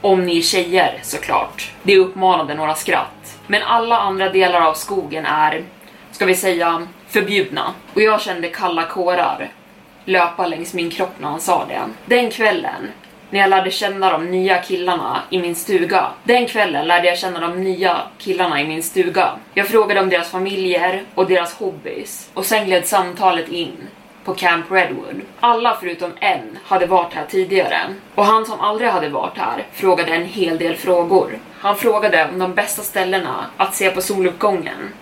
Om 0.00 0.26
ni 0.26 0.38
är 0.38 0.42
tjejer 0.42 0.98
såklart. 1.02 1.72
Det 1.82 1.96
uppmanade 1.96 2.54
några 2.54 2.74
skratt. 2.74 3.38
Men 3.46 3.62
alla 3.62 3.98
andra 3.98 4.28
delar 4.28 4.60
av 4.60 4.74
skogen 4.74 5.26
är, 5.26 5.64
ska 6.12 6.26
vi 6.26 6.34
säga, 6.34 6.86
förbjudna. 7.08 7.72
Och 7.94 8.02
jag 8.02 8.20
kände 8.20 8.48
kalla 8.48 8.86
kårar 8.86 9.50
löpa 10.04 10.46
längs 10.46 10.74
min 10.74 10.90
kropp 10.90 11.14
när 11.18 11.28
han 11.28 11.40
sa 11.40 11.64
det. 11.68 11.80
Den 12.06 12.30
kvällen, 12.30 12.90
när 13.30 13.40
jag 13.40 13.50
lärde 13.50 13.70
känna 13.70 14.12
de 14.12 14.30
nya 14.30 14.62
killarna 14.62 15.22
i 15.30 15.38
min 15.38 15.54
stuga. 15.54 16.06
Den 16.24 16.46
kvällen 16.46 16.86
lärde 16.86 17.08
jag 17.08 17.18
känna 17.18 17.40
de 17.40 17.64
nya 17.64 17.96
killarna 18.18 18.60
i 18.60 18.68
min 18.68 18.82
stuga. 18.82 19.30
Jag 19.54 19.68
frågade 19.68 20.00
om 20.00 20.08
deras 20.08 20.30
familjer 20.30 21.02
och 21.14 21.26
deras 21.26 21.54
hobbys 21.54 22.30
och 22.34 22.46
sen 22.46 22.66
gled 22.66 22.86
samtalet 22.86 23.48
in 23.48 23.76
på 24.24 24.34
Camp 24.34 24.70
Redwood. 24.70 25.20
Alla 25.40 25.76
förutom 25.80 26.12
en 26.20 26.58
hade 26.64 26.86
varit 26.86 27.14
här 27.14 27.26
tidigare 27.28 27.78
och 28.14 28.24
han 28.24 28.46
som 28.46 28.60
aldrig 28.60 28.90
hade 28.90 29.08
varit 29.08 29.38
här 29.38 29.66
frågade 29.72 30.12
en 30.12 30.26
hel 30.26 30.58
del 30.58 30.76
frågor. 30.76 31.38
Han 31.58 31.76
frågade 31.76 32.28
om 32.32 32.38
de 32.38 32.54
bästa 32.54 32.82
ställena 32.82 33.46
att 33.56 33.74
se 33.74 33.90
på 33.90 34.00
soluppgången 34.00 34.92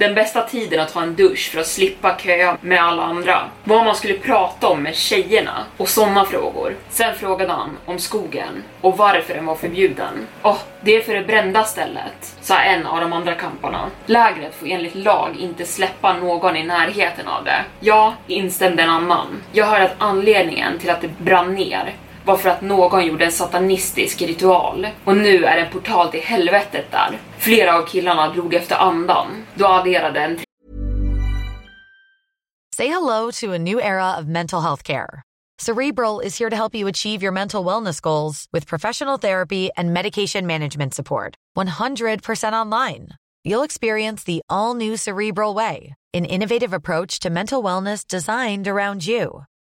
den 0.00 0.14
bästa 0.14 0.42
tiden 0.42 0.80
att 0.80 0.92
ta 0.92 1.02
en 1.02 1.14
dusch 1.14 1.50
för 1.52 1.60
att 1.60 1.66
slippa 1.66 2.18
köa 2.18 2.56
med 2.60 2.82
alla 2.82 3.02
andra. 3.02 3.48
Vad 3.64 3.84
man 3.84 3.96
skulle 3.96 4.14
prata 4.14 4.68
om 4.68 4.82
med 4.82 4.94
tjejerna 4.94 5.64
och 5.76 5.88
sådana 5.88 6.24
frågor. 6.24 6.76
Sen 6.90 7.14
frågade 7.14 7.52
han 7.52 7.78
om 7.86 7.98
skogen 7.98 8.62
och 8.80 8.96
varför 8.96 9.34
den 9.34 9.46
var 9.46 9.54
förbjuden. 9.54 10.26
Åh, 10.42 10.52
oh, 10.52 10.58
det 10.80 10.96
är 10.96 11.02
för 11.02 11.14
det 11.14 11.22
brända 11.22 11.64
stället, 11.64 12.36
sa 12.40 12.60
en 12.60 12.86
av 12.86 13.00
de 13.00 13.12
andra 13.12 13.34
kamparna. 13.34 13.90
Lägret 14.06 14.54
får 14.54 14.68
enligt 14.68 14.94
lag 14.94 15.36
inte 15.38 15.64
släppa 15.64 16.16
någon 16.16 16.56
i 16.56 16.62
närheten 16.62 17.28
av 17.28 17.44
det. 17.44 17.64
Ja, 17.80 18.14
instämde 18.26 18.82
en 18.82 18.90
annan. 18.90 19.42
Jag 19.52 19.66
hörde 19.66 19.84
att 19.84 19.94
anledningen 19.98 20.78
till 20.78 20.90
att 20.90 21.00
det 21.00 21.08
brann 21.18 21.54
ner 21.54 21.94
var 22.24 22.36
för 22.36 22.48
att 22.48 22.60
någon 22.60 23.06
gjorde 23.06 23.24
en 23.24 23.32
satanistisk 23.32 24.22
ritual. 24.22 24.88
Och 25.04 25.16
nu 25.16 25.44
är 25.44 25.58
en 25.58 25.72
portal 25.72 26.10
till 26.10 26.20
helvetet 26.20 26.90
där. 26.90 27.18
Flera 27.38 27.78
av 27.78 27.86
killarna 27.86 28.28
drog 28.28 28.54
efter 28.54 28.76
andan. 28.76 29.26
Då 29.54 29.66
adderade 29.66 30.20
en 30.20 30.38
Say 32.76 32.86
hello 32.86 33.30
to 33.30 33.52
a 33.52 33.58
new 33.58 33.80
era 33.80 34.16
of 34.18 34.26
mental 34.26 34.62
health 34.62 34.82
care. 34.82 35.22
Cerebral 35.58 36.20
is 36.20 36.38
here 36.38 36.48
to 36.48 36.56
help 36.56 36.74
you 36.74 36.88
achieve 36.88 37.22
your 37.22 37.32
mental 37.32 37.62
wellness 37.62 38.00
goals 38.00 38.46
with 38.50 38.66
professional 38.66 39.18
therapy 39.18 39.68
and 39.76 39.92
medication 39.92 40.46
management 40.46 40.94
support. 40.94 41.34
100% 41.58 42.54
online. 42.54 43.08
You'll 43.44 43.62
experience 43.64 44.24
the 44.24 44.40
all 44.48 44.74
new 44.74 44.96
Cerebral 44.96 45.52
Way, 45.52 45.94
an 46.14 46.24
innovative 46.24 46.72
approach 46.72 47.20
to 47.20 47.30
mental 47.30 47.62
wellness 47.62 48.06
designed 48.06 48.66
around 48.66 49.06
you. 49.06 49.44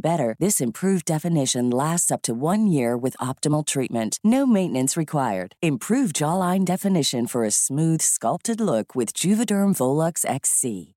better, 0.00 0.36
this 0.38 0.60
improved 0.60 1.06
definition 1.06 1.70
lasts 1.70 2.10
up 2.10 2.20
to 2.22 2.34
one 2.34 2.66
year 2.66 2.94
with 2.94 3.16
optimal 3.16 3.66
treatment. 3.66 4.18
No 4.22 4.44
maintenance 4.44 4.94
required. 4.98 5.56
Improve 5.62 6.12
jawline 6.12 6.66
definition 6.66 7.26
for 7.26 7.46
a 7.46 7.50
smooth, 7.50 8.02
sculpted 8.02 8.60
look 8.60 8.94
with 8.94 9.14
Juvederm 9.14 9.72
Volux 9.72 10.26
XC. 10.26 10.94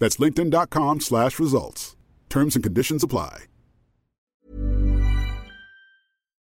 That's 0.00 0.18
linkedin.com 0.18 1.00
slash 1.00 1.38
results. 1.38 1.96
Terms 2.28 2.56
and 2.56 2.64
conditions 2.64 3.04
apply. 3.04 3.50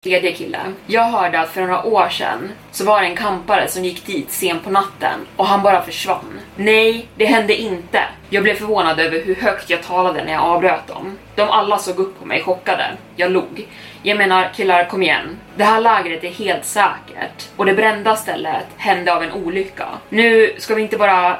Tredje 0.05 0.33
kille. 0.33 0.59
Jag 0.87 1.03
hörde 1.03 1.41
att 1.41 1.49
för 1.49 1.61
några 1.61 1.85
år 1.85 2.09
sedan 2.09 2.53
så 2.71 2.85
var 2.85 3.01
det 3.01 3.07
en 3.07 3.17
kampare 3.17 3.69
som 3.69 3.85
gick 3.85 4.07
dit 4.07 4.31
sent 4.31 4.65
på 4.65 4.71
natten 4.71 5.21
och 5.37 5.47
han 5.47 5.63
bara 5.63 5.83
försvann. 5.83 6.41
Nej, 6.57 7.09
det 7.17 7.25
hände 7.25 7.57
inte. 7.57 8.01
Jag 8.31 8.43
blev 8.43 8.55
förvånad 8.55 9.01
över 9.01 9.25
hur 9.25 9.35
högt 9.35 9.71
jag 9.71 9.83
talade 9.83 10.25
när 10.25 10.33
jag 10.33 10.43
avbröt 10.43 10.87
dem. 10.87 11.19
De 11.35 11.43
alla 11.43 11.79
såg 11.79 11.99
upp 11.99 12.19
på 12.19 12.27
mig 12.27 12.43
chockade. 12.43 12.97
Jag 13.17 13.31
log. 13.31 13.69
Jag 14.03 14.19
menar 14.19 14.51
killar, 14.55 14.89
kom 14.89 15.03
igen. 15.03 15.39
Det 15.57 15.65
här 15.65 15.81
lägret 15.81 16.25
är 16.25 16.29
helt 16.29 16.65
säkert 16.65 17.49
och 17.57 17.67
det 17.67 17.75
brända 17.75 18.17
stället 18.17 18.67
hände 18.77 19.15
av 19.15 19.23
en 19.23 19.33
olycka. 19.33 19.88
Nu 20.09 20.55
ska 20.59 20.75
vi 20.75 20.83
inte 20.83 20.96
bara 20.96 21.38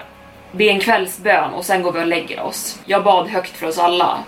be 0.53 0.65
en 0.65 0.81
kvällsbön 0.81 1.51
och 1.55 1.65
sen 1.65 1.83
går 1.83 1.93
vi 1.93 2.01
och 2.01 2.07
lägger 2.07 2.41
oss. 2.43 2.81
Jag 2.85 3.05
bad 3.05 3.29
högt 3.29 3.57
för 3.57 3.67
oss 3.67 3.79
alla 3.79 4.19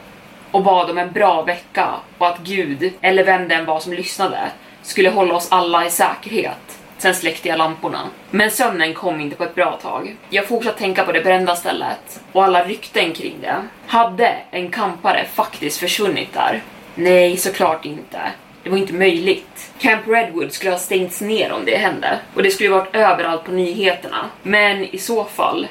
och 0.51 0.63
bad 0.63 0.91
om 0.91 0.99
en 0.99 1.13
bra 1.13 1.43
vecka 1.43 1.89
och 2.19 2.29
att 2.29 2.39
Gud, 2.39 2.93
eller 3.01 3.25
vem 3.25 3.49
det 3.49 3.55
än 3.55 3.65
var 3.65 3.81
som 3.81 3.93
lyssnade, 3.93 4.41
skulle 4.83 5.11
hålla 5.11 5.35
oss 5.35 5.49
alla 5.51 5.87
i 5.87 5.91
säkerhet. 5.91 6.79
Sen 6.99 7.15
släckte 7.15 7.49
jag 7.49 7.59
lamporna. 7.59 8.01
Men 8.31 8.51
sömnen 8.51 8.95
kom 8.95 9.21
inte 9.21 9.37
på 9.37 9.45
ett 9.45 9.55
bra 9.55 9.73
tag. 9.83 10.17
Jag 10.31 10.49
fortsatte 10.49 10.79
tänka 10.79 11.05
på 11.05 11.13
det 11.13 11.21
brända 11.21 11.57
stället 11.57 12.21
och 12.33 12.45
alla 12.45 12.65
rykten 12.65 13.13
kring 13.13 13.37
det. 13.41 13.57
Hade 13.87 14.37
en 14.51 14.71
kampare 14.71 15.25
faktiskt 15.35 15.79
försvunnit 15.79 16.33
där? 16.33 16.63
Nej, 16.95 17.37
såklart 17.37 17.85
inte. 17.85 18.21
Det 18.63 18.71
var 18.71 18.79
inte 18.79 18.93
möjligt. 18.93 19.73
Camp 19.79 20.09
Redwood 20.09 20.53
skulle 20.53 20.71
ha 20.71 20.79
stängts 20.79 21.21
ner 21.21 21.53
om 21.53 21.65
det 21.65 21.77
hände 21.77 22.19
och 22.35 22.43
det 22.43 22.51
skulle 22.51 22.69
varit 22.71 22.97
överallt 22.97 23.45
på 23.45 23.53
nyheterna. 23.53 24.31
Men 24.43 24.85
i 24.85 24.99
så 24.99 25.25
fall, 25.25 25.69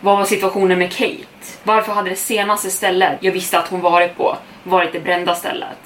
vad 0.00 0.18
var 0.18 0.24
situationen 0.24 0.78
med 0.78 0.92
Kate? 0.92 1.58
Varför 1.62 1.92
hade 1.92 2.10
det 2.10 2.16
senaste 2.16 2.70
stället 2.70 3.18
jag 3.20 3.32
visste 3.32 3.58
att 3.58 3.68
hon 3.68 3.80
varit 3.80 4.16
på 4.16 4.36
varit 4.62 4.92
det 4.92 5.00
brända 5.00 5.34
stället? 5.34 5.78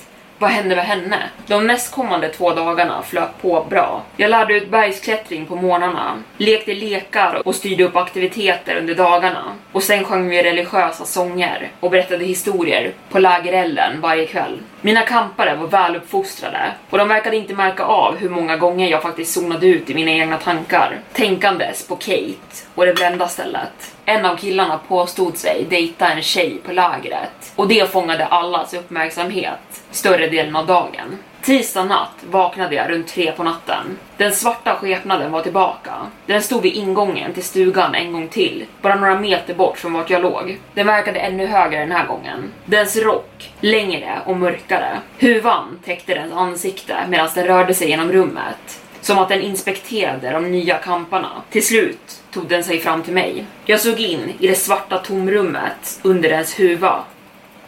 Vad 0.42 0.50
hände 0.50 0.76
med 0.76 0.84
henne? 0.84 1.18
De 1.46 1.66
nästkommande 1.66 2.28
två 2.28 2.54
dagarna 2.54 3.02
flöt 3.02 3.42
på 3.42 3.66
bra. 3.70 4.02
Jag 4.16 4.30
lärde 4.30 4.54
ut 4.54 4.70
bergsklättring 4.70 5.46
på 5.46 5.56
morgnarna, 5.56 6.22
lekte 6.36 6.74
lekar 6.74 7.42
och 7.44 7.54
styrde 7.54 7.84
upp 7.84 7.96
aktiviteter 7.96 8.76
under 8.76 8.94
dagarna. 8.94 9.44
Och 9.72 9.82
sen 9.82 10.04
sjöng 10.04 10.28
vi 10.28 10.42
religiösa 10.42 11.04
sånger 11.04 11.70
och 11.80 11.90
berättade 11.90 12.24
historier 12.24 12.92
på 13.10 13.18
lägerelden 13.18 14.00
varje 14.00 14.26
kväll. 14.26 14.58
Mina 14.80 15.02
kampare 15.02 15.54
var 15.54 15.66
väluppfostrade 15.66 16.72
och 16.90 16.98
de 16.98 17.08
verkade 17.08 17.36
inte 17.36 17.54
märka 17.54 17.84
av 17.84 18.16
hur 18.16 18.30
många 18.30 18.56
gånger 18.56 18.88
jag 18.88 19.02
faktiskt 19.02 19.34
zonade 19.34 19.66
ut 19.66 19.90
i 19.90 19.94
mina 19.94 20.10
egna 20.10 20.38
tankar, 20.38 20.98
tänkandes 21.12 21.86
på 21.86 21.96
Kate 21.96 22.66
och 22.74 22.86
det 22.86 22.94
brända 22.94 23.28
stället. 23.28 23.91
En 24.05 24.24
av 24.24 24.36
killarna 24.36 24.80
påstod 24.88 25.36
sig 25.36 25.66
dejta 25.70 26.12
en 26.12 26.22
tjej 26.22 26.61
på 26.64 26.72
lägret 26.72 27.53
och 27.57 27.68
det 27.68 27.92
fångade 27.92 28.26
allas 28.26 28.74
uppmärksamhet 28.74 29.82
större 29.90 30.26
delen 30.26 30.57
av 30.57 30.66
dagen. 30.66 31.18
Tisdag 31.42 31.84
natt 31.84 32.24
vaknade 32.30 32.74
jag 32.74 32.90
runt 32.90 33.09
tre 33.09 33.32
på 33.32 33.42
natten. 33.42 33.98
Den 34.16 34.32
svarta 34.32 34.76
skepnaden 34.76 35.32
var 35.32 35.42
tillbaka. 35.42 35.92
Den 36.26 36.42
stod 36.42 36.62
vid 36.62 36.74
ingången 36.74 37.34
till 37.34 37.44
stugan 37.44 37.94
en 37.94 38.12
gång 38.12 38.28
till, 38.28 38.66
bara 38.80 38.94
några 38.94 39.20
meter 39.20 39.55
bort 39.55 39.78
från 39.78 39.92
vart 39.92 40.11
jag 40.11 40.22
låg. 40.22 40.59
Den 40.74 40.86
verkade 40.86 41.20
ännu 41.20 41.46
högre 41.46 41.78
den 41.78 41.92
här 41.92 42.07
gången. 42.07 42.53
Dens 42.64 42.96
rock, 42.96 43.50
längre 43.61 44.20
och 44.26 44.36
mörkare. 44.36 44.98
Huvan 45.18 45.78
täckte 45.84 46.14
dens 46.14 46.32
ansikte 46.32 46.96
medan 47.09 47.28
den 47.34 47.46
rörde 47.46 47.74
sig 47.74 47.88
genom 47.88 48.12
rummet. 48.12 48.81
Som 49.03 49.18
att 49.18 49.28
den 49.28 49.40
inspekterade 49.40 50.30
de 50.30 50.50
nya 50.50 50.78
kamparna. 50.78 51.42
Till 51.50 51.66
slut 51.66 52.22
tog 52.30 52.48
den 52.48 52.64
sig 52.64 52.80
fram 52.80 53.03
till 53.03 53.12
mig. 53.12 53.44
Jag 53.64 53.80
såg 53.80 54.00
in 54.00 54.32
i 54.38 54.46
det 54.46 54.55
svarta 54.55 54.98
tomrummet 54.98 56.00
under 56.03 56.28
dens 56.28 56.61
huva 56.61 57.05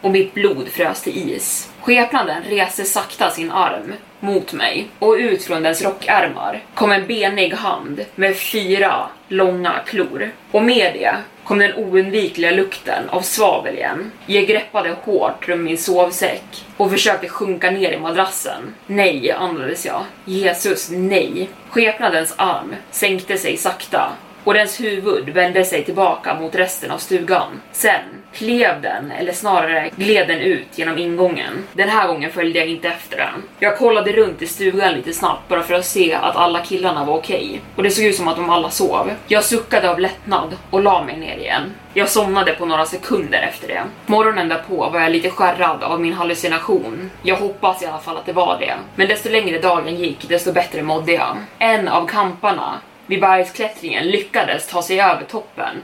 och 0.01 0.11
mitt 0.11 0.35
blod 0.35 0.69
frös 0.69 1.03
till 1.03 1.31
is. 1.31 1.71
Skepnaden 1.81 2.43
reste 2.43 2.85
sakta 2.85 3.31
sin 3.31 3.51
arm 3.51 3.93
mot 4.25 4.53
mig 4.53 4.89
och 4.99 5.15
ut 5.15 5.45
från 5.45 5.63
dess 5.63 5.83
rockärmar 5.83 6.63
kom 6.75 6.93
en 6.93 7.07
benig 7.07 7.53
hand 7.53 8.05
med 8.15 8.37
fyra 8.37 9.09
långa 9.29 9.73
klor. 9.87 10.31
Och 10.51 10.63
med 10.63 10.93
det 10.95 11.17
kom 11.45 11.59
den 11.59 11.75
oundvikliga 11.75 12.51
lukten 12.51 13.09
av 13.09 13.21
svavel 13.21 13.75
igen. 13.75 14.13
Jag 14.27 14.47
greppade 14.47 14.97
hårt 15.03 15.49
runt 15.49 15.65
min 15.65 15.79
sovsäck 15.79 16.65
och 16.77 16.91
försökte 16.91 17.29
sjunka 17.29 17.71
ner 17.71 17.93
i 17.93 17.99
madrassen. 17.99 18.75
Nej, 18.87 19.33
andades 19.33 19.87
jag. 19.87 20.05
Jesus, 20.25 20.91
nej. 20.91 21.49
Skepnadens 21.71 22.35
arm 22.37 22.75
sänkte 22.91 23.39
sig 23.39 23.57
sakta 23.57 24.13
och 24.45 24.55
dens 24.55 24.81
huvud 24.81 25.29
vände 25.29 25.65
sig 25.65 25.85
tillbaka 25.85 26.35
mot 26.35 26.55
resten 26.55 26.91
av 26.91 26.99
stugan. 26.99 27.61
Sen 27.73 28.01
klev 28.33 28.81
den, 28.83 29.11
eller 29.11 29.33
snarare 29.33 29.91
gled 29.97 30.29
den 30.29 30.41
ut 30.41 30.67
genom 30.79 30.99
ingången. 30.99 31.65
Den 31.73 31.89
här 31.89 32.09
gången 32.09 32.33
följde 32.33 32.59
jag 32.59 32.69
inte 32.69 32.89
efter 32.89 33.17
den. 33.17 33.43
Jag 33.59 33.79
kollade 33.79 34.13
runt 34.13 34.43
i 34.43 34.47
stugan 34.47 34.95
lite 34.95 35.13
snabbt 35.13 35.49
bara 35.49 35.63
för 35.63 35.75
att 35.75 35.87
se 35.87 36.15
att 36.15 36.37
alla 36.37 36.61
killarna 36.61 37.05
var 37.05 37.15
okej. 37.15 37.47
Okay. 37.47 37.61
Och 37.77 37.83
det 37.83 37.91
såg 37.91 38.05
ut 38.05 38.17
som 38.17 38.29
att 38.29 38.37
de 38.37 38.51
alla 38.51 38.71
sov. 38.71 39.11
Jag 39.27 39.45
suckade 39.45 39.91
av 39.91 40.01
lättnad 40.01 40.57
och 40.71 40.83
la 40.83 41.05
mig 41.05 41.17
ner 41.17 41.37
igen. 41.37 41.75
Jag 41.95 42.09
somnade 42.09 42.53
på 42.53 42.67
några 42.67 42.87
sekunder 42.87 43.43
efter 43.43 43.69
det. 43.69 43.83
Morgonen 44.07 44.49
därpå 44.49 44.91
var 44.91 45.01
jag 45.01 45.13
lite 45.13 45.31
skärrad 45.31 45.83
av 45.83 46.01
min 46.01 46.13
hallucination. 46.13 47.11
Jag 47.23 47.37
hoppas 47.37 47.83
i 47.83 47.87
alla 47.87 47.99
fall 47.99 48.17
att 48.17 48.27
det 48.27 48.33
var 48.33 48.59
det. 48.61 48.75
Men 48.95 49.09
desto 49.09 49.29
längre 49.29 49.59
dagen 49.59 49.97
gick, 49.97 50.29
desto 50.29 50.53
bättre 50.53 50.83
mådde 50.83 51.13
jag. 51.13 51.37
En 51.59 51.89
av 51.89 52.07
kamparna 52.07 52.81
vid 53.07 53.21
bergsklättringen 53.21 54.05
lyckades 54.05 54.67
ta 54.67 54.83
sig 54.83 55.01
över 55.01 55.25
toppen 55.25 55.83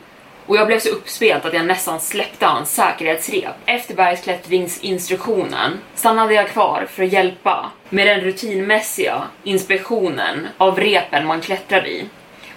och 0.50 0.56
jag 0.56 0.66
blev 0.66 0.78
så 0.78 0.88
uppspelt 0.88 1.44
att 1.44 1.54
jag 1.54 1.66
nästan 1.66 2.00
släppte 2.00 2.46
hans 2.46 2.74
säkerhetsrep. 2.74 3.54
Efter 3.66 3.94
bergsklättringsinstruktionen 3.94 5.78
stannade 5.94 6.34
jag 6.34 6.48
kvar 6.48 6.86
för 6.90 7.02
att 7.02 7.12
hjälpa 7.12 7.70
med 7.88 8.06
den 8.06 8.20
rutinmässiga 8.20 9.22
inspektionen 9.42 10.48
av 10.58 10.80
repen 10.80 11.26
man 11.26 11.40
klättrar 11.40 11.86
i. 11.86 12.04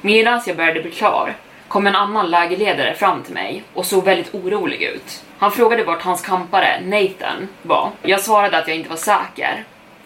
Medan 0.01 0.41
jag 0.45 0.57
började 0.57 0.81
bli 0.81 0.91
klar 0.91 1.33
kom 1.67 1.87
en 1.87 1.95
annan 1.95 2.31
lägerledare 2.31 2.93
fram 2.93 3.23
till 3.23 3.33
mig 3.33 3.63
och 3.73 3.85
såg 3.85 4.03
väldigt 4.03 4.35
orolig 4.35 4.81
ut. 4.81 5.23
Han 5.37 5.51
frågade 5.51 5.83
vart 5.83 6.01
hans 6.01 6.21
kampare, 6.21 6.81
Nathan, 6.83 7.47
var. 7.61 7.89
Jag 8.01 8.21
svarade 8.21 8.57
att 8.57 8.67
jag 8.67 8.77
inte 8.77 8.89
var 8.89 8.97
säker 8.97 9.63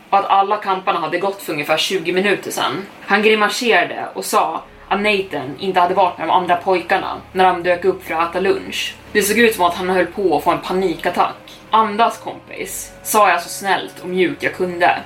och 0.10 0.18
att 0.18 0.30
alla 0.30 0.58
kamparna 0.58 1.00
hade 1.00 1.20
gått 1.20 1.42
för 1.42 1.54
ungefär 1.54 1.78
20 1.78 2.12
minuter 2.12 2.52
sedan. 2.52 2.86
Han 3.02 3.22
grimaserade 3.22 4.06
och 4.14 4.26
sa 4.26 4.64
att 4.88 5.02
Nathan 5.02 5.56
inte 5.60 5.80
hade 5.80 5.94
varit 5.94 6.18
med 6.18 6.28
de 6.28 6.32
andra 6.32 6.56
pojkarna 6.56 7.22
när 7.32 7.46
de 7.46 7.64
dök 7.64 7.86
upp 7.86 8.04
för 8.04 8.14
att 8.14 8.30
äta 8.30 8.40
lunch. 8.40 8.96
Det 9.12 9.22
såg 9.22 9.38
ut 9.38 9.56
som 9.56 9.66
att 9.66 9.76
han 9.76 9.90
höll 9.90 10.06
på 10.06 10.38
att 10.38 10.44
få 10.44 10.52
en 10.52 10.62
panikattack. 10.62 11.36
Andas 11.70 12.18
kompis, 12.18 12.92
sa 13.04 13.30
jag 13.30 13.42
så 13.42 13.50
snällt 13.50 14.00
och 14.00 14.10
mjukt 14.10 14.44
jag 14.44 14.56
kunde. 14.56 15.00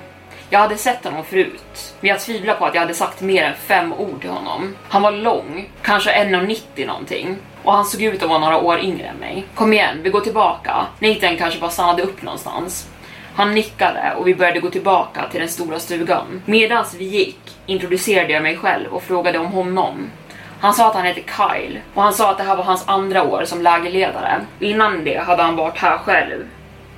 Jag 0.49 0.59
hade 0.59 0.77
sett 0.77 1.03
honom 1.03 1.25
förut, 1.25 1.93
men 1.99 2.09
jag 2.09 2.19
tvivlar 2.19 2.55
på 2.55 2.65
att 2.65 2.73
jag 2.73 2.81
hade 2.81 2.93
sagt 2.93 3.21
mer 3.21 3.43
än 3.43 3.55
fem 3.55 3.93
ord 3.93 4.21
till 4.21 4.29
honom. 4.29 4.75
Han 4.89 5.01
var 5.01 5.11
lång, 5.11 5.69
kanske 5.81 6.23
1,90 6.23 6.87
någonting, 6.87 7.37
och 7.63 7.73
han 7.73 7.85
såg 7.85 8.01
ut 8.01 8.23
att 8.23 8.29
vara 8.29 8.39
några 8.39 8.57
år 8.57 8.79
yngre 8.79 9.05
än 9.05 9.17
mig. 9.17 9.45
Kom 9.55 9.73
igen, 9.73 9.99
vi 10.03 10.09
går 10.09 10.21
tillbaka. 10.21 10.85
Nathan 10.99 11.37
kanske 11.37 11.59
bara 11.59 11.71
stannade 11.71 12.03
upp 12.03 12.21
någonstans. 12.21 12.87
Han 13.35 13.53
nickade 13.53 14.13
och 14.17 14.27
vi 14.27 14.35
började 14.35 14.59
gå 14.59 14.69
tillbaka 14.69 15.21
till 15.31 15.39
den 15.39 15.49
stora 15.49 15.79
stugan. 15.79 16.41
Medan 16.45 16.85
vi 16.97 17.05
gick 17.05 17.39
introducerade 17.65 18.33
jag 18.33 18.43
mig 18.43 18.57
själv 18.57 18.93
och 18.93 19.03
frågade 19.03 19.39
om 19.39 19.45
honom. 19.45 20.09
Han 20.59 20.73
sa 20.73 20.87
att 20.87 20.95
han 20.95 21.05
hette 21.05 21.21
Kyle 21.21 21.79
och 21.93 22.03
han 22.03 22.13
sa 22.13 22.31
att 22.31 22.37
det 22.37 22.43
här 22.43 22.55
var 22.55 22.63
hans 22.63 22.87
andra 22.87 23.23
år 23.23 23.45
som 23.45 23.61
lägerledare. 23.61 24.45
Innan 24.59 25.03
det 25.03 25.17
hade 25.17 25.43
han 25.43 25.55
varit 25.55 25.77
här 25.77 25.97
själv 25.97 26.47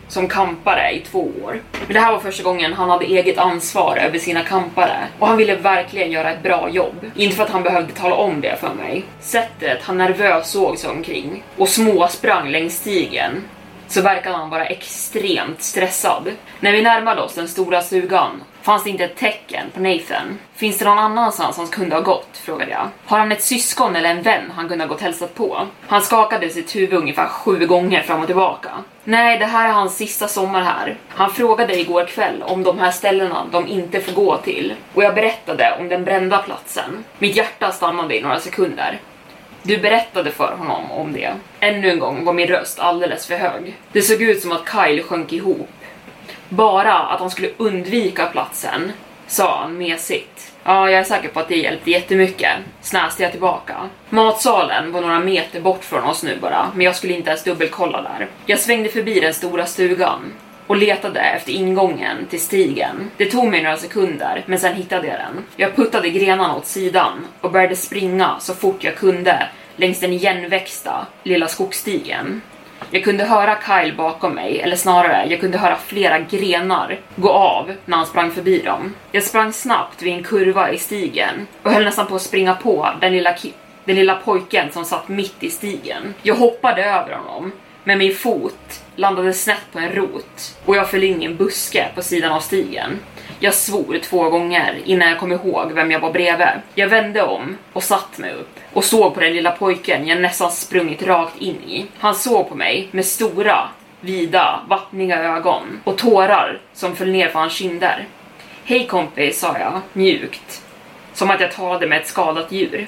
som 0.07 0.27
kampare 0.27 0.91
i 0.91 0.99
två 0.99 1.31
år. 1.43 1.61
Men 1.71 1.93
det 1.93 1.99
här 1.99 2.11
var 2.11 2.19
första 2.19 2.43
gången 2.43 2.73
han 2.73 2.89
hade 2.89 3.05
eget 3.05 3.37
ansvar 3.37 3.97
över 3.97 4.19
sina 4.19 4.43
kampare 4.43 4.97
och 5.19 5.27
han 5.27 5.37
ville 5.37 5.55
verkligen 5.55 6.11
göra 6.11 6.31
ett 6.31 6.43
bra 6.43 6.69
jobb. 6.69 7.11
Inte 7.15 7.35
för 7.35 7.43
att 7.43 7.49
han 7.49 7.63
behövde 7.63 7.93
tala 7.93 8.15
om 8.15 8.41
det 8.41 8.59
för 8.59 8.73
mig. 8.73 9.03
Sättet 9.19 9.83
han 9.83 9.97
nervöst 9.97 10.51
såg 10.51 10.77
sig 10.77 10.89
omkring 10.89 11.43
och 11.57 11.69
småsprang 11.69 12.49
längs 12.51 12.77
stigen 12.77 13.41
så 13.93 14.01
verkade 14.01 14.37
han 14.37 14.49
vara 14.49 14.65
extremt 14.65 15.61
stressad. 15.61 16.31
När 16.59 16.71
vi 16.71 16.81
närmade 16.81 17.21
oss 17.21 17.33
den 17.33 17.47
stora 17.47 17.81
stugan 17.81 18.43
fanns 18.61 18.83
det 18.83 18.89
inte 18.89 19.03
ett 19.03 19.15
tecken 19.15 19.65
på 19.73 19.79
Nathan. 19.79 20.39
Finns 20.55 20.79
det 20.79 20.85
någon 20.85 20.99
annanstans 20.99 21.57
han 21.57 21.67
kunde 21.67 21.95
ha 21.95 22.01
gått? 22.01 22.37
frågade 22.37 22.71
jag. 22.71 22.89
Har 23.05 23.19
han 23.19 23.31
ett 23.31 23.43
syskon 23.43 23.95
eller 23.95 24.09
en 24.09 24.21
vän 24.21 24.51
han 24.55 24.69
kunde 24.69 24.83
ha 24.83 24.89
gått 24.89 25.01
hälsat 25.01 25.35
på? 25.35 25.67
Han 25.87 26.01
skakade 26.01 26.49
sitt 26.49 26.75
huvud 26.75 26.93
ungefär 26.93 27.27
sju 27.27 27.65
gånger 27.65 28.01
fram 28.01 28.19
och 28.19 28.25
tillbaka. 28.25 28.69
Nej, 29.03 29.37
det 29.37 29.45
här 29.45 29.69
är 29.69 29.73
hans 29.73 29.97
sista 29.97 30.27
sommar 30.27 30.61
här. 30.61 30.97
Han 31.09 31.31
frågade 31.31 31.79
igår 31.79 32.05
kväll 32.05 32.43
om 32.43 32.63
de 32.63 32.79
här 32.79 32.91
ställena 32.91 33.45
de 33.51 33.67
inte 33.67 34.01
får 34.01 34.11
gå 34.11 34.37
till 34.37 34.73
och 34.93 35.03
jag 35.03 35.15
berättade 35.15 35.77
om 35.79 35.89
den 35.89 36.03
brända 36.03 36.37
platsen. 36.37 37.03
Mitt 37.17 37.35
hjärta 37.35 37.71
stannade 37.71 38.17
i 38.17 38.21
några 38.21 38.39
sekunder. 38.39 38.99
Du 39.65 39.77
berättade 39.77 40.31
för 40.31 40.55
honom 40.55 40.91
om 40.91 41.13
det. 41.13 41.33
Ännu 41.59 41.89
en 41.89 41.99
gång 41.99 42.25
var 42.25 42.33
min 42.33 42.47
röst 42.47 42.79
alldeles 42.79 43.27
för 43.27 43.35
hög. 43.35 43.75
Det 43.91 44.01
såg 44.01 44.21
ut 44.21 44.41
som 44.41 44.51
att 44.51 44.69
Kyle 44.71 45.03
sjönk 45.03 45.33
ihop. 45.33 45.69
Bara 46.49 46.93
att 46.93 47.19
han 47.19 47.29
skulle 47.31 47.49
undvika 47.57 48.25
platsen, 48.25 48.91
sa 49.27 49.59
han 49.59 49.77
mesigt. 49.77 50.53
Ja, 50.63 50.89
jag 50.89 50.99
är 50.99 51.03
säker 51.03 51.29
på 51.29 51.39
att 51.39 51.47
det 51.47 51.57
hjälpte 51.57 51.91
jättemycket, 51.91 52.51
snäste 52.81 53.23
jag 53.23 53.31
tillbaka. 53.31 53.75
Matsalen 54.09 54.91
var 54.91 55.01
några 55.01 55.19
meter 55.19 55.61
bort 55.61 55.83
från 55.83 56.03
oss 56.03 56.23
nu 56.23 56.37
bara, 56.41 56.71
men 56.75 56.85
jag 56.85 56.95
skulle 56.95 57.13
inte 57.13 57.29
ens 57.29 57.43
dubbelkolla 57.43 58.01
där. 58.01 58.27
Jag 58.45 58.59
svängde 58.59 58.89
förbi 58.89 59.19
den 59.19 59.33
stora 59.33 59.65
stugan 59.65 60.33
och 60.67 60.77
letade 60.77 61.19
efter 61.19 61.51
ingången 61.51 62.25
till 62.29 62.41
stigen. 62.41 63.11
Det 63.17 63.25
tog 63.25 63.47
mig 63.47 63.63
några 63.63 63.77
sekunder, 63.77 64.43
men 64.45 64.59
sen 64.59 64.75
hittade 64.75 65.07
jag 65.07 65.17
den. 65.17 65.43
Jag 65.55 65.75
puttade 65.75 66.09
grenarna 66.09 66.55
åt 66.55 66.65
sidan 66.65 67.27
och 67.41 67.51
började 67.51 67.75
springa 67.75 68.39
så 68.39 68.53
fort 68.53 68.83
jag 68.83 68.95
kunde 68.95 69.47
längs 69.75 69.99
den 69.99 70.13
igenväxta 70.13 71.07
lilla 71.23 71.47
skogsstigen. 71.47 72.41
Jag 72.91 73.03
kunde 73.03 73.23
höra 73.23 73.57
Kyle 73.67 73.95
bakom 73.95 74.35
mig, 74.35 74.61
eller 74.61 74.75
snarare, 74.75 75.25
jag 75.29 75.39
kunde 75.39 75.57
höra 75.57 75.75
flera 75.75 76.19
grenar 76.19 76.99
gå 77.15 77.29
av 77.29 77.73
när 77.85 77.97
han 77.97 78.05
sprang 78.05 78.31
förbi 78.31 78.59
dem. 78.59 78.93
Jag 79.11 79.23
sprang 79.23 79.53
snabbt 79.53 80.01
vid 80.01 80.13
en 80.13 80.23
kurva 80.23 80.71
i 80.71 80.77
stigen 80.77 81.47
och 81.63 81.71
höll 81.71 81.85
nästan 81.85 82.07
på 82.07 82.15
att 82.15 82.21
springa 82.21 82.55
på 82.55 82.89
den 83.01 83.13
lilla 83.13 83.35
den 83.85 83.95
lilla 83.95 84.15
pojken 84.15 84.71
som 84.71 84.85
satt 84.85 85.07
mitt 85.07 85.43
i 85.43 85.49
stigen. 85.49 86.13
Jag 86.21 86.35
hoppade 86.35 86.85
över 86.85 87.13
honom, 87.13 87.51
men 87.83 87.97
min 87.97 88.15
fot 88.15 88.83
landade 88.95 89.33
snett 89.33 89.71
på 89.71 89.79
en 89.79 89.91
rot 89.91 90.57
och 90.65 90.75
jag 90.75 90.89
föll 90.89 91.03
in 91.03 91.21
i 91.21 91.25
en 91.25 91.37
buske 91.37 91.87
på 91.95 92.01
sidan 92.01 92.31
av 92.31 92.39
stigen. 92.39 92.99
Jag 93.39 93.53
svor 93.53 93.99
två 94.03 94.29
gånger 94.29 94.81
innan 94.85 95.09
jag 95.09 95.19
kom 95.19 95.31
ihåg 95.31 95.71
vem 95.71 95.91
jag 95.91 95.99
var 95.99 96.11
bredvid. 96.11 96.47
Jag 96.75 96.87
vände 96.87 97.23
om 97.23 97.57
och 97.73 97.83
satt 97.83 98.17
mig 98.17 98.33
upp 98.33 98.59
och 98.73 98.83
såg 98.83 99.13
på 99.13 99.19
den 99.19 99.33
lilla 99.33 99.51
pojken 99.51 100.07
jag 100.07 100.21
nästan 100.21 100.51
sprungit 100.51 101.03
rakt 101.03 101.41
in 101.41 101.55
i. 101.55 101.85
Han 101.99 102.15
såg 102.15 102.49
på 102.49 102.55
mig 102.55 102.87
med 102.91 103.05
stora, 103.05 103.69
vida, 104.01 104.59
vattniga 104.67 105.23
ögon 105.23 105.81
och 105.83 105.97
tårar 105.97 106.59
som 106.73 106.95
föll 106.95 107.11
ner 107.11 107.29
på 107.29 107.39
hans 107.39 107.53
kinder. 107.53 108.07
Hej 108.65 108.87
kompis, 108.87 109.39
sa 109.39 109.57
jag 109.57 109.81
mjukt, 109.93 110.63
som 111.13 111.31
att 111.31 111.41
jag 111.41 111.51
talade 111.51 111.87
med 111.87 112.01
ett 112.01 112.07
skadat 112.07 112.51
djur. 112.51 112.87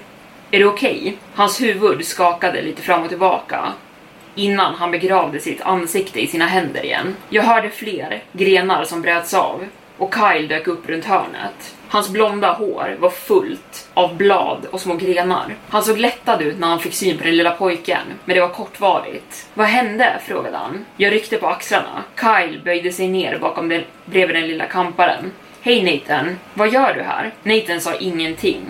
Är 0.52 0.60
du 0.60 0.66
okej? 0.66 1.00
Okay? 1.02 1.14
Hans 1.34 1.62
huvud 1.62 2.06
skakade 2.06 2.62
lite 2.62 2.82
fram 2.82 3.04
och 3.04 3.10
tillbaka 3.10 3.74
innan 4.36 4.76
han 4.76 4.92
begravde 4.92 5.40
sitt 5.40 5.62
ansikte 5.62 6.20
i 6.20 6.28
sina 6.28 6.46
händer 6.46 6.86
igen. 6.86 7.16
Jag 7.30 7.44
hörde 7.44 7.70
fler 7.70 8.24
grenar 8.34 8.84
som 8.84 9.02
bröts 9.02 9.34
av 9.34 9.66
och 9.98 10.16
Kyle 10.16 10.48
dök 10.48 10.68
upp 10.68 10.90
runt 10.90 11.06
hörnet. 11.06 11.76
Hans 11.88 12.10
blonda 12.10 12.54
hår 12.54 12.96
var 13.00 13.10
fullt 13.10 13.90
av 13.94 14.16
blad 14.16 14.66
och 14.72 14.82
små 14.82 14.96
grenar. 14.96 15.56
Han 15.70 15.84
såg 15.84 15.98
lättad 15.98 16.42
ut 16.42 16.60
när 16.60 16.68
han 16.68 16.80
fick 16.80 16.94
syn 16.94 17.18
på 17.18 17.24
den 17.24 17.38
lilla 17.38 17.52
pojken, 17.52 18.02
men 18.26 18.36
det 18.36 18.42
var 18.42 18.50
kortvarigt. 18.50 19.48
Vad 19.54 19.68
hände? 19.68 20.20
frågade 20.26 20.58
han. 20.58 20.86
Jag 20.98 21.14
ryckte 21.14 21.38
på 21.38 21.48
axlarna. 21.48 22.04
Kyle 22.20 22.62
böjde 22.64 22.92
sig 22.92 23.08
ner 23.08 23.38
bakom 23.38 23.70
den, 23.70 23.84
bredvid 24.06 24.36
den 24.36 24.48
lilla 24.48 24.66
kamparen. 24.66 25.32
Hej 25.62 25.84
Nathan, 25.84 26.40
vad 26.54 26.74
gör 26.74 26.94
du 26.94 27.02
här? 27.02 27.34
Nathan 27.44 27.82
sa 27.82 27.96
ingenting, 27.96 28.62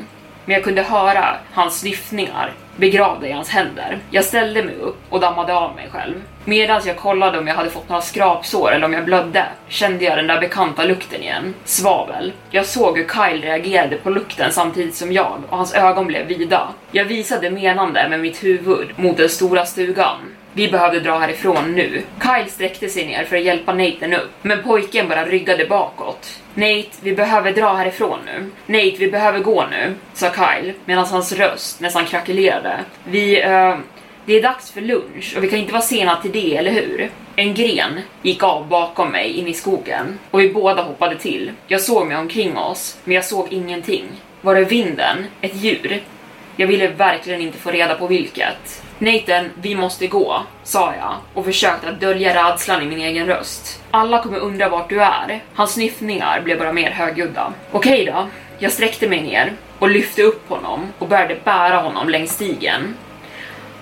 men 0.45 0.53
jag 0.53 0.63
kunde 0.63 0.81
höra 0.81 1.37
hans 1.53 1.79
snyftningar 1.79 2.53
begravda 2.75 3.27
i 3.27 3.31
hans 3.31 3.49
händer. 3.49 3.99
Jag 4.09 4.25
ställde 4.25 4.63
mig 4.63 4.75
upp 4.75 4.97
och 5.09 5.19
dammade 5.19 5.53
av 5.53 5.75
mig 5.75 5.89
själv. 5.91 6.15
Medan 6.45 6.81
jag 6.85 6.97
kollade 6.97 7.37
om 7.37 7.47
jag 7.47 7.55
hade 7.55 7.69
fått 7.69 7.89
några 7.89 8.01
skrapsår 8.01 8.71
eller 8.71 8.85
om 8.85 8.93
jag 8.93 9.05
blödde 9.05 9.45
kände 9.67 10.05
jag 10.05 10.17
den 10.17 10.27
där 10.27 10.39
bekanta 10.39 10.83
lukten 10.83 11.21
igen. 11.21 11.53
Svavel. 11.63 12.31
Jag 12.49 12.65
såg 12.65 12.97
hur 12.97 13.07
Kyle 13.07 13.41
reagerade 13.41 13.97
på 13.97 14.09
lukten 14.09 14.51
samtidigt 14.51 14.95
som 14.95 15.11
jag 15.11 15.41
och 15.49 15.57
hans 15.57 15.73
ögon 15.73 16.07
blev 16.07 16.27
vida. 16.27 16.67
Jag 16.91 17.05
visade 17.05 17.49
menande 17.49 18.09
med 18.09 18.19
mitt 18.19 18.43
huvud 18.43 18.87
mot 18.95 19.17
den 19.17 19.29
stora 19.29 19.65
stugan. 19.65 20.17
Vi 20.57 20.67
behöver 20.67 20.99
dra 20.99 21.17
härifrån 21.17 21.75
nu. 21.75 22.03
Kyle 22.21 22.51
sträckte 22.51 22.89
sig 22.89 23.05
ner 23.05 23.23
för 23.23 23.35
att 23.35 23.43
hjälpa 23.43 23.73
Nathan 23.73 24.13
upp, 24.13 24.31
men 24.41 24.63
pojken 24.63 25.09
bara 25.09 25.25
ryggade 25.25 25.65
bakåt. 25.65 26.41
Nate, 26.53 26.89
vi 27.01 27.15
behöver 27.15 27.51
dra 27.51 27.73
härifrån 27.73 28.19
nu. 28.25 28.49
Nate, 28.65 28.95
vi 28.99 29.11
behöver 29.11 29.39
gå 29.39 29.65
nu, 29.71 29.93
sa 30.13 30.29
Kyle 30.29 30.73
medan 30.85 31.05
hans 31.05 31.31
röst 31.31 31.79
nästan 31.79 32.05
krackelerade. 32.05 32.79
Vi, 33.03 33.43
uh, 33.43 33.77
det 34.25 34.33
är 34.33 34.41
dags 34.41 34.71
för 34.71 34.81
lunch 34.81 35.33
och 35.37 35.43
vi 35.43 35.49
kan 35.49 35.59
inte 35.59 35.73
vara 35.73 35.81
sena 35.81 36.15
till 36.15 36.31
det, 36.31 36.57
eller 36.57 36.71
hur? 36.71 37.09
En 37.35 37.53
gren 37.53 38.01
gick 38.21 38.43
av 38.43 38.67
bakom 38.67 39.11
mig 39.11 39.31
in 39.31 39.47
i 39.47 39.53
skogen 39.53 40.19
och 40.31 40.39
vi 40.39 40.53
båda 40.53 40.81
hoppade 40.81 41.15
till. 41.15 41.51
Jag 41.67 41.81
såg 41.81 42.07
mig 42.07 42.17
omkring 42.17 42.57
oss, 42.57 42.97
men 43.03 43.15
jag 43.15 43.25
såg 43.25 43.53
ingenting. 43.53 44.05
Var 44.41 44.55
det 44.55 44.63
vinden? 44.63 45.25
Ett 45.41 45.55
djur? 45.55 46.01
Jag 46.55 46.67
ville 46.67 46.87
verkligen 46.87 47.41
inte 47.41 47.57
få 47.57 47.71
reda 47.71 47.95
på 47.95 48.07
vilket. 48.07 48.84
Nathan, 48.99 49.49
vi 49.61 49.75
måste 49.75 50.07
gå, 50.07 50.43
sa 50.63 50.93
jag 50.95 51.15
och 51.33 51.45
försökte 51.45 51.89
att 51.89 51.99
dölja 51.99 52.49
rädslan 52.49 52.81
i 52.81 52.85
min 52.85 52.99
egen 52.99 53.27
röst. 53.27 53.83
Alla 53.91 54.23
kommer 54.23 54.39
undra 54.39 54.69
vart 54.69 54.89
du 54.89 55.01
är. 55.01 55.43
Hans 55.53 55.73
sniffningar 55.73 56.41
blev 56.41 56.59
bara 56.59 56.73
mer 56.73 56.91
högljudda. 56.91 57.53
Okej 57.71 58.05
då, 58.05 58.27
jag 58.59 58.71
sträckte 58.71 59.07
mig 59.09 59.21
ner 59.21 59.53
och 59.79 59.89
lyfte 59.89 60.23
upp 60.23 60.49
honom 60.49 60.87
och 60.99 61.07
började 61.07 61.37
bära 61.43 61.77
honom 61.77 62.09
längs 62.09 62.31
stigen. 62.31 62.95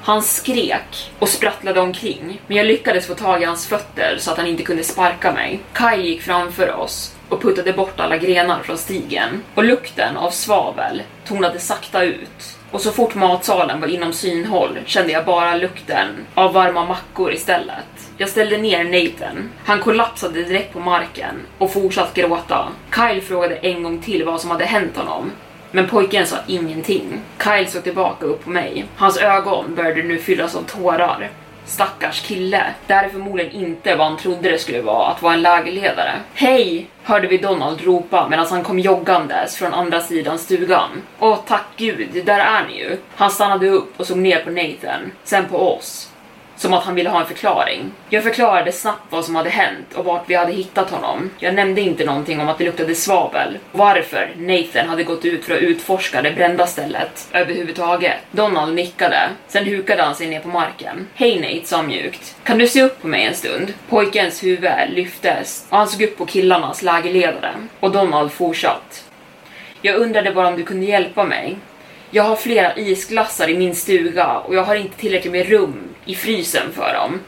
Han 0.04 0.22
skrek 0.22 1.12
och 1.20 1.30
sprattlade 1.30 1.80
omkring, 1.80 2.42
men 2.48 2.58
jag 2.58 2.66
lyckades 2.66 3.08
få 3.08 3.16
tag 3.16 3.42
i 3.42 3.46
hans 3.46 3.68
fötter 3.68 4.18
så 4.20 4.32
att 4.32 4.38
han 4.38 4.48
inte 4.48 4.64
kunde 4.64 4.84
sparka 4.84 5.32
mig. 5.32 5.60
Kai 5.74 6.02
gick 6.02 6.22
framför 6.22 6.76
oss 6.76 7.16
och 7.30 7.42
puttade 7.42 7.74
bort 7.74 8.00
alla 8.00 8.18
grenar 8.18 8.64
från 8.64 8.78
stigen 8.78 9.44
och 9.56 9.64
lukten 9.64 10.18
av 10.18 10.30
svavel 10.30 11.02
tonade 11.26 11.60
sakta 11.60 12.04
ut 12.04 12.58
och 12.74 12.82
så 12.82 12.92
fort 12.92 13.16
matsalen 13.16 13.82
var 13.82 13.88
inom 13.88 14.14
synhåll 14.14 14.80
kände 14.86 15.12
jag 15.12 15.26
bara 15.26 15.56
lukten 15.56 16.08
av 16.34 16.54
varma 16.54 16.86
mackor 16.86 17.34
istället. 17.34 18.12
Jag 18.18 18.30
ställde 18.30 18.58
ner 18.58 18.84
Nathan. 18.84 19.50
Han 19.66 19.80
kollapsade 19.80 20.44
direkt 20.44 20.74
på 20.74 20.80
marken 20.80 21.36
och 21.58 21.74
fortsatte 21.74 22.22
gråta. 22.22 22.68
Kyle 22.96 23.22
frågade 23.22 23.56
en 23.56 23.84
gång 23.84 24.02
till 24.02 24.26
vad 24.26 24.42
som 24.42 24.52
hade 24.52 24.66
hänt 24.66 24.98
honom. 24.98 25.32
Men 25.72 25.88
pojken 25.88 26.28
sa 26.28 26.38
ingenting. 26.48 27.22
Kyle 27.44 27.68
såg 27.68 27.84
tillbaka 27.84 28.26
upp 28.26 28.44
på 28.44 28.50
mig. 28.50 28.86
Hans 28.96 29.18
ögon 29.18 29.76
började 29.76 30.04
nu 30.04 30.18
fyllas 30.18 30.56
av 30.56 30.62
tårar. 30.62 31.30
Stackars 31.66 32.22
kille. 32.22 32.66
Det 32.88 32.94
här 32.94 33.06
är 33.06 33.10
förmodligen 33.10 33.52
inte 33.52 33.96
vad 33.96 34.08
han 34.08 34.18
trodde 34.18 34.52
det 34.52 34.60
skulle 34.60 34.82
vara 34.82 35.08
att 35.08 35.22
vara 35.22 35.34
en 35.34 35.42
lägerledare. 35.42 36.14
Hej! 36.34 36.88
Hörde 37.04 37.28
vi 37.28 37.38
Donald 37.38 37.82
ropa 37.82 38.28
medan 38.30 38.48
han 38.50 38.64
kom 38.64 38.80
joggandes 38.80 39.56
från 39.56 39.74
andra 39.74 40.02
sidan 40.02 40.40
stugan. 40.40 40.90
Åh 41.20 41.40
tack 41.48 41.66
gud, 41.78 42.26
där 42.26 42.40
är 42.40 42.68
ni 42.68 42.80
ju. 42.80 42.98
Han 43.16 43.32
stannade 43.32 43.70
upp 43.70 44.00
och 44.00 44.08
såg 44.08 44.18
ner 44.18 44.44
på 44.44 44.50
Nathan, 44.50 45.12
sen 45.24 45.46
på 45.46 45.76
oss 45.76 46.13
som 46.64 46.74
att 46.74 46.84
han 46.84 46.96
ville 46.96 47.10
ha 47.10 47.20
en 47.22 47.28
förklaring. 47.28 47.92
Jag 48.10 48.24
förklarade 48.24 48.72
snabbt 48.72 49.02
vad 49.10 49.26
som 49.26 49.36
hade 49.36 49.50
hänt 49.50 49.94
och 49.96 50.06
vart 50.06 50.30
vi 50.30 50.36
hade 50.36 50.52
hittat 50.52 50.90
honom. 50.90 51.30
Jag 51.40 51.56
nämnde 51.56 51.82
inte 51.82 52.06
någonting 52.06 52.40
om 52.40 52.50
att 52.50 52.58
det 52.58 52.64
luktade 52.64 52.96
svavel, 52.96 53.58
varför 53.72 54.32
Nathan 54.38 54.90
hade 54.90 55.04
gått 55.04 55.26
ut 55.26 55.46
för 55.46 55.56
att 55.56 55.62
utforska 55.62 56.22
det 56.22 56.32
brända 56.32 56.68
stället 56.68 57.28
överhuvudtaget. 57.32 58.18
Donald 58.32 58.76
nickade, 58.76 59.30
sen 59.48 59.66
hukade 59.66 60.04
han 60.04 60.16
sig 60.16 60.28
ner 60.28 60.40
på 60.40 60.48
marken. 60.48 61.08
Hej 61.16 61.40
Nate, 61.40 61.68
sa 61.68 61.82
mjukt. 61.82 62.36
Kan 62.44 62.58
du 62.58 62.68
se 62.68 62.82
upp 62.82 63.02
på 63.02 63.08
mig 63.08 63.24
en 63.24 63.36
stund? 63.36 63.74
Pojkens 63.90 64.44
huvud 64.44 64.72
lyftes 64.90 65.66
och 65.70 65.78
han 65.78 65.88
såg 65.88 66.02
upp 66.02 66.18
på 66.18 66.26
killarnas 66.26 66.82
lägerledare 66.82 67.54
och 67.80 67.92
Donald 67.92 68.32
fortsatt. 68.32 69.04
Jag 69.82 69.96
undrade 69.96 70.32
bara 70.32 70.48
om 70.48 70.56
du 70.56 70.64
kunde 70.64 70.86
hjälpa 70.86 71.24
mig. 71.24 71.58
Jag 72.12 72.24
har 72.24 72.36
flera 72.36 72.76
isglassar 72.76 73.50
i 73.50 73.58
min 73.58 73.76
stuga 73.76 74.38
och 74.38 74.56
jag 74.56 74.64
har 74.64 74.76
inte 74.76 74.98
tillräckligt 74.98 75.32
med 75.32 75.50
rum 75.50 75.93
i 76.06 76.16
frysen 76.16 76.72
för 76.72 76.94
dem. 76.94 77.20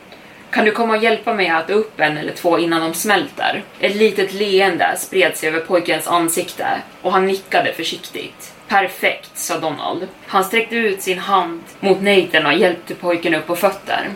Kan 0.51 0.65
du 0.65 0.71
komma 0.71 0.97
och 0.97 1.03
hjälpa 1.03 1.33
mig 1.33 1.49
att 1.49 1.63
äta 1.63 1.73
upp 1.73 1.99
en 1.99 2.17
eller 2.17 2.33
två 2.33 2.59
innan 2.59 2.81
de 2.81 2.93
smälter? 2.93 3.63
Ett 3.79 3.95
litet 3.95 4.33
leende 4.33 4.95
spred 4.97 5.37
sig 5.37 5.49
över 5.49 5.59
pojkens 5.59 6.07
ansikte 6.07 6.67
och 7.01 7.11
han 7.11 7.25
nickade 7.25 7.73
försiktigt. 7.73 8.53
Perfekt, 8.67 9.37
sa 9.37 9.59
Donald. 9.59 10.07
Han 10.27 10.43
sträckte 10.43 10.75
ut 10.75 11.01
sin 11.01 11.19
hand 11.19 11.63
mot 11.79 12.01
Nathan 12.01 12.45
och 12.45 12.53
hjälpte 12.53 12.95
pojken 12.95 13.35
upp 13.35 13.47
på 13.47 13.55
fötter. 13.55 14.09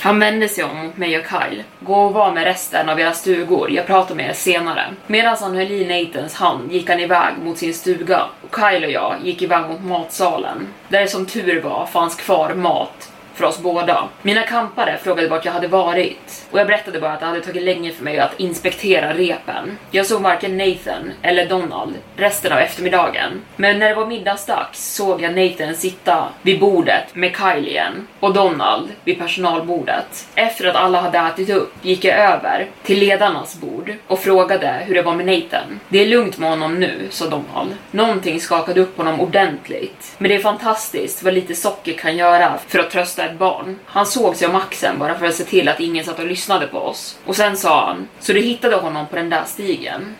Han 0.00 0.18
vände 0.18 0.48
sig 0.48 0.64
om 0.64 0.86
mot 0.86 0.96
mig 0.96 1.18
och 1.18 1.24
Kyle. 1.24 1.62
Gå 1.80 1.94
och 1.94 2.14
var 2.14 2.32
med 2.32 2.44
resten 2.44 2.88
av 2.88 3.00
era 3.00 3.12
stugor, 3.12 3.70
jag 3.70 3.86
pratar 3.86 4.14
med 4.14 4.28
er 4.28 4.32
senare. 4.32 4.84
Medan 5.06 5.36
han 5.40 5.56
höll 5.56 5.70
i 5.70 6.04
Nathans 6.04 6.34
hand 6.34 6.72
gick 6.72 6.88
han 6.88 7.00
iväg 7.00 7.34
mot 7.42 7.58
sin 7.58 7.74
stuga 7.74 8.26
och 8.42 8.56
Kyle 8.56 8.84
och 8.84 8.90
jag 8.90 9.16
gick 9.22 9.42
iväg 9.42 9.68
mot 9.68 9.84
matsalen. 9.84 10.68
Där 10.88 11.00
det 11.00 11.08
som 11.08 11.26
tur 11.26 11.60
var 11.60 11.86
fanns 11.86 12.14
kvar 12.14 12.54
mat 12.54 13.10
för 13.34 13.44
oss 13.44 13.58
båda. 13.58 14.08
Mina 14.22 14.42
kampare 14.42 14.98
frågade 15.02 15.28
vart 15.28 15.44
jag 15.44 15.52
hade 15.52 15.68
varit 15.68 16.46
och 16.50 16.60
jag 16.60 16.66
berättade 16.66 17.00
bara 17.00 17.12
att 17.12 17.20
det 17.20 17.26
hade 17.26 17.40
tagit 17.40 17.62
länge 17.62 17.92
för 17.92 18.04
mig 18.04 18.18
att 18.18 18.40
inspektera 18.40 19.14
repen. 19.14 19.78
Jag 19.90 20.06
såg 20.06 20.22
varken 20.22 20.58
Nathan 20.58 21.12
eller 21.22 21.46
Donald 21.46 21.94
resten 22.16 22.52
av 22.52 22.58
eftermiddagen. 22.58 23.42
Men 23.56 23.78
när 23.78 23.88
det 23.88 23.94
var 23.94 24.06
middagsdags 24.06 24.94
såg 24.94 25.22
jag 25.22 25.36
Nathan 25.36 25.74
sitta 25.74 26.28
vid 26.42 26.60
bordet 26.60 27.14
med 27.14 27.36
Kylie 27.36 27.70
igen 27.70 28.06
och 28.20 28.34
Donald 28.34 28.88
vid 29.04 29.18
personalbordet. 29.18 30.28
Efter 30.34 30.68
att 30.68 30.76
alla 30.76 31.00
hade 31.00 31.18
ätit 31.18 31.50
upp 31.50 31.74
gick 31.82 32.04
jag 32.04 32.18
över 32.18 32.66
till 32.82 32.98
ledarnas 32.98 33.60
bord 33.60 33.94
och 34.06 34.20
frågade 34.20 34.82
hur 34.86 34.94
det 34.94 35.02
var 35.02 35.14
med 35.14 35.26
Nathan. 35.26 35.80
Det 35.88 35.98
är 35.98 36.06
lugnt 36.06 36.38
med 36.38 36.50
honom 36.50 36.80
nu, 36.80 37.08
sa 37.10 37.24
Donald. 37.26 37.76
Någonting 37.90 38.40
skakade 38.40 38.80
upp 38.80 38.96
honom 38.96 39.20
ordentligt. 39.20 40.14
Men 40.18 40.28
det 40.28 40.34
är 40.34 40.40
fantastiskt 40.40 41.22
vad 41.22 41.34
lite 41.34 41.54
socker 41.54 41.92
kan 41.92 42.16
göra 42.16 42.58
för 42.66 42.78
att 42.78 42.90
trösta 42.90 43.23
ett 43.26 43.38
barn. 43.38 43.78
Han 43.86 44.06
såg 44.06 44.36
sig 44.36 44.48
om 44.48 44.54
axeln 44.54 44.98
bara 44.98 45.18
för 45.18 45.26
att 45.26 45.34
se 45.34 45.44
till 45.44 45.68
att 45.68 45.80
ingen 45.80 46.04
satt 46.04 46.18
och 46.18 46.26
lyssnade 46.26 46.66
på 46.66 46.78
oss. 46.78 47.18
Och 47.26 47.36
sen 47.36 47.56
sa 47.56 47.86
han, 47.86 48.08
så 48.20 48.32
du 48.32 48.40
hittade 48.40 48.76
honom 48.76 49.06
på 49.06 49.16
den 49.16 49.30
där 49.30 49.44
stigen? 49.46 50.14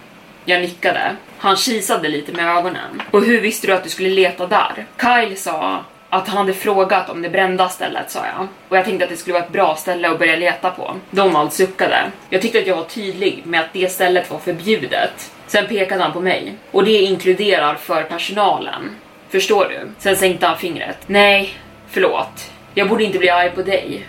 Jag 0.45 0.61
nickade. 0.61 1.17
Han 1.39 1.57
kisade 1.57 2.09
lite 2.09 2.33
med 2.33 2.57
ögonen. 2.57 3.03
Och 3.11 3.25
hur 3.25 3.41
visste 3.41 3.67
du 3.67 3.73
att 3.73 3.85
du 3.85 3.91
skulle 3.91 4.09
leta 4.09 4.47
där? 4.47 4.87
Kyle 5.01 5.37
sa 5.37 5.85
att 6.11 6.29
han 6.29 6.37
hade 6.37 6.55
frågat 6.55 7.11
om 7.11 7.23
det 7.23 7.31
brända 7.31 7.69
stället, 7.69 8.11
sa 8.11 8.27
jag. 8.27 8.49
Och 8.69 8.77
jag 8.77 8.85
tänkte 8.85 9.05
att 9.05 9.11
det 9.11 9.17
skulle 9.17 9.35
vara 9.35 9.45
ett 9.45 9.53
bra 9.53 9.77
ställe 9.77 10.11
att 10.11 10.19
börja 10.19 10.37
leta 10.37 10.71
på. 10.71 10.97
Donald 11.11 11.53
suckade. 11.53 12.11
Jag 12.31 12.43
tyckte 12.43 12.59
att 12.59 12.67
jag 12.67 12.77
var 12.77 12.85
tydlig 12.85 13.43
med 13.47 13.61
att 13.61 13.73
det 13.73 13.93
stället 13.93 14.31
var 14.31 14.39
förbjudet. 14.39 15.33
Sen 15.47 15.67
pekade 15.67 16.03
han 16.03 16.13
på 16.13 16.21
mig. 16.21 16.55
Och 16.71 16.85
det 16.85 16.99
inkluderar 17.03 17.75
för 17.75 18.03
personalen. 18.03 18.97
Förstår 19.29 19.65
du? 19.65 19.91
Sen 19.99 20.17
sänkte 20.17 20.47
han 20.47 20.59
fingret. 20.59 20.99
Nej, 21.07 21.59
förlåt. 21.91 22.51
Jag 22.77 22.89
borde 22.89 23.05
inte 23.05 23.19
bli 23.19 23.31
arg 23.31 23.51
på 23.51 23.63
dig. 23.63 24.07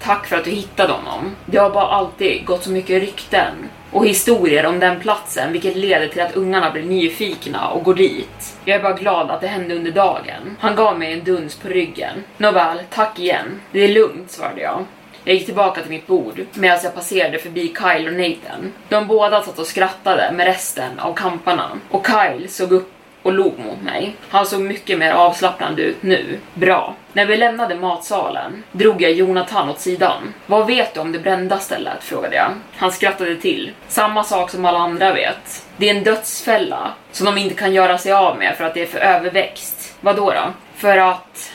Tack 0.00 0.26
för 0.26 0.36
att 0.36 0.44
du 0.44 0.50
hittade 0.50 0.92
honom. 0.92 1.36
Det 1.46 1.58
har 1.58 1.70
bara 1.70 1.86
alltid 1.86 2.44
gått 2.44 2.62
så 2.62 2.70
mycket 2.70 3.02
rykten 3.02 3.52
och 3.90 4.06
historier 4.06 4.66
om 4.66 4.80
den 4.80 5.00
platsen 5.00 5.52
vilket 5.52 5.76
leder 5.76 6.08
till 6.08 6.20
att 6.20 6.36
ungarna 6.36 6.70
blir 6.70 6.82
nyfikna 6.82 7.68
och 7.68 7.84
går 7.84 7.94
dit. 7.94 8.56
Jag 8.64 8.76
är 8.76 8.82
bara 8.82 8.92
glad 8.92 9.30
att 9.30 9.40
det 9.40 9.46
hände 9.46 9.74
under 9.74 9.90
dagen. 9.90 10.56
Han 10.60 10.76
gav 10.76 10.98
mig 10.98 11.12
en 11.12 11.24
duns 11.24 11.56
på 11.56 11.68
ryggen. 11.68 12.24
Nåväl, 12.36 12.78
tack 12.90 13.18
igen. 13.18 13.60
Det 13.72 13.80
är 13.80 13.88
lugnt, 13.88 14.30
svarade 14.30 14.60
jag. 14.60 14.84
Jag 15.24 15.34
gick 15.34 15.46
tillbaka 15.46 15.80
till 15.80 15.90
mitt 15.90 16.06
bord 16.06 16.44
medan 16.54 16.78
jag 16.82 16.94
passerade 16.94 17.38
förbi 17.38 17.74
Kyle 17.78 18.06
och 18.06 18.14
Nathan. 18.14 18.72
De 18.88 19.06
båda 19.06 19.42
satt 19.42 19.58
och 19.58 19.66
skrattade 19.66 20.32
med 20.32 20.46
resten 20.46 20.98
av 20.98 21.14
kamparna 21.14 21.70
och 21.90 22.06
Kyle 22.06 22.48
såg 22.48 22.72
upp 22.72 22.92
och 23.22 23.32
log 23.32 23.58
mot 23.58 23.82
mig. 23.82 24.14
Han 24.28 24.46
såg 24.46 24.60
mycket 24.60 24.98
mer 24.98 25.12
avslappnad 25.12 25.78
ut 25.78 26.02
nu. 26.02 26.38
Bra. 26.54 26.94
När 27.12 27.26
vi 27.26 27.36
lämnade 27.36 27.74
matsalen 27.74 28.62
drog 28.72 29.02
jag 29.02 29.12
Jonathan 29.12 29.68
åt 29.68 29.80
sidan. 29.80 30.34
Vad 30.46 30.66
vet 30.66 30.94
du 30.94 31.00
om 31.00 31.12
det 31.12 31.18
brända 31.18 31.58
stället? 31.58 32.04
frågade 32.04 32.36
jag. 32.36 32.50
Han 32.76 32.92
skrattade 32.92 33.36
till. 33.36 33.72
Samma 33.88 34.24
sak 34.24 34.50
som 34.50 34.64
alla 34.64 34.78
andra 34.78 35.14
vet. 35.14 35.66
Det 35.76 35.90
är 35.90 35.94
en 35.94 36.04
dödsfälla 36.04 36.90
som 37.12 37.26
de 37.26 37.38
inte 37.38 37.54
kan 37.54 37.72
göra 37.72 37.98
sig 37.98 38.12
av 38.12 38.38
med 38.38 38.56
för 38.56 38.64
att 38.64 38.74
det 38.74 38.82
är 38.82 38.86
för 38.86 38.98
överväxt. 38.98 39.96
Vad 40.00 40.16
då? 40.16 40.30
då? 40.30 40.52
För 40.76 40.98
att... 40.98 41.52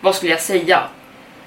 Vad 0.00 0.14
skulle 0.14 0.32
jag 0.32 0.40
säga? 0.40 0.82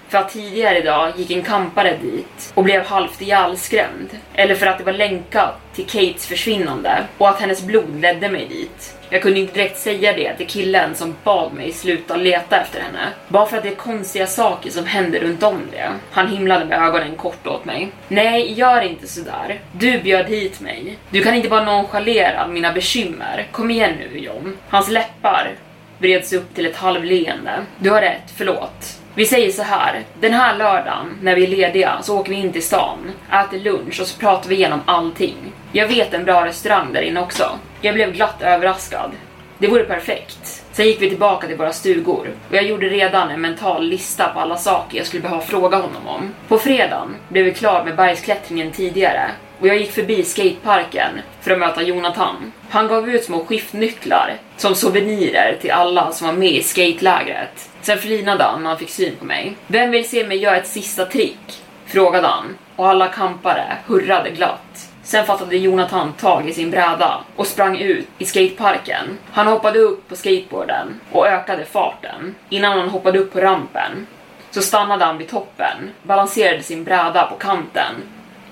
för 0.10 0.18
att 0.18 0.30
tidigare 0.30 0.78
idag 0.78 1.12
gick 1.16 1.32
en 1.32 1.44
kampare 1.44 1.98
dit 2.02 2.52
och 2.54 2.64
blev 2.64 2.86
halvt 2.86 3.22
ihjälskrämd. 3.22 4.10
Eller 4.34 4.56
för 4.56 4.66
att 4.66 4.78
det 4.78 4.84
var 4.84 4.94
länkat 4.94 5.56
till 5.74 5.86
Kates 5.86 6.26
försvinnande 6.26 7.04
och 7.18 7.30
att 7.30 7.40
hennes 7.40 7.62
blod 7.62 8.02
ledde 8.02 8.30
mig 8.30 8.46
dit. 8.46 8.97
Jag 9.10 9.22
kunde 9.22 9.40
inte 9.40 9.54
direkt 9.54 9.80
säga 9.80 10.14
det 10.14 10.34
till 10.34 10.48
killen 10.48 10.96
som 10.96 11.16
bad 11.24 11.54
mig 11.54 11.72
sluta 11.72 12.16
leta 12.16 12.62
efter 12.62 12.80
henne. 12.80 13.08
Bara 13.28 13.46
för 13.46 13.58
att 13.58 13.64
det 13.64 13.70
är 13.70 13.76
konstiga 13.76 14.28
saker 14.28 14.70
som 14.70 14.86
händer 14.86 15.20
runt 15.20 15.44
om 15.44 15.62
det. 15.72 15.90
Han 16.12 16.28
himlade 16.28 16.66
med 16.66 16.82
ögonen 16.82 17.16
kort 17.16 17.48
åt 17.48 17.66
mig. 17.66 17.92
Nej, 18.08 18.54
gör 18.54 18.82
inte 18.82 19.08
sådär. 19.08 19.60
Du 19.72 20.00
bjöd 20.00 20.26
hit 20.26 20.60
mig. 20.60 20.98
Du 21.10 21.22
kan 21.24 21.36
inte 21.36 21.50
bara 21.50 21.66
nonchalera 21.66 22.48
mina 22.48 22.74
bekymmer. 22.74 23.48
Kom 23.52 23.72
igen 23.72 23.94
nu 24.00 24.20
John. 24.20 24.58
Hans 24.70 24.90
läppar 24.90 25.52
vreds 25.98 26.34
upp 26.34 26.56
till 26.56 26.66
ett 26.66 26.76
halvleende. 26.76 27.52
Du 27.80 27.90
har 27.90 28.02
rätt, 28.02 28.34
förlåt. 28.36 29.00
Vi 29.16 29.26
säger 29.26 29.52
så 29.52 29.64
här, 29.64 30.04
den 30.20 30.34
här 30.34 30.58
lördagen 30.58 31.18
när 31.22 31.36
vi 31.36 31.44
är 31.44 31.48
lediga 31.48 31.98
så 32.02 32.20
åker 32.20 32.30
vi 32.30 32.36
in 32.36 32.54
till 32.54 32.64
stan, 32.64 33.12
äter 33.32 33.60
lunch 33.60 34.02
och 34.02 34.08
så 34.08 34.20
pratar 34.20 34.50
vi 34.50 34.56
igenom 34.56 34.82
allting. 34.86 35.36
Jag 35.72 35.88
vet 35.88 36.14
en 36.14 36.24
bra 36.26 36.46
restaurang 36.46 36.94
där 36.94 37.02
inne 37.02 37.22
också. 37.22 37.50
Jag 37.82 37.96
blev 37.96 38.14
glatt 38.14 38.42
överraskad. 38.42 39.12
Det 39.58 39.68
vore 39.68 39.84
perfekt. 39.84 40.64
Sen 40.72 40.86
gick 40.86 41.02
vi 41.02 41.10
tillbaka 41.10 41.48
till 41.48 41.58
våra 41.58 41.74
stugor 41.74 42.28
och 42.50 42.56
jag 42.56 42.64
gjorde 42.64 42.90
redan 42.90 43.30
en 43.30 43.42
mental 43.42 43.88
lista 43.88 44.30
på 44.30 44.40
alla 44.40 44.58
saker 44.58 44.98
jag 44.98 45.08
skulle 45.08 45.24
behöva 45.24 45.42
fråga 45.42 45.78
honom 45.78 46.08
om. 46.08 46.34
På 46.48 46.58
fredagen 46.58 47.16
blev 47.30 47.46
vi 47.46 47.54
klar 47.54 47.84
med 47.84 47.96
bergsklättringen 47.96 48.72
tidigare 48.72 49.32
och 49.60 49.68
jag 49.68 49.78
gick 49.78 49.92
förbi 49.92 50.24
skateparken 50.24 51.20
för 51.42 51.52
att 51.52 51.60
möta 51.60 51.82
Jonathan. 51.82 52.52
Han 52.70 52.88
gav 52.88 53.10
ut 53.10 53.24
små 53.24 53.46
skiftnycklar 53.46 54.34
som 54.58 54.76
souvenirer 54.76 55.58
till 55.62 55.72
alla 55.72 56.12
som 56.12 56.28
var 56.28 56.34
med 56.34 56.52
i 56.52 56.64
skatelägret. 56.64 57.70
Sen 57.82 57.98
flinade 57.98 58.44
han 58.44 58.64
när 58.64 58.70
han 58.70 58.80
fick 58.80 58.90
syn 58.90 59.16
på 59.16 59.26
mig. 59.26 59.56
Vem 59.68 59.92
vill 59.92 60.10
se 60.10 60.28
mig 60.28 60.38
göra 60.38 60.58
ett 60.58 60.68
sista 60.68 61.06
trick? 61.06 61.64
Frågade 61.86 62.28
han 62.28 62.58
och 62.76 62.90
alla 62.90 63.08
kampare 63.08 63.78
hurrade 63.88 64.30
glatt. 64.30 64.87
Sen 65.08 65.26
fattade 65.26 65.58
Jonathan 65.58 66.14
tag 66.14 66.50
i 66.50 66.54
sin 66.54 66.72
bräda 66.72 67.24
och 67.36 67.48
sprang 67.48 67.78
ut 67.78 68.08
i 68.18 68.26
skateparken. 68.26 69.18
Han 69.32 69.48
hoppade 69.48 69.80
upp 69.80 70.10
på 70.10 70.16
skateboarden 70.16 71.00
och 71.12 71.28
ökade 71.28 71.66
farten. 71.66 72.36
Innan 72.50 72.80
han 72.80 72.90
hoppade 72.90 73.20
upp 73.20 73.34
på 73.34 73.40
rampen 73.40 74.08
så 74.52 74.62
stannade 74.62 75.06
han 75.06 75.18
vid 75.18 75.30
toppen, 75.30 75.78
balanserade 76.04 76.64
sin 76.64 76.84
bräda 76.84 77.26
på 77.26 77.36
kanten 77.36 77.96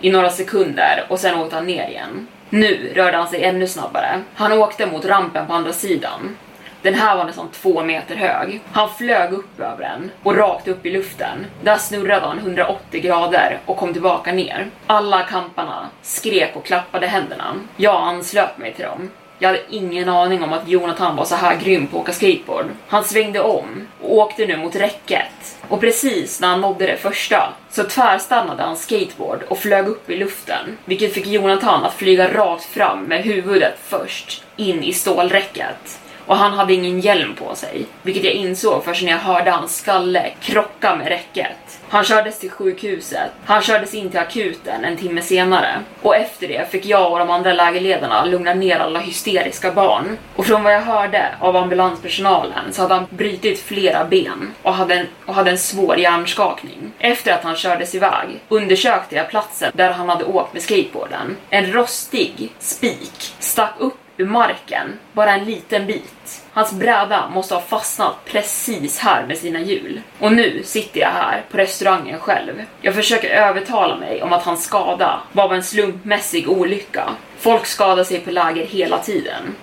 i 0.01 0.12
några 0.12 0.30
sekunder 0.30 1.06
och 1.10 1.20
sen 1.20 1.39
åkte 1.39 1.56
han 1.56 1.66
ner 1.66 1.88
igen. 1.88 2.28
Nu 2.49 2.91
rörde 2.95 3.18
han 3.18 3.28
sig 3.28 3.43
ännu 3.43 3.68
snabbare. 3.68 4.22
Han 4.34 4.51
åkte 4.51 4.86
mot 4.86 5.06
rampen 5.06 5.47
på 5.47 5.53
andra 5.53 5.74
sidan. 5.74 6.38
Den 6.86 6.93
här 6.93 7.17
var 7.17 7.25
nästan 7.25 7.49
två 7.49 7.83
meter 7.83 8.15
hög. 8.15 8.61
Han 8.71 8.89
flög 8.89 9.33
upp 9.33 9.59
över 9.59 9.83
den 9.83 10.11
och 10.23 10.38
rakt 10.38 10.67
upp 10.67 10.86
i 10.86 10.91
luften. 10.91 11.45
Där 11.63 11.77
snurrade 11.77 12.25
han 12.25 12.38
180 12.38 13.01
grader 13.01 13.59
och 13.65 13.77
kom 13.77 13.93
tillbaka 13.93 14.31
ner. 14.31 14.67
Alla 14.88 15.23
kamparna 15.23 15.89
skrek 16.01 16.55
och 16.55 16.65
klappade 16.65 17.07
händerna. 17.07 17.55
Jag 17.77 17.95
anslöt 17.95 18.57
mig 18.57 18.73
till 18.73 18.86
dem. 18.86 19.11
Jag 19.39 19.49
hade 19.49 19.61
ingen 19.69 20.09
aning 20.09 20.43
om 20.43 20.53
att 20.53 20.67
Jonathan 20.67 21.15
var 21.15 21.25
så 21.25 21.36
här 21.36 21.55
grym 21.55 21.88
på 21.88 21.97
att 21.97 22.03
åka 22.03 22.13
skateboard. 22.13 22.65
Han 22.88 23.03
svängde 23.03 23.39
om 23.39 23.88
och 24.01 24.13
åkte 24.13 24.45
nu 24.45 24.57
mot 24.57 24.75
räcket. 24.75 25.57
Och 25.67 25.81
precis 25.81 26.41
när 26.41 26.47
han 26.47 26.61
nådde 26.61 26.86
det 26.86 26.97
första 26.97 27.53
så 27.69 27.83
tvärstannade 27.83 28.63
hans 28.63 28.83
skateboard 28.83 29.43
och 29.43 29.57
flög 29.57 29.88
upp 29.88 30.09
i 30.09 30.15
luften, 30.15 30.77
vilket 30.86 31.13
fick 31.13 31.27
Jonathan 31.27 31.83
att 31.83 31.93
flyga 31.93 32.33
rakt 32.33 32.65
fram 32.65 33.03
med 33.03 33.23
huvudet 33.23 33.75
först 33.83 34.43
in 34.55 34.83
i 34.83 34.93
stålräcket 34.93 35.99
och 36.26 36.38
han 36.38 36.53
hade 36.53 36.73
ingen 36.73 36.99
hjälm 36.99 37.36
på 37.36 37.55
sig, 37.55 37.86
vilket 38.01 38.23
jag 38.23 38.34
insåg 38.34 38.84
först 38.84 39.03
när 39.03 39.11
jag 39.11 39.19
hörde 39.19 39.51
hans 39.51 39.78
skalle 39.78 40.32
krocka 40.39 40.95
med 40.95 41.07
räcket. 41.07 41.80
Han 41.89 42.03
kördes 42.03 42.39
till 42.39 42.51
sjukhuset. 42.51 43.32
Han 43.45 43.61
kördes 43.61 43.93
in 43.93 44.09
till 44.09 44.19
akuten 44.19 44.86
en 44.86 44.97
timme 44.97 45.21
senare. 45.21 45.80
Och 46.01 46.15
efter 46.15 46.47
det 46.47 46.71
fick 46.71 46.86
jag 46.86 47.11
och 47.11 47.19
de 47.19 47.30
andra 47.30 47.53
lägerledarna 47.53 48.26
lugna 48.26 48.53
ner 48.53 48.80
alla 48.80 48.99
hysteriska 48.99 49.71
barn. 49.71 50.17
Och 50.36 50.45
från 50.45 50.63
vad 50.63 50.73
jag 50.73 50.82
hörde 50.82 51.36
av 51.39 51.55
ambulanspersonalen 51.55 52.73
så 52.73 52.82
hade 52.82 52.93
han 52.93 53.07
brutit 53.09 53.59
flera 53.59 54.05
ben 54.05 54.51
och 54.63 54.73
hade 54.73 54.95
en, 54.95 55.07
och 55.26 55.34
hade 55.34 55.51
en 55.51 55.57
svår 55.57 55.97
hjärnskakning. 55.97 56.91
Efter 56.99 57.34
att 57.34 57.43
han 57.43 57.55
kördes 57.55 57.95
iväg 57.95 58.28
undersökte 58.49 59.15
jag 59.15 59.30
platsen 59.30 59.71
där 59.73 59.91
han 59.91 60.09
hade 60.09 60.26
åkt 60.26 60.53
med 60.53 60.61
skateboarden. 60.61 61.38
En 61.49 61.73
rostig 61.73 62.53
spik 62.59 63.34
stack 63.39 63.73
upp 63.80 64.05
ur 64.18 64.26
marken, 64.26 64.99
bara 65.13 65.34
en 65.34 65.45
liten 65.45 65.86
bit. 65.86 66.43
Hans 66.53 66.72
bräda 66.72 67.30
måste 67.30 67.53
ha 67.53 67.61
fastnat 67.61 68.16
precis 68.26 68.99
här 68.99 69.26
med 69.28 69.38
sina 69.38 69.59
hjul. 69.59 70.01
Och 70.20 70.32
nu 70.32 70.63
sitter 70.63 70.99
jag 70.99 71.09
här 71.09 71.43
på 71.51 71.57
restaurangen 71.57 72.20
själv. 72.20 72.63
Jag 72.82 72.95
försöker 72.95 73.30
övertala 73.30 73.95
mig 73.95 74.24
om 74.24 74.34
att 74.34 74.43
hans 74.43 74.63
skada 74.63 75.22
var 75.32 75.53
en 75.53 75.63
slumpmässig 75.63 76.49
olycka. 76.49 77.09
Folk 77.39 77.66
skadar 77.66 78.03
sig 78.03 78.20
på 78.20 78.32
läger 78.32 78.66
hela 78.66 78.97
tiden. 78.97 79.55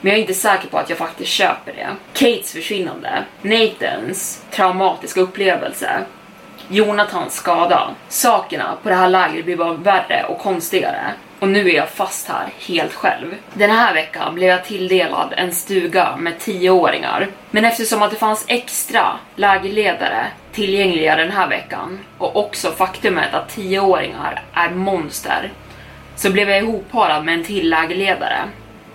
Men 0.00 0.10
jag 0.10 0.16
är 0.18 0.20
inte 0.20 0.34
säker 0.34 0.68
på 0.68 0.78
att 0.78 0.88
jag 0.88 0.98
faktiskt 0.98 1.32
köper 1.32 1.72
det. 1.72 1.88
Kates 2.12 2.52
försvinnande, 2.52 3.24
Nathans 3.42 4.42
traumatiska 4.50 5.20
upplevelse, 5.20 6.04
Jonathans 6.68 7.34
skada. 7.34 7.90
Sakerna 8.08 8.76
på 8.82 8.88
det 8.88 8.94
här 8.94 9.08
lägret 9.08 9.44
blir 9.44 9.56
bara 9.56 9.72
värre 9.72 10.24
och 10.28 10.38
konstigare 10.38 11.12
och 11.38 11.48
nu 11.48 11.70
är 11.70 11.74
jag 11.74 11.88
fast 11.88 12.28
här 12.28 12.48
helt 12.58 12.94
själv. 12.94 13.34
Den 13.54 13.70
här 13.70 13.94
veckan 13.94 14.34
blev 14.34 14.48
jag 14.48 14.64
tilldelad 14.64 15.34
en 15.36 15.52
stuga 15.52 16.16
med 16.16 16.38
tioåringar. 16.38 17.28
Men 17.50 17.64
eftersom 17.64 18.02
att 18.02 18.10
det 18.10 18.16
fanns 18.16 18.44
extra 18.48 19.18
lägerledare 19.36 20.26
tillgängliga 20.52 21.16
den 21.16 21.30
här 21.30 21.48
veckan 21.48 21.98
och 22.18 22.36
också 22.36 22.70
faktumet 22.70 23.34
att 23.34 23.48
tioåringar 23.48 24.42
är 24.52 24.70
monster 24.70 25.52
så 26.16 26.30
blev 26.30 26.50
jag 26.50 26.58
ihopparad 26.58 27.24
med 27.24 27.34
en 27.34 27.44
till 27.44 27.70
lägerledare 27.70 28.38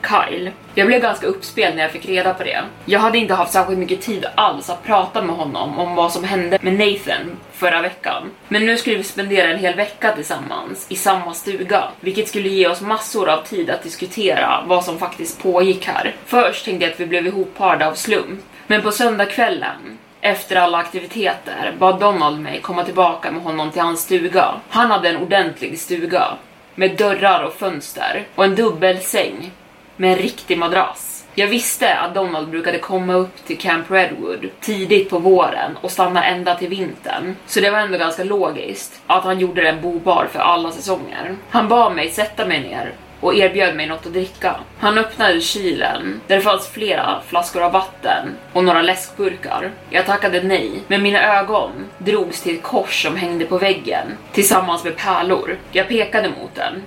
Kyle. 0.07 0.51
Jag 0.75 0.87
blev 0.87 1.01
ganska 1.01 1.27
uppspelt 1.27 1.75
när 1.75 1.81
jag 1.81 1.91
fick 1.91 2.05
reda 2.05 2.33
på 2.33 2.43
det. 2.43 2.63
Jag 2.85 2.99
hade 2.99 3.17
inte 3.17 3.33
haft 3.33 3.53
särskilt 3.53 3.79
mycket 3.79 4.01
tid 4.01 4.25
alls 4.35 4.69
att 4.69 4.83
prata 4.83 5.21
med 5.21 5.35
honom 5.35 5.79
om 5.79 5.95
vad 5.95 6.11
som 6.11 6.23
hände 6.23 6.59
med 6.61 6.73
Nathan 6.73 7.37
förra 7.53 7.81
veckan. 7.81 8.31
Men 8.47 8.65
nu 8.65 8.77
skulle 8.77 8.97
vi 8.97 9.03
spendera 9.03 9.47
en 9.47 9.59
hel 9.59 9.75
vecka 9.75 10.15
tillsammans 10.15 10.85
i 10.89 10.95
samma 10.95 11.33
stuga, 11.33 11.83
vilket 11.99 12.27
skulle 12.27 12.49
ge 12.49 12.67
oss 12.67 12.81
massor 12.81 13.29
av 13.29 13.43
tid 13.43 13.69
att 13.69 13.83
diskutera 13.83 14.63
vad 14.67 14.83
som 14.83 14.99
faktiskt 14.99 15.43
pågick 15.43 15.85
här. 15.85 16.15
Först 16.25 16.65
tänkte 16.65 16.85
jag 16.85 16.93
att 16.93 16.99
vi 16.99 17.05
blev 17.05 17.27
ihopparade 17.27 17.87
av 17.87 17.93
slump, 17.93 18.39
men 18.67 18.81
på 18.81 18.91
söndagskvällen 18.91 19.97
efter 20.21 20.55
alla 20.55 20.77
aktiviteter 20.77 21.75
bad 21.79 21.99
Donald 21.99 22.39
mig 22.39 22.61
komma 22.61 22.83
tillbaka 22.83 23.31
med 23.31 23.41
honom 23.41 23.71
till 23.71 23.81
hans 23.81 24.01
stuga. 24.03 24.53
Han 24.69 24.91
hade 24.91 25.09
en 25.09 25.17
ordentlig 25.17 25.79
stuga 25.79 26.37
med 26.75 26.97
dörrar 26.97 27.43
och 27.43 27.53
fönster 27.53 28.27
och 28.35 28.45
en 28.45 28.55
dubbelsäng 28.55 29.51
med 29.97 30.11
en 30.11 30.17
riktig 30.17 30.57
madrass. 30.57 31.25
Jag 31.35 31.47
visste 31.47 31.95
att 31.95 32.15
Donald 32.15 32.49
brukade 32.49 32.79
komma 32.79 33.13
upp 33.13 33.45
till 33.45 33.57
Camp 33.57 33.91
Redwood 33.91 34.49
tidigt 34.59 35.09
på 35.09 35.19
våren 35.19 35.77
och 35.81 35.91
stanna 35.91 36.25
ända 36.25 36.55
till 36.55 36.69
vintern. 36.69 37.35
Så 37.45 37.59
det 37.59 37.69
var 37.69 37.79
ändå 37.79 37.97
ganska 37.97 38.23
logiskt 38.23 39.01
att 39.07 39.23
han 39.23 39.39
gjorde 39.39 39.61
den 39.61 39.81
bobar 39.81 40.27
för 40.31 40.39
alla 40.39 40.71
säsonger. 40.71 41.35
Han 41.49 41.67
bad 41.67 41.95
mig 41.95 42.09
sätta 42.09 42.45
mig 42.45 42.59
ner 42.59 42.93
och 43.19 43.35
erbjöd 43.35 43.75
mig 43.75 43.87
något 43.87 44.05
att 44.05 44.13
dricka. 44.13 44.55
Han 44.79 44.97
öppnade 44.97 45.41
kylen 45.41 46.21
där 46.27 46.35
det 46.35 46.41
fanns 46.41 46.67
flera 46.67 47.21
flaskor 47.27 47.63
av 47.63 47.71
vatten 47.71 48.29
och 48.53 48.63
några 48.63 48.81
läskburkar. 48.81 49.71
Jag 49.89 50.05
tackade 50.05 50.43
nej, 50.43 50.71
men 50.87 51.03
mina 51.03 51.39
ögon 51.39 51.71
drogs 51.97 52.41
till 52.41 52.55
ett 52.55 52.63
kors 52.63 53.03
som 53.03 53.15
hängde 53.15 53.45
på 53.45 53.57
väggen 53.57 54.07
tillsammans 54.31 54.83
med 54.83 54.97
pärlor. 54.97 55.57
Jag 55.71 55.87
pekade 55.87 56.29
mot 56.29 56.55
den. 56.55 56.83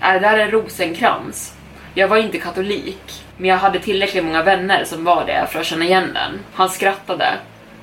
Är 0.00 0.14
det 0.14 0.20
där 0.20 0.38
en 0.38 0.50
rosenkrans? 0.50 1.55
Jag 1.98 2.08
var 2.08 2.16
inte 2.16 2.38
katolik, 2.38 3.24
men 3.36 3.50
jag 3.50 3.56
hade 3.56 3.78
tillräckligt 3.78 4.24
många 4.24 4.42
vänner 4.42 4.84
som 4.84 5.04
var 5.04 5.26
det 5.26 5.46
för 5.50 5.60
att 5.60 5.66
känna 5.66 5.84
igen 5.84 6.10
den. 6.14 6.40
Han 6.54 6.68
skrattade. 6.68 7.26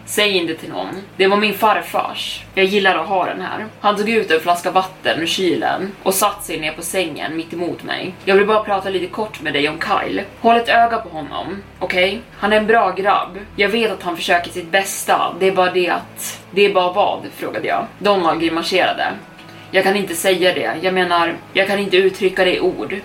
Säg 0.06 0.38
inte 0.38 0.56
till 0.56 0.70
någon. 0.70 0.88
Det 1.18 1.28
var 1.28 1.38
min 1.38 1.54
farfars. 1.54 2.44
Jag 2.56 2.66
gillar 2.66 2.96
att 2.96 3.08
ha 3.08 3.26
den 3.26 3.42
här. 3.42 3.66
Han 3.80 3.98
tog 3.98 4.10
ut 4.10 4.32
en 4.32 4.40
flaska 4.40 4.72
vatten 4.72 5.22
ur 5.22 5.26
kylen 5.26 5.92
och 6.04 6.14
satt 6.14 6.44
sig 6.44 6.60
ner 6.60 6.72
på 6.72 6.82
sängen 6.82 7.36
mitt 7.36 7.54
emot 7.54 7.84
mig. 7.84 8.14
Jag 8.26 8.36
vill 8.36 8.48
bara 8.48 8.64
prata 8.64 8.90
lite 8.90 9.08
kort 9.08 9.42
med 9.42 9.54
dig 9.54 9.70
om 9.70 9.80
Kyle. 9.80 10.22
Håll 10.40 10.58
ett 10.58 10.70
öga 10.70 10.98
på 10.98 11.10
honom, 11.10 11.64
okej? 11.80 12.08
Okay? 12.08 12.20
Han 12.38 12.54
är 12.54 12.58
en 12.58 12.68
bra 12.68 12.92
grabb. 12.92 13.40
Jag 13.56 13.70
vet 13.70 13.92
att 13.92 14.04
han 14.04 14.18
försöker 14.18 14.50
sitt 14.50 14.72
bästa. 14.72 15.36
Det 15.40 15.48
är 15.48 15.52
bara 15.52 15.72
det 15.72 15.90
att... 15.90 16.42
Det 16.52 16.66
är 16.66 16.74
bara 16.74 16.94
vad? 16.94 17.20
frågade 17.36 17.68
jag. 17.68 17.86
Donald 18.00 18.42
grimaserade. 18.42 19.08
Jag 19.72 19.84
kan 19.84 19.96
inte 19.96 20.16
säga 20.16 20.54
det. 20.54 20.74
Jag 20.82 20.94
menar, 20.94 21.36
jag 21.54 21.68
kan 21.68 21.80
inte 21.80 21.98
uttrycka 21.98 22.46
det 22.46 22.56
i 22.56 22.60
ord. 22.60 23.02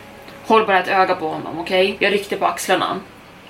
Håll 0.48 0.66
bara 0.66 0.80
ett 0.80 0.88
öga 0.88 1.14
på 1.14 1.28
honom, 1.28 1.58
okej? 1.58 1.92
Okay? 1.92 2.06
Jag 2.06 2.12
ryckte 2.12 2.36
på 2.36 2.46
axlarna. 2.46 3.00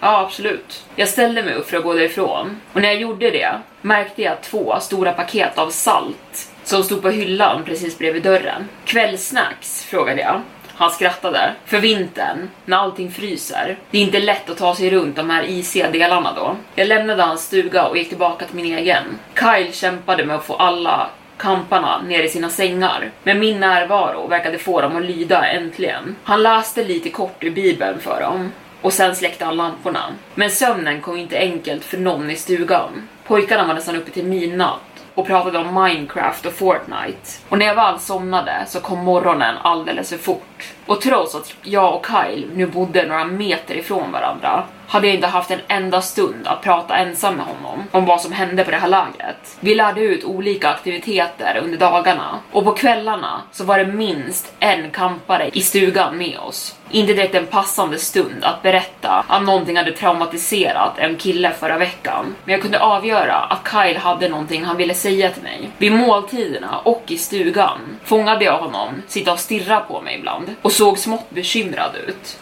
Ja, 0.01 0.21
absolut. 0.21 0.85
Jag 0.97 1.09
ställde 1.09 1.43
mig 1.43 1.55
upp 1.55 1.71
för 1.71 1.77
att 1.77 1.83
gå 1.83 1.95
därifrån 1.95 2.61
och 2.73 2.81
när 2.81 2.89
jag 2.89 3.01
gjorde 3.01 3.31
det 3.31 3.59
märkte 3.81 4.23
jag 4.23 4.43
två 4.43 4.81
stora 4.81 5.13
paket 5.13 5.59
av 5.59 5.71
salt 5.71 6.49
som 6.65 6.83
stod 6.83 7.03
på 7.03 7.11
hyllan 7.11 7.65
precis 7.65 7.99
bredvid 7.99 8.23
dörren. 8.23 8.69
Kvällsnacks? 8.85 9.85
frågade 9.85 10.21
jag. 10.21 10.43
Han 10.75 10.91
skrattade. 10.91 11.55
För 11.65 11.79
vintern, 11.79 12.51
när 12.65 12.77
allting 12.77 13.11
fryser. 13.11 13.79
Det 13.91 13.99
är 13.99 14.03
inte 14.03 14.21
lätt 14.21 14.51
att 14.51 14.59
ta 14.59 14.75
sig 14.75 14.91
runt 14.91 15.17
de 15.17 15.31
här 15.31 15.43
isiga 15.43 15.91
delarna 15.91 16.33
då. 16.33 16.57
Jag 16.75 16.89
lämnade 16.89 17.23
hans 17.23 17.47
stuga 17.47 17.87
och 17.87 17.97
gick 17.97 18.09
tillbaka 18.09 18.47
till 18.47 18.57
min 18.57 18.79
egen. 18.79 19.05
Kyle 19.35 19.73
kämpade 19.73 20.25
med 20.25 20.37
att 20.37 20.45
få 20.45 20.55
alla 20.55 21.11
kamparna 21.39 22.03
ner 22.03 22.23
i 22.23 22.29
sina 22.29 22.51
sängar. 22.51 23.11
Men 23.23 23.39
min 23.39 23.61
närvaro 23.61 24.27
verkade 24.27 24.59
få 24.59 24.81
dem 24.81 24.97
att 24.97 25.05
lyda 25.05 25.47
äntligen. 25.47 26.17
Han 26.25 26.43
läste 26.43 26.85
lite 26.85 27.11
kort 27.11 27.45
ur 27.45 27.51
bibeln 27.51 28.01
för 28.01 28.21
dem 28.21 28.53
och 28.83 28.93
sen 28.93 29.17
släckte 29.17 29.45
han 29.45 29.57
lamporna. 29.57 30.03
Men 30.35 30.51
sömnen 30.51 31.01
kom 31.01 31.17
inte 31.17 31.39
enkelt 31.39 31.85
för 31.85 31.99
någon 31.99 32.31
i 32.31 32.37
stugan. 32.37 33.09
Pojkarna 33.27 33.67
var 33.67 33.75
nästan 33.75 33.97
uppe 33.97 34.11
till 34.11 34.25
midnatt 34.25 34.81
och 35.15 35.27
pratade 35.27 35.59
om 35.59 35.83
Minecraft 35.85 36.47
och 36.47 36.53
Fortnite. 36.53 37.31
Och 37.49 37.59
när 37.59 37.67
jag 37.67 37.75
väl 37.75 37.99
somnade 37.99 38.65
så 38.67 38.81
kom 38.81 38.99
morgonen 38.99 39.57
alldeles 39.63 40.09
för 40.11 40.19
fort. 40.19 40.75
Och 40.87 41.01
trots 41.01 41.35
att 41.35 41.55
jag 41.63 41.95
och 41.95 42.07
Kyle 42.07 42.47
nu 42.55 42.67
bodde 42.67 43.07
några 43.07 43.25
meter 43.25 43.75
ifrån 43.75 44.13
varandra 44.13 44.65
hade 44.89 45.07
jag 45.07 45.15
inte 45.15 45.27
haft 45.27 45.51
en 45.51 45.61
enda 45.69 46.03
stund 46.03 46.47
att 46.47 46.63
prata 46.63 46.97
ensam 46.97 47.37
med 47.37 47.47
honom 47.47 47.85
om 47.91 48.05
vad 48.05 48.21
som 48.21 48.33
hände 48.33 48.65
på 48.65 48.71
det 48.71 48.77
här 48.77 48.89
lägret. 48.89 49.57
Vi 49.61 49.75
lärde 49.75 50.01
ut 50.01 50.25
olika 50.25 50.69
aktiviteter 50.69 51.61
under 51.63 51.79
dagarna 51.79 52.39
och 52.53 52.65
på 52.65 52.73
kvällarna 52.73 53.43
så 53.53 53.65
var 53.65 53.79
det 53.79 53.87
minst 53.87 54.55
en 54.61 54.91
kampare 54.91 55.51
i 55.53 55.61
stugan 55.61 56.19
med 56.19 56.39
oss. 56.39 56.75
Inte 56.91 57.13
direkt 57.13 57.35
en 57.35 57.47
passande 57.47 57.99
stund 57.99 58.45
att 58.45 58.63
berätta 58.63 59.25
att 59.29 59.43
någonting 59.43 59.77
hade 59.77 59.93
traumatiserat 59.93 60.99
en 60.99 61.17
kille 61.17 61.51
förra 61.51 61.79
veckan, 61.79 62.35
men 62.45 62.53
jag 62.53 62.63
kunde 62.63 62.81
avgöra 62.81 63.35
att 63.35 63.69
Kyle 63.73 63.99
hade 63.99 64.29
någonting 64.29 64.65
han 64.65 64.77
ville 64.77 64.95
säga 64.95 65.31
till 65.31 65.43
mig. 65.43 65.71
Vid 65.79 65.93
måltiderna 65.93 66.79
och 66.79 67.03
i 67.07 67.19
stugan 67.19 67.79
fångade 68.05 68.45
jag 68.45 68.59
honom 68.59 69.03
sitta 69.07 69.33
och 69.33 69.39
stirra 69.39 69.81
på 69.81 70.01
mig 70.01 70.19
ibland 70.19 70.55
och 70.63 70.73
såg 70.73 70.99
smått 70.99 71.31
bekymrad 71.31 71.97
ut. 72.07 72.39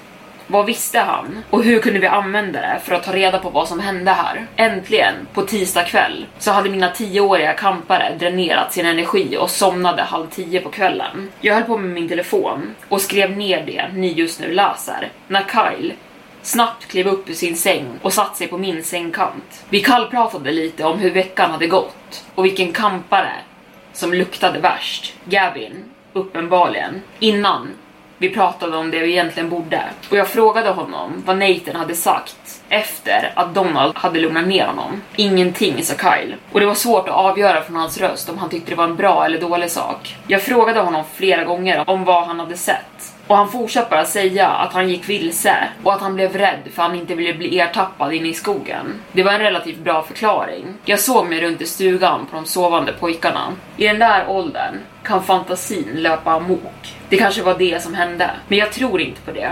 Vad 0.49 0.67
visste 0.67 0.99
han? 0.99 1.45
Och 1.51 1.65
hur 1.65 1.81
kunde 1.81 1.99
vi 1.99 2.07
använda 2.07 2.61
det 2.61 2.81
för 2.85 2.95
att 2.95 3.05
ta 3.05 3.13
reda 3.13 3.39
på 3.39 3.51
vad 3.51 3.69
som 3.69 3.81
hände 3.81 4.11
här? 4.11 4.47
Äntligen, 4.57 5.15
på 5.33 5.43
tisdag 5.43 5.85
kväll, 5.85 6.27
så 6.39 6.51
hade 6.51 6.71
mina 6.71 6.89
tioåriga 6.91 7.53
kampare 7.53 8.17
dränerat 8.19 8.73
sin 8.73 8.87
energi 8.87 9.37
och 9.41 9.51
somnade 9.51 10.03
halv 10.03 10.27
tio 10.27 10.61
på 10.61 10.71
kvällen. 10.71 11.31
Jag 11.41 11.55
höll 11.55 11.65
på 11.65 11.79
med 11.79 11.91
min 11.91 12.09
telefon 12.09 12.75
och 12.89 13.01
skrev 13.01 13.37
ner 13.37 13.67
det 13.67 13.89
ni 13.95 14.13
just 14.13 14.41
nu 14.41 14.53
läser, 14.53 15.09
när 15.29 15.45
Kyle 15.45 15.93
snabbt 16.43 16.87
klev 16.87 17.07
upp 17.07 17.31
ur 17.31 17.35
sin 17.35 17.57
säng 17.57 17.87
och 18.03 18.13
satte 18.13 18.39
sig 18.39 18.49
på 18.49 18.59
min 18.59 18.85
sängkant. 18.85 19.65
Vi 19.69 19.81
kallpratade 19.81 20.53
lite 20.53 20.85
om 20.85 20.99
hur 20.99 21.11
veckan 21.11 21.51
hade 21.51 21.67
gått 21.67 22.25
och 22.35 22.45
vilken 22.45 22.73
kampare 22.73 23.33
som 23.93 24.15
luktade 24.15 24.59
värst. 24.59 25.15
Gavin, 25.25 25.85
uppenbarligen, 26.13 27.03
innan 27.19 27.69
vi 28.19 28.29
pratade 28.29 28.77
om 28.77 28.91
det 28.91 28.99
vi 28.99 29.11
egentligen 29.11 29.49
borde. 29.49 29.83
Och 30.11 30.17
jag 30.17 30.29
frågade 30.29 30.71
honom 30.71 31.23
vad 31.27 31.39
Nathan 31.39 31.77
hade 31.77 31.95
sagt 31.95 32.63
efter 32.69 33.33
att 33.37 33.55
Donald 33.55 33.97
hade 33.97 34.21
lugnat 34.21 34.47
ner 34.47 34.67
honom. 34.67 35.03
Ingenting, 35.17 35.85
sa 35.85 35.95
Kyle. 35.95 36.35
Och 36.53 36.61
det 36.61 36.67
var 36.67 36.75
svårt 36.75 37.09
att 37.09 37.15
avgöra 37.15 37.63
från 37.63 37.77
hans 37.77 37.99
röst 37.99 38.29
om 38.29 38.39
han 38.39 38.51
tyckte 38.51 38.71
det 38.71 38.77
var 38.77 38.85
en 38.85 38.97
bra 38.97 39.25
eller 39.25 39.41
dålig 39.41 39.71
sak. 39.71 40.17
Jag 40.27 40.43
frågade 40.43 40.81
honom 40.81 41.05
flera 41.15 41.45
gånger 41.45 41.91
om 41.91 42.05
vad 42.05 42.27
han 42.27 42.41
hade 42.41 42.57
sett. 42.57 42.96
Och 43.27 43.37
han 43.37 43.49
fortsatte 43.49 43.91
bara 43.91 44.05
säga 44.05 44.49
att 44.49 44.73
han 44.73 44.89
gick 44.89 45.09
vilse 45.09 45.69
och 45.83 45.93
att 45.93 46.01
han 46.01 46.15
blev 46.15 46.37
rädd 46.37 46.61
för 46.65 46.83
att 46.83 46.89
han 46.89 46.99
inte 46.99 47.15
ville 47.15 47.35
bli 47.35 47.61
ertappad 47.61 48.13
inne 48.13 48.29
i 48.29 48.35
skogen. 48.35 48.95
Det 49.13 49.23
var 49.23 49.33
en 49.33 49.39
relativt 49.39 49.79
bra 49.79 50.03
förklaring. 50.03 50.75
Jag 50.85 51.01
såg 51.01 51.27
mig 51.27 51.41
runt 51.41 51.61
i 51.61 51.67
stugan 51.67 52.27
på 52.27 52.37
de 52.37 52.47
sovande 52.47 52.93
pojkarna. 52.93 53.53
I 53.77 53.87
den 53.87 53.99
där 53.99 54.29
åldern 54.29 54.75
kan 55.03 55.23
fantasin 55.23 55.91
löpa 55.95 56.31
amok. 56.31 56.97
Det 57.09 57.17
kanske 57.17 57.43
var 57.43 57.59
det 57.59 57.83
som 57.83 57.95
hände, 57.95 58.31
men 58.49 58.59
jag 58.59 58.73
tror 58.73 59.01
inte 59.01 59.21
på 59.21 59.33
det. 59.33 59.51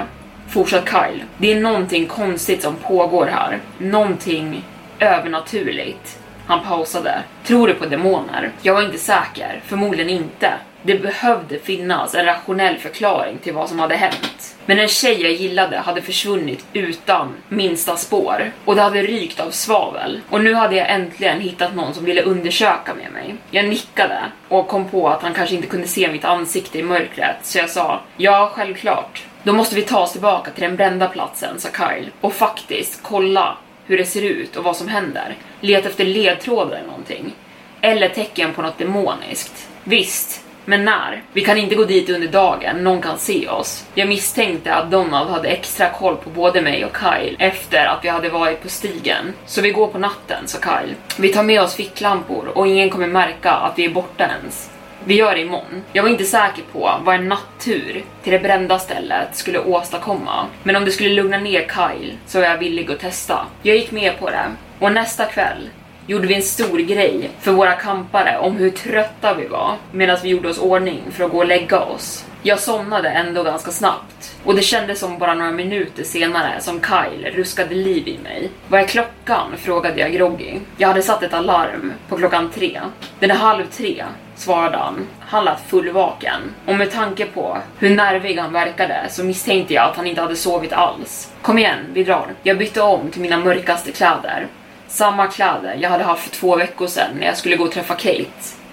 Fortsatt 0.49 0.89
Kyle. 0.89 1.25
Det 1.39 1.53
är 1.53 1.61
någonting 1.61 2.07
konstigt 2.07 2.63
som 2.63 2.77
pågår 2.77 3.27
här. 3.27 3.61
Någonting 3.79 4.65
övernaturligt. 4.99 6.19
Han 6.47 6.65
pausade. 6.65 7.23
Tror 7.45 7.69
du 7.69 7.75
på 7.75 7.87
demoner? 7.87 8.51
Jag 8.63 8.75
var 8.75 8.83
inte 8.83 8.99
säker. 8.99 9.61
Förmodligen 9.65 10.11
inte. 10.11 10.53
Det 10.87 10.95
behövde 10.95 11.59
finnas 11.59 12.15
en 12.15 12.25
rationell 12.25 12.77
förklaring 12.77 13.39
till 13.39 13.55
vad 13.55 13.69
som 13.69 13.79
hade 13.79 13.97
hänt. 13.97 14.57
Men 14.67 14.79
en 14.79 14.89
tjej 14.89 15.23
jag 15.23 15.33
gillade 15.33 15.79
hade 15.79 16.03
försvunnit 16.03 16.67
utan 16.73 17.35
minsta 17.49 17.97
spår 17.97 18.53
och 18.65 18.75
det 18.75 18.83
hade 18.83 19.03
rykt 19.03 19.41
av 19.41 19.51
svavel. 19.51 20.21
Och 20.31 20.45
nu 20.45 20.55
hade 20.55 20.77
jag 20.77 20.91
äntligen 20.91 21.41
hittat 21.41 21.75
någon 21.75 21.95
som 21.95 22.05
ville 22.05 22.23
undersöka 22.23 22.95
med 22.95 23.13
mig. 23.13 23.35
Jag 23.51 23.69
nickade 23.69 24.19
och 24.49 24.69
kom 24.69 24.89
på 24.89 25.09
att 25.09 25.23
han 25.23 25.35
kanske 25.35 25.55
inte 25.55 25.69
kunde 25.69 25.89
se 25.89 26.13
mitt 26.13 26.25
ansikte 26.25 26.79
i 26.79 26.83
mörkret 26.83 27.37
så 27.43 27.59
jag 27.59 27.71
sa 27.71 28.01
ja, 28.17 28.53
självklart. 28.55 29.25
Då 29.43 29.53
måste 29.53 29.75
vi 29.75 29.83
ta 29.83 30.01
oss 30.01 30.13
tillbaka 30.13 30.51
till 30.51 30.63
den 30.63 30.77
brända 30.77 31.09
platsen, 31.09 31.61
sa 31.61 31.69
Kyle, 31.69 32.11
och 32.21 32.33
faktiskt 32.33 33.01
kolla 33.03 33.57
hur 33.87 33.99
det 33.99 34.05
ser 34.05 34.23
ut 34.23 34.57
och 34.57 34.65
vad 34.65 34.77
som 34.77 34.89
händer. 34.89 35.37
Leta 35.61 35.89
efter 35.89 36.05
ledtrådar 36.05 36.77
eller 36.77 36.87
någonting. 36.87 37.35
Eller 37.81 38.09
tecken 38.09 38.53
på 38.55 38.63
något 38.63 38.79
demoniskt. 38.79 39.69
Visst, 39.85 40.44
men 40.65 40.85
när? 40.85 41.23
Vi 41.33 41.45
kan 41.45 41.59
inte 41.59 41.75
gå 41.75 41.85
dit 41.85 42.11
under 42.11 42.29
dagen, 42.29 42.85
någon 42.85 43.03
kan 43.03 43.19
se 43.19 43.49
oss. 43.49 43.87
Jag 43.95 44.09
misstänkte 44.09 44.75
att 44.75 44.91
Donald 44.91 45.31
hade 45.31 45.49
extra 45.49 45.91
koll 45.91 46.17
på 46.17 46.31
både 46.31 46.63
mig 46.63 46.85
och 46.85 46.97
Kyle 46.97 47.37
efter 47.39 47.87
att 47.87 48.05
vi 48.05 48.09
hade 48.09 48.29
varit 48.29 48.63
på 48.63 48.69
stigen. 48.69 49.33
Så 49.47 49.61
vi 49.61 49.71
går 49.71 49.87
på 49.87 49.99
natten, 49.99 50.47
sa 50.47 50.59
Kyle. 50.59 50.95
Vi 51.19 51.29
tar 51.29 51.43
med 51.43 51.63
oss 51.63 51.75
ficklampor 51.75 52.49
och 52.49 52.67
ingen 52.67 52.91
kommer 52.91 53.07
märka 53.07 53.51
att 53.51 53.79
vi 53.79 53.85
är 53.85 53.91
borta 53.91 54.25
ens. 54.25 54.71
Vi 55.07 55.15
gör 55.15 55.35
det 55.35 55.41
imorgon. 55.41 55.83
Jag 55.93 56.03
var 56.03 56.11
inte 56.11 56.25
säker 56.25 56.63
på 56.73 57.01
vad 57.05 57.15
en 57.15 57.29
nattur 57.29 58.05
till 58.23 58.33
det 58.33 58.39
brända 58.39 58.79
stället 58.79 59.37
skulle 59.37 59.59
åstadkomma. 59.59 60.47
Men 60.63 60.77
om 60.77 60.85
det 60.85 60.91
skulle 60.91 61.11
lugna 61.11 61.39
ner 61.39 61.61
Kyle 61.61 62.13
så 62.27 62.39
var 62.41 62.47
jag 62.47 62.59
villig 62.59 62.91
att 62.91 63.01
testa. 63.01 63.47
Jag 63.63 63.77
gick 63.77 63.91
med 63.91 64.19
på 64.19 64.31
det. 64.31 64.45
Och 64.79 64.93
nästa 64.93 65.25
kväll 65.25 65.71
gjorde 66.07 66.27
vi 66.27 66.35
en 66.35 66.43
stor 66.43 66.79
grej 66.79 67.31
för 67.41 67.53
våra 67.53 67.73
kampare 67.73 68.39
om 68.39 68.57
hur 68.57 68.71
trötta 68.71 69.35
vi 69.35 69.47
var 69.47 69.77
medan 69.93 70.19
vi 70.23 70.29
gjorde 70.29 70.49
oss 70.49 70.59
ordning 70.59 71.03
för 71.11 71.25
att 71.25 71.31
gå 71.31 71.39
och 71.39 71.47
lägga 71.47 71.81
oss. 71.81 72.25
Jag 72.43 72.61
somnade 72.61 73.09
ändå 73.09 73.43
ganska 73.43 73.71
snabbt 73.71 74.37
och 74.45 74.55
det 74.55 74.63
kändes 74.63 74.99
som 74.99 75.19
bara 75.19 75.35
några 75.35 75.53
minuter 75.53 76.05
senare 76.05 76.61
som 76.61 76.81
Kyle 76.81 77.31
ruskade 77.31 77.75
liv 77.75 78.09
i 78.09 78.19
mig. 78.19 78.51
Vad 78.69 78.81
är 78.81 78.87
klockan? 78.87 79.53
frågade 79.57 80.01
jag 80.01 80.13
groggy. 80.13 80.61
Jag 80.77 80.89
hade 80.89 81.03
satt 81.03 81.23
ett 81.23 81.35
alarm 81.35 81.93
på 82.09 82.17
klockan 82.17 82.51
tre. 82.51 82.81
Den 83.19 83.31
är 83.31 83.35
halv 83.35 83.65
tre, 83.67 84.05
svarade 84.37 84.77
han. 84.77 85.07
Han 85.21 85.45
lät 85.45 85.61
fullvaken 85.61 86.41
och 86.67 86.77
med 86.77 86.91
tanke 86.91 87.27
på 87.27 87.59
hur 87.79 87.91
nervig 87.91 88.39
han 88.39 88.53
verkade 88.53 89.07
så 89.11 89.25
misstänkte 89.25 89.75
jag 89.75 89.85
att 89.91 89.97
han 89.97 90.07
inte 90.07 90.21
hade 90.21 90.37
sovit 90.37 90.73
alls. 90.73 91.33
Kom 91.43 91.59
igen, 91.59 91.79
vi 91.93 92.05
drar. 92.05 92.27
Jag 92.43 92.59
bytte 92.59 92.83
om 92.83 93.11
till 93.11 93.23
mina 93.23 93.39
mörkaste 93.39 93.93
kläder 93.93 94.47
samma 94.95 95.27
kläder 95.27 95.77
jag 95.81 95.91
hade 95.91 96.05
haft 96.05 96.23
för 96.23 96.37
två 96.37 96.57
veckor 96.57 96.87
sedan 96.87 97.11
när 97.19 97.27
jag 97.27 97.37
skulle 97.37 97.57
gå 97.57 97.65
och 97.65 97.73
träffa 97.73 97.95
Kate. 97.95 98.25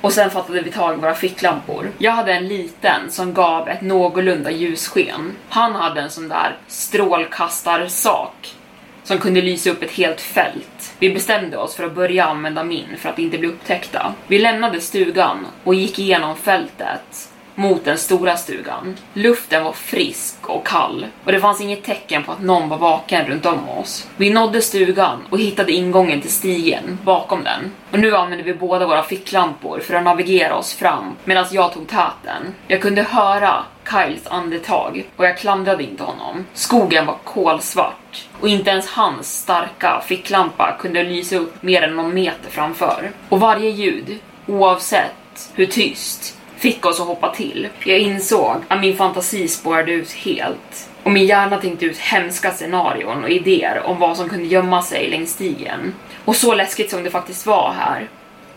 Och 0.01 0.13
sen 0.13 0.29
fattade 0.29 0.61
vi 0.61 0.71
tag 0.71 0.93
i 0.93 1.01
våra 1.01 1.15
ficklampor. 1.15 1.91
Jag 1.97 2.11
hade 2.11 2.33
en 2.33 2.47
liten 2.47 3.11
som 3.11 3.33
gav 3.33 3.69
ett 3.69 3.81
någorlunda 3.81 4.51
ljussken. 4.51 5.35
Han 5.49 5.75
hade 5.75 6.01
en 6.01 6.09
sån 6.09 6.27
där 6.27 6.57
strålkastarsak 6.67 8.55
som 9.03 9.17
kunde 9.17 9.41
lysa 9.41 9.69
upp 9.69 9.83
ett 9.83 9.91
helt 9.91 10.21
fält. 10.21 10.93
Vi 10.99 11.13
bestämde 11.13 11.57
oss 11.57 11.75
för 11.75 11.83
att 11.83 11.95
börja 11.95 12.25
använda 12.25 12.63
min 12.63 12.97
för 12.97 13.09
att 13.09 13.19
inte 13.19 13.37
bli 13.37 13.47
upptäckta. 13.47 14.13
Vi 14.27 14.39
lämnade 14.39 14.81
stugan 14.81 15.47
och 15.63 15.75
gick 15.75 15.99
igenom 15.99 16.35
fältet 16.35 17.30
mot 17.61 17.85
den 17.85 17.97
stora 17.97 18.37
stugan. 18.37 18.97
Luften 19.13 19.63
var 19.63 19.71
frisk 19.71 20.49
och 20.49 20.67
kall 20.67 21.05
och 21.25 21.31
det 21.31 21.39
fanns 21.39 21.61
inget 21.61 21.83
tecken 21.83 22.23
på 22.23 22.31
att 22.31 22.41
någon 22.41 22.69
var 22.69 22.77
vaken 22.77 23.27
runt 23.27 23.45
om 23.45 23.69
oss. 23.69 24.07
Vi 24.17 24.29
nådde 24.29 24.61
stugan 24.61 25.19
och 25.29 25.39
hittade 25.39 25.71
ingången 25.71 26.21
till 26.21 26.31
stigen 26.31 26.97
bakom 27.03 27.43
den. 27.43 27.71
Och 27.91 27.99
nu 27.99 28.15
använde 28.15 28.43
vi 28.43 28.53
båda 28.53 28.87
våra 28.87 29.03
ficklampor 29.03 29.79
för 29.79 29.93
att 29.93 30.03
navigera 30.03 30.55
oss 30.55 30.73
fram 30.73 31.15
medan 31.25 31.45
jag 31.51 31.73
tog 31.73 31.87
täten. 31.87 32.55
Jag 32.67 32.81
kunde 32.81 33.03
höra 33.03 33.63
Kyles 33.89 34.27
andetag 34.27 35.03
och 35.15 35.25
jag 35.25 35.37
klandrade 35.37 35.83
inte 35.83 36.03
honom. 36.03 36.45
Skogen 36.53 37.05
var 37.05 37.17
kolsvart 37.23 38.27
och 38.39 38.47
inte 38.47 38.69
ens 38.69 38.89
hans 38.89 39.41
starka 39.41 40.01
ficklampa 40.05 40.77
kunde 40.79 41.03
lysa 41.03 41.35
upp 41.35 41.63
mer 41.63 41.81
än 41.81 41.95
någon 41.95 42.13
meter 42.13 42.49
framför. 42.49 43.11
Och 43.29 43.39
varje 43.39 43.69
ljud, 43.69 44.19
oavsett 44.47 45.51
hur 45.53 45.65
tyst, 45.65 46.37
fick 46.61 46.85
oss 46.85 46.99
att 46.99 47.07
hoppa 47.07 47.35
till. 47.35 47.67
Jag 47.85 47.99
insåg 47.99 48.55
att 48.67 48.81
min 48.81 48.97
fantasi 48.97 49.47
spårade 49.47 49.91
ut 49.91 50.11
helt 50.11 50.89
och 51.03 51.11
min 51.11 51.25
hjärna 51.25 51.57
tänkte 51.57 51.85
ut 51.85 51.97
hemska 51.97 52.51
scenarion 52.51 53.23
och 53.23 53.29
idéer 53.29 53.81
om 53.85 53.99
vad 53.99 54.17
som 54.17 54.29
kunde 54.29 54.45
gömma 54.45 54.81
sig 54.81 55.09
längs 55.09 55.33
stigen. 55.33 55.93
Och 56.25 56.35
så 56.35 56.55
läskigt 56.55 56.89
som 56.89 57.03
det 57.03 57.11
faktiskt 57.11 57.45
var 57.45 57.73
här 57.77 58.07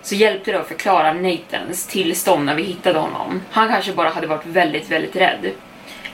så 0.03 0.15
hjälpte 0.15 0.53
det 0.53 0.61
att 0.61 0.69
förklara 0.69 1.13
Nathans 1.13 1.87
tillstånd 1.87 2.45
när 2.45 2.55
vi 2.55 2.63
hittade 2.63 2.99
honom. 2.99 3.41
Han 3.51 3.69
kanske 3.69 3.93
bara 3.93 4.09
hade 4.09 4.27
varit 4.27 4.47
väldigt, 4.47 4.91
väldigt 4.91 5.17
rädd. 5.17 5.51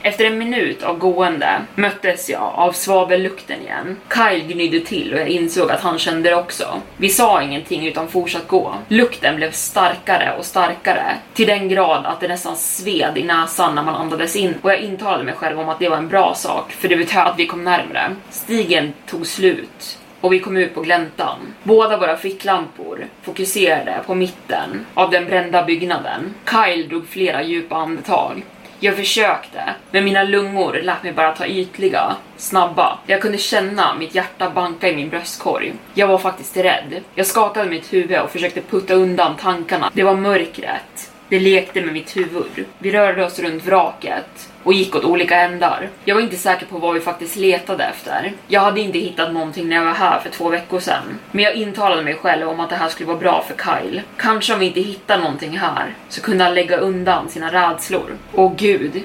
Efter 0.03 0.25
en 0.25 0.37
minut 0.37 0.83
av 0.83 0.97
gående 0.97 1.61
möttes 1.75 2.29
jag 2.29 2.41
av 2.41 2.71
svavellukten 2.71 3.61
igen. 3.61 3.97
Kyle 4.13 4.53
gnydde 4.53 4.79
till 4.79 5.13
och 5.13 5.19
jag 5.19 5.27
insåg 5.27 5.71
att 5.71 5.81
han 5.81 5.99
kände 5.99 6.29
det 6.29 6.35
också. 6.35 6.81
Vi 6.97 7.09
sa 7.09 7.41
ingenting 7.41 7.87
utan 7.87 8.07
fortsatte 8.07 8.45
gå. 8.47 8.75
Lukten 8.87 9.35
blev 9.35 9.51
starkare 9.51 10.35
och 10.37 10.45
starkare 10.45 11.15
till 11.33 11.47
den 11.47 11.69
grad 11.69 12.05
att 12.05 12.19
det 12.19 12.27
nästan 12.27 12.55
sved 12.55 13.17
i 13.17 13.23
näsan 13.23 13.75
när 13.75 13.83
man 13.83 13.95
andades 13.95 14.35
in 14.35 14.55
och 14.61 14.71
jag 14.71 14.79
intalade 14.79 15.23
mig 15.23 15.33
själv 15.33 15.59
om 15.59 15.69
att 15.69 15.79
det 15.79 15.89
var 15.89 15.97
en 15.97 16.07
bra 16.07 16.33
sak 16.35 16.71
för 16.71 16.87
det 16.87 16.97
betydde 16.97 17.23
att 17.23 17.39
vi 17.39 17.47
kom 17.47 17.63
närmre. 17.63 18.15
Stigen 18.29 18.93
tog 19.07 19.27
slut 19.27 19.97
och 20.21 20.33
vi 20.33 20.39
kom 20.39 20.57
ut 20.57 20.75
på 20.75 20.81
gläntan. 20.81 21.37
Båda 21.63 21.97
våra 21.97 22.17
ficklampor 22.17 23.05
fokuserade 23.21 23.99
på 24.05 24.15
mitten 24.15 24.85
av 24.93 25.11
den 25.11 25.25
brända 25.25 25.63
byggnaden. 25.63 26.33
Kyle 26.49 26.87
drog 26.87 27.07
flera 27.07 27.43
djupa 27.43 27.75
andetag. 27.75 28.43
Jag 28.83 28.95
försökte, 28.95 29.75
men 29.91 30.03
mina 30.03 30.23
lungor 30.23 30.73
lät 30.73 31.03
mig 31.03 31.13
bara 31.13 31.35
ta 31.35 31.45
ytliga, 31.45 32.15
snabba. 32.37 32.99
Jag 33.05 33.21
kunde 33.21 33.37
känna 33.37 33.95
mitt 33.95 34.15
hjärta 34.15 34.49
banka 34.49 34.89
i 34.89 34.95
min 34.95 35.09
bröstkorg. 35.09 35.73
Jag 35.93 36.07
var 36.07 36.17
faktiskt 36.17 36.57
rädd. 36.57 37.01
Jag 37.15 37.25
skakade 37.25 37.69
mitt 37.69 37.93
huvud 37.93 38.19
och 38.19 38.31
försökte 38.31 38.61
putta 38.61 38.93
undan 38.93 39.37
tankarna. 39.37 39.91
Det 39.93 40.03
var 40.03 40.15
mörkret. 40.15 41.10
Det 41.31 41.39
lekte 41.39 41.81
med 41.81 41.93
mitt 41.93 42.17
huvud. 42.17 42.65
Vi 42.79 42.91
rörde 42.91 43.25
oss 43.25 43.39
runt 43.39 43.65
vraket 43.65 44.51
och 44.63 44.73
gick 44.73 44.95
åt 44.95 45.03
olika 45.03 45.35
ändar. 45.35 45.89
Jag 46.05 46.15
var 46.15 46.21
inte 46.21 46.35
säker 46.35 46.65
på 46.65 46.77
vad 46.77 46.93
vi 46.93 46.99
faktiskt 46.99 47.35
letade 47.35 47.83
efter. 47.83 48.33
Jag 48.47 48.61
hade 48.61 48.81
inte 48.81 48.99
hittat 48.99 49.33
någonting 49.33 49.69
när 49.69 49.75
jag 49.75 49.85
var 49.85 49.93
här 49.93 50.19
för 50.19 50.29
två 50.29 50.49
veckor 50.49 50.79
sedan. 50.79 51.19
Men 51.31 51.43
jag 51.43 51.55
intalade 51.55 52.03
mig 52.03 52.15
själv 52.15 52.49
om 52.49 52.59
att 52.59 52.69
det 52.69 52.75
här 52.75 52.89
skulle 52.89 53.07
vara 53.07 53.17
bra 53.17 53.45
för 53.47 53.55
Kyle. 53.55 54.01
Kanske 54.17 54.53
om 54.53 54.59
vi 54.59 54.65
inte 54.65 54.81
hittar 54.81 55.17
någonting 55.17 55.57
här 55.57 55.95
så 56.09 56.21
kunde 56.21 56.43
han 56.43 56.55
lägga 56.55 56.77
undan 56.77 57.29
sina 57.29 57.51
rädslor. 57.51 58.17
Åh 58.33 58.53
gud. 58.57 59.03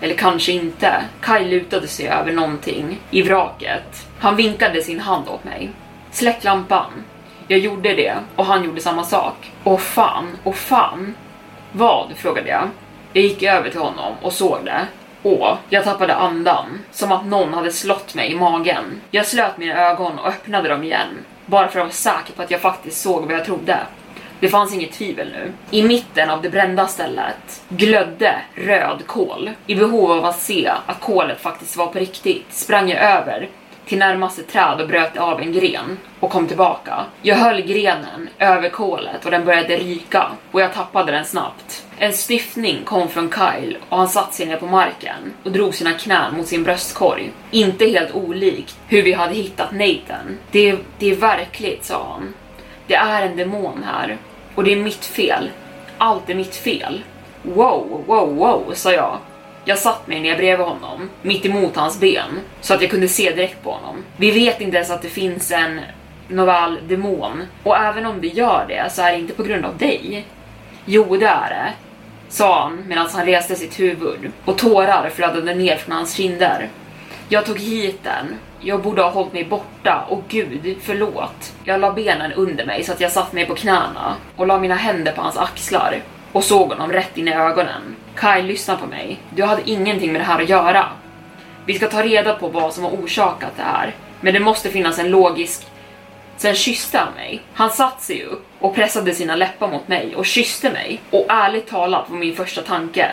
Eller 0.00 0.14
kanske 0.14 0.52
inte. 0.52 1.04
Kyle 1.26 1.50
lutade 1.50 1.88
sig 1.88 2.08
över 2.08 2.32
någonting 2.32 3.00
i 3.10 3.22
vraket. 3.22 4.06
Han 4.18 4.36
vinkade 4.36 4.82
sin 4.82 5.00
hand 5.00 5.28
åt 5.28 5.44
mig. 5.44 5.70
Släck 6.10 6.44
lampan. 6.44 6.90
Jag 7.48 7.58
gjorde 7.58 7.94
det 7.94 8.14
och 8.36 8.46
han 8.46 8.64
gjorde 8.64 8.80
samma 8.80 9.04
sak. 9.04 9.52
Åh 9.64 9.78
fan, 9.78 10.28
åh 10.44 10.54
fan. 10.54 11.14
Vad? 11.76 12.12
frågade 12.16 12.48
jag. 12.48 12.68
Jag 13.12 13.24
gick 13.24 13.42
över 13.42 13.70
till 13.70 13.80
honom 13.80 14.12
och 14.22 14.32
såg 14.32 14.58
det. 14.64 14.86
Och 15.22 15.56
jag 15.68 15.84
tappade 15.84 16.14
andan, 16.14 16.80
som 16.90 17.12
att 17.12 17.26
någon 17.26 17.54
hade 17.54 17.70
slått 17.72 18.14
mig 18.14 18.32
i 18.32 18.34
magen. 18.34 19.00
Jag 19.10 19.26
slöt 19.26 19.58
mina 19.58 19.90
ögon 19.90 20.18
och 20.18 20.28
öppnade 20.28 20.68
dem 20.68 20.82
igen, 20.82 21.08
bara 21.46 21.68
för 21.68 21.80
att 21.80 21.84
vara 21.84 21.92
säker 21.92 22.32
på 22.36 22.42
att 22.42 22.50
jag 22.50 22.60
faktiskt 22.60 23.00
såg 23.00 23.22
vad 23.22 23.32
jag 23.32 23.44
trodde. 23.44 23.78
Det 24.40 24.48
fanns 24.48 24.74
inget 24.74 24.92
tvivel 24.92 25.32
nu. 25.32 25.52
I 25.70 25.82
mitten 25.82 26.30
av 26.30 26.42
det 26.42 26.50
brända 26.50 26.86
stället 26.86 27.62
glödde 27.68 28.36
röd 28.54 29.06
kol. 29.06 29.50
I 29.66 29.74
behov 29.74 30.12
av 30.12 30.24
att 30.24 30.40
se 30.40 30.72
att 30.86 31.00
kolet 31.00 31.40
faktiskt 31.40 31.76
var 31.76 31.86
på 31.86 31.98
riktigt 31.98 32.52
sprang 32.52 32.88
jag 32.90 33.02
över 33.02 33.48
till 33.86 33.98
närmaste 33.98 34.42
träd 34.42 34.80
och 34.80 34.88
bröt 34.88 35.16
av 35.16 35.40
en 35.40 35.52
gren 35.52 35.98
och 36.20 36.30
kom 36.30 36.46
tillbaka. 36.46 37.04
Jag 37.22 37.36
höll 37.36 37.60
grenen 37.60 38.28
över 38.38 38.68
kolet 38.68 39.24
och 39.24 39.30
den 39.30 39.44
började 39.44 39.76
ryka 39.76 40.26
och 40.50 40.60
jag 40.60 40.74
tappade 40.74 41.12
den 41.12 41.24
snabbt. 41.24 41.86
En 41.98 42.12
stiftning 42.12 42.84
kom 42.84 43.08
från 43.08 43.30
Kyle 43.30 43.76
och 43.88 43.98
han 43.98 44.08
satt 44.08 44.34
sig 44.34 44.46
ner 44.46 44.56
på 44.56 44.66
marken 44.66 45.32
och 45.44 45.52
drog 45.52 45.74
sina 45.74 45.92
knän 45.92 46.36
mot 46.36 46.46
sin 46.46 46.64
bröstkorg. 46.64 47.32
Inte 47.50 47.86
helt 47.86 48.14
olikt 48.14 48.78
hur 48.88 49.02
vi 49.02 49.12
hade 49.12 49.34
hittat 49.34 49.72
Nathan. 49.72 50.38
Det, 50.50 50.76
det 50.98 51.10
är 51.10 51.16
verkligt, 51.16 51.84
sa 51.84 52.06
han. 52.12 52.34
Det 52.86 52.94
är 52.94 53.22
en 53.22 53.36
demon 53.36 53.84
här 53.86 54.18
och 54.54 54.64
det 54.64 54.72
är 54.72 54.76
mitt 54.76 55.04
fel. 55.04 55.50
Allt 55.98 56.30
är 56.30 56.34
mitt 56.34 56.56
fel. 56.56 57.02
Wow, 57.42 58.04
wow, 58.06 58.34
wow, 58.36 58.72
sa 58.74 58.92
jag 58.92 59.18
jag 59.64 59.78
satt 59.78 60.06
mig 60.06 60.20
ner 60.20 60.36
bredvid 60.36 60.66
honom, 60.66 61.10
mitt 61.22 61.46
emot 61.46 61.76
hans 61.76 62.00
ben, 62.00 62.40
så 62.60 62.74
att 62.74 62.82
jag 62.82 62.90
kunde 62.90 63.08
se 63.08 63.30
direkt 63.30 63.62
på 63.62 63.70
honom. 63.70 64.04
Vi 64.16 64.30
vet 64.30 64.60
inte 64.60 64.76
ens 64.76 64.90
att 64.90 65.02
det 65.02 65.08
finns 65.08 65.50
en 65.52 65.80
Noval 66.28 66.78
demon, 66.88 67.42
och 67.62 67.76
även 67.76 68.06
om 68.06 68.20
det 68.20 68.28
gör 68.28 68.64
det 68.68 68.90
så 68.92 69.02
är 69.02 69.12
det 69.12 69.18
inte 69.18 69.34
på 69.34 69.42
grund 69.42 69.64
av 69.64 69.76
dig. 69.76 70.26
Jo, 70.84 71.16
det 71.16 71.26
är 71.26 71.50
det, 71.50 71.72
sa 72.28 72.62
han 72.62 72.84
medan 72.86 73.08
han 73.12 73.26
reste 73.26 73.54
sitt 73.54 73.80
huvud 73.80 74.32
och 74.44 74.58
tårar 74.58 75.10
flödade 75.10 75.54
ner 75.54 75.76
från 75.76 75.96
hans 75.96 76.14
kinder. 76.14 76.68
Jag 77.28 77.46
tog 77.46 77.58
hit 77.58 78.00
den. 78.02 78.38
Jag 78.60 78.82
borde 78.82 79.02
ha 79.02 79.10
hållit 79.10 79.32
mig 79.32 79.44
borta 79.44 80.04
och 80.08 80.22
gud, 80.28 80.76
förlåt. 80.82 81.52
Jag 81.64 81.80
la 81.80 81.92
benen 81.92 82.32
under 82.32 82.66
mig 82.66 82.84
så 82.84 82.92
att 82.92 83.00
jag 83.00 83.12
satt 83.12 83.32
mig 83.32 83.46
på 83.46 83.54
knäna 83.54 84.14
och 84.36 84.46
la 84.46 84.58
mina 84.58 84.74
händer 84.74 85.12
på 85.12 85.22
hans 85.22 85.36
axlar 85.36 86.02
och 86.34 86.44
såg 86.44 86.68
honom 86.68 86.92
rätt 86.92 87.18
in 87.18 87.28
i 87.28 87.34
ögonen. 87.34 87.96
Kai, 88.16 88.42
lyssna 88.42 88.76
på 88.76 88.86
mig. 88.86 89.18
Du 89.30 89.42
hade 89.42 89.70
ingenting 89.70 90.12
med 90.12 90.20
det 90.20 90.24
här 90.24 90.42
att 90.42 90.48
göra. 90.48 90.88
Vi 91.66 91.74
ska 91.74 91.88
ta 91.88 92.02
reda 92.02 92.34
på 92.34 92.48
vad 92.48 92.74
som 92.74 92.84
har 92.84 92.90
orsakat 92.90 93.56
det 93.56 93.62
här, 93.62 93.94
men 94.20 94.34
det 94.34 94.40
måste 94.40 94.70
finnas 94.70 94.98
en 94.98 95.10
logisk... 95.10 95.66
Sen 96.36 96.54
kysste 96.54 96.98
han 96.98 97.14
mig. 97.14 97.42
Han 97.54 97.70
satte 97.70 98.02
sig 98.02 98.24
upp 98.24 98.46
och 98.58 98.74
pressade 98.74 99.14
sina 99.14 99.36
läppar 99.36 99.68
mot 99.68 99.88
mig 99.88 100.16
och 100.16 100.26
kysste 100.26 100.70
mig. 100.70 101.00
Och 101.10 101.26
ärligt 101.28 101.66
talat 101.66 102.10
var 102.10 102.16
min 102.16 102.36
första 102.36 102.62
tanke, 102.62 103.10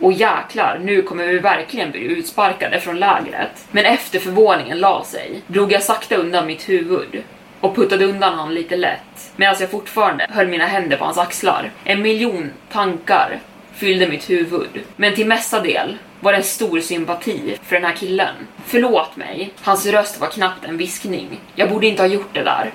och 0.00 0.12
jäklar, 0.12 0.80
nu 0.82 1.02
kommer 1.02 1.26
vi 1.26 1.38
verkligen 1.38 1.90
bli 1.90 2.00
utsparkade 2.00 2.80
från 2.80 2.98
lägret. 2.98 3.66
Men 3.70 3.84
efter 3.84 4.18
förvåningen 4.18 4.78
la 4.78 5.04
sig, 5.04 5.42
drog 5.46 5.72
jag 5.72 5.82
sakta 5.82 6.16
undan 6.16 6.46
mitt 6.46 6.68
huvud 6.68 7.22
och 7.60 7.76
puttade 7.76 8.04
undan 8.04 8.34
han 8.34 8.54
lite 8.54 8.76
lätt 8.76 9.00
medan 9.36 9.56
jag 9.60 9.70
fortfarande 9.70 10.26
höll 10.30 10.48
mina 10.48 10.66
händer 10.66 10.96
på 10.96 11.04
hans 11.04 11.18
axlar. 11.18 11.70
En 11.84 12.02
miljon 12.02 12.50
tankar 12.72 13.40
fyllde 13.74 14.08
mitt 14.08 14.30
huvud, 14.30 14.84
men 14.96 15.14
till 15.14 15.26
mesta 15.26 15.60
del 15.60 15.98
var 16.20 16.32
det 16.32 16.38
en 16.38 16.44
stor 16.44 16.80
sympati 16.80 17.58
för 17.62 17.76
den 17.76 17.84
här 17.84 17.96
killen. 17.96 18.34
Förlåt 18.66 19.16
mig, 19.16 19.52
hans 19.60 19.86
röst 19.86 20.20
var 20.20 20.28
knappt 20.28 20.64
en 20.64 20.76
viskning. 20.76 21.40
Jag 21.54 21.70
borde 21.70 21.86
inte 21.86 22.02
ha 22.02 22.06
gjort 22.06 22.34
det 22.34 22.42
där. 22.42 22.70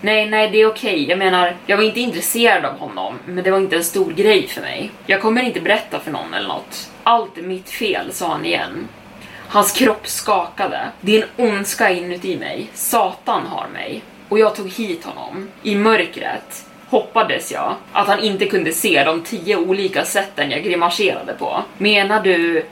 Nej, 0.00 0.30
nej, 0.30 0.50
det 0.50 0.60
är 0.60 0.66
okej. 0.66 0.94
Okay. 0.94 1.06
Jag 1.06 1.18
menar, 1.18 1.56
jag 1.66 1.76
var 1.76 1.84
inte 1.84 2.00
intresserad 2.00 2.64
av 2.64 2.78
honom, 2.78 3.18
men 3.26 3.44
det 3.44 3.50
var 3.50 3.58
inte 3.58 3.76
en 3.76 3.84
stor 3.84 4.12
grej 4.12 4.46
för 4.46 4.60
mig. 4.60 4.90
Jag 5.06 5.22
kommer 5.22 5.42
inte 5.42 5.60
berätta 5.60 6.00
för 6.00 6.10
någon 6.10 6.34
eller 6.34 6.48
något. 6.48 6.90
Allt 7.02 7.38
är 7.38 7.42
mitt 7.42 7.70
fel, 7.70 8.12
sa 8.12 8.28
han 8.28 8.44
igen. 8.44 8.88
Hans 9.48 9.72
kropp 9.72 10.06
skakade. 10.06 10.80
Det 11.00 11.18
är 11.18 11.26
en 11.36 11.48
ondska 11.48 11.90
inuti 11.90 12.36
mig. 12.36 12.66
Satan 12.74 13.46
har 13.46 13.68
mig 13.68 14.02
och 14.28 14.38
jag 14.38 14.54
tog 14.54 14.68
hit 14.68 15.04
honom. 15.04 15.48
I 15.62 15.74
mörkret 15.74 16.66
hoppades 16.88 17.52
jag 17.52 17.74
att 17.92 18.08
han 18.08 18.20
inte 18.20 18.46
kunde 18.46 18.72
se 18.72 19.04
de 19.04 19.22
tio 19.22 19.56
olika 19.56 20.04
sätten 20.04 20.50
jag 20.50 20.64
grimaserade 20.64 21.32
på. 21.32 21.62
Menar 21.78 22.20
du... 22.22 22.66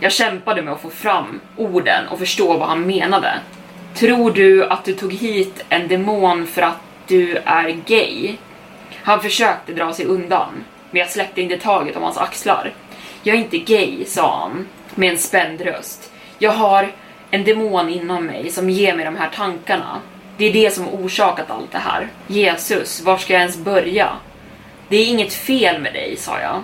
Jag 0.00 0.12
kämpade 0.12 0.62
med 0.62 0.74
att 0.74 0.80
få 0.80 0.90
fram 0.90 1.40
orden 1.56 2.08
och 2.08 2.18
förstå 2.18 2.56
vad 2.56 2.68
han 2.68 2.86
menade. 2.86 3.32
Tror 3.94 4.30
du 4.30 4.64
att 4.64 4.84
du 4.84 4.94
tog 4.94 5.12
hit 5.12 5.64
en 5.68 5.88
demon 5.88 6.46
för 6.46 6.62
att 6.62 6.80
du 7.06 7.36
är 7.36 7.68
gay? 7.86 8.36
Han 9.02 9.20
försökte 9.20 9.72
dra 9.72 9.92
sig 9.92 10.06
undan, 10.06 10.64
men 10.90 11.00
jag 11.00 11.10
släppte 11.10 11.42
inte 11.42 11.58
taget 11.58 11.96
om 11.96 12.02
hans 12.02 12.18
axlar. 12.18 12.72
Jag 13.22 13.36
är 13.36 13.40
inte 13.40 13.58
gay, 13.58 14.04
sa 14.04 14.38
han 14.38 14.68
med 14.94 15.10
en 15.10 15.18
spänd 15.18 15.60
röst. 15.60 16.12
Jag 16.38 16.52
har 16.52 16.92
en 17.30 17.44
demon 17.44 17.88
inom 17.88 18.26
mig 18.26 18.50
som 18.50 18.70
ger 18.70 18.96
mig 18.96 19.04
de 19.04 19.16
här 19.16 19.30
tankarna. 19.34 20.00
Det 20.42 20.48
är 20.48 20.52
det 20.52 20.70
som 20.70 20.88
orsakat 20.88 21.50
allt 21.50 21.72
det 21.72 21.78
här. 21.78 22.08
Jesus, 22.26 23.02
var 23.02 23.18
ska 23.18 23.32
jag 23.32 23.40
ens 23.40 23.56
börja? 23.56 24.08
Det 24.88 24.96
är 24.96 25.06
inget 25.06 25.34
fel 25.34 25.80
med 25.80 25.92
dig, 25.92 26.16
sa 26.16 26.40
jag. 26.40 26.62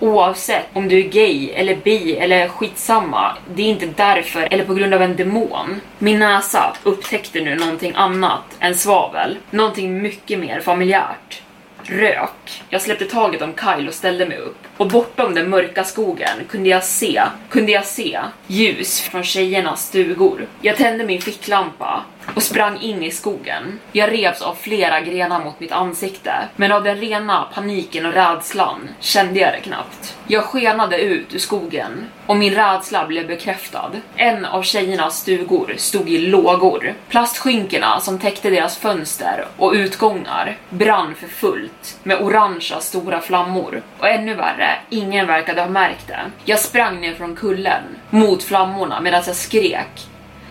Oavsett 0.00 0.66
om 0.72 0.88
du 0.88 0.98
är 0.98 1.08
gay 1.08 1.50
eller 1.50 1.76
bi 1.76 2.16
eller 2.16 2.48
skitsamma, 2.48 3.36
det 3.54 3.62
är 3.62 3.66
inte 3.66 3.86
därför 3.86 4.48
eller 4.50 4.64
på 4.64 4.74
grund 4.74 4.94
av 4.94 5.02
en 5.02 5.16
demon. 5.16 5.80
Min 5.98 6.18
näsa 6.18 6.76
upptäckte 6.82 7.40
nu 7.40 7.54
någonting 7.54 7.92
annat 7.94 8.44
än 8.60 8.74
svavel, 8.74 9.38
någonting 9.50 10.02
mycket 10.02 10.38
mer 10.38 10.60
familjärt. 10.60 11.42
Rök. 11.82 12.62
Jag 12.68 12.82
släppte 12.82 13.04
taget 13.04 13.42
om 13.42 13.52
Kyle 13.54 13.88
och 13.88 13.94
ställde 13.94 14.26
mig 14.26 14.38
upp. 14.38 14.58
Och 14.76 14.88
bortom 14.88 15.34
den 15.34 15.50
mörka 15.50 15.84
skogen 15.84 16.38
kunde 16.48 16.68
jag 16.68 16.84
se, 16.84 17.22
kunde 17.48 17.72
jag 17.72 17.86
se 17.86 18.20
ljus 18.46 19.00
från 19.00 19.24
tjejernas 19.24 19.86
stugor. 19.86 20.46
Jag 20.60 20.76
tände 20.76 21.04
min 21.04 21.20
ficklampa 21.20 22.04
och 22.34 22.42
sprang 22.42 22.80
in 22.80 23.02
i 23.02 23.10
skogen. 23.10 23.80
Jag 23.92 24.12
revs 24.12 24.42
av 24.42 24.54
flera 24.54 25.00
grenar 25.00 25.44
mot 25.44 25.60
mitt 25.60 25.72
ansikte, 25.72 26.32
men 26.56 26.72
av 26.72 26.84
den 26.84 26.96
rena 26.96 27.48
paniken 27.54 28.06
och 28.06 28.12
rädslan 28.12 28.88
kände 29.00 29.40
jag 29.40 29.52
det 29.52 29.60
knappt. 29.60 30.16
Jag 30.26 30.44
skenade 30.44 30.98
ut 30.98 31.34
ur 31.34 31.38
skogen 31.38 32.06
och 32.26 32.36
min 32.36 32.54
rädsla 32.54 33.06
blev 33.06 33.26
bekräftad. 33.26 33.90
En 34.16 34.44
av 34.44 34.62
tjejernas 34.62 35.18
stugor 35.18 35.74
stod 35.76 36.08
i 36.10 36.18
lågor. 36.18 36.94
Plastskinkorna 37.08 38.00
som 38.00 38.18
täckte 38.18 38.50
deras 38.50 38.76
fönster 38.76 39.46
och 39.56 39.72
utgångar 39.72 40.56
brann 40.70 41.14
för 41.14 41.28
fullt 41.28 41.98
med 42.02 42.22
orangea 42.22 42.80
stora 42.80 43.20
flammor. 43.20 43.82
Och 43.98 44.08
ännu 44.08 44.34
värre, 44.34 44.70
ingen 44.90 45.26
verkade 45.26 45.60
ha 45.60 45.68
märkt 45.68 46.08
det. 46.08 46.20
Jag 46.44 46.58
sprang 46.58 47.00
ner 47.00 47.14
från 47.14 47.36
kullen 47.36 47.82
mot 48.10 48.42
flammorna 48.42 49.00
medan 49.00 49.22
jag 49.26 49.36
skrek. 49.36 50.08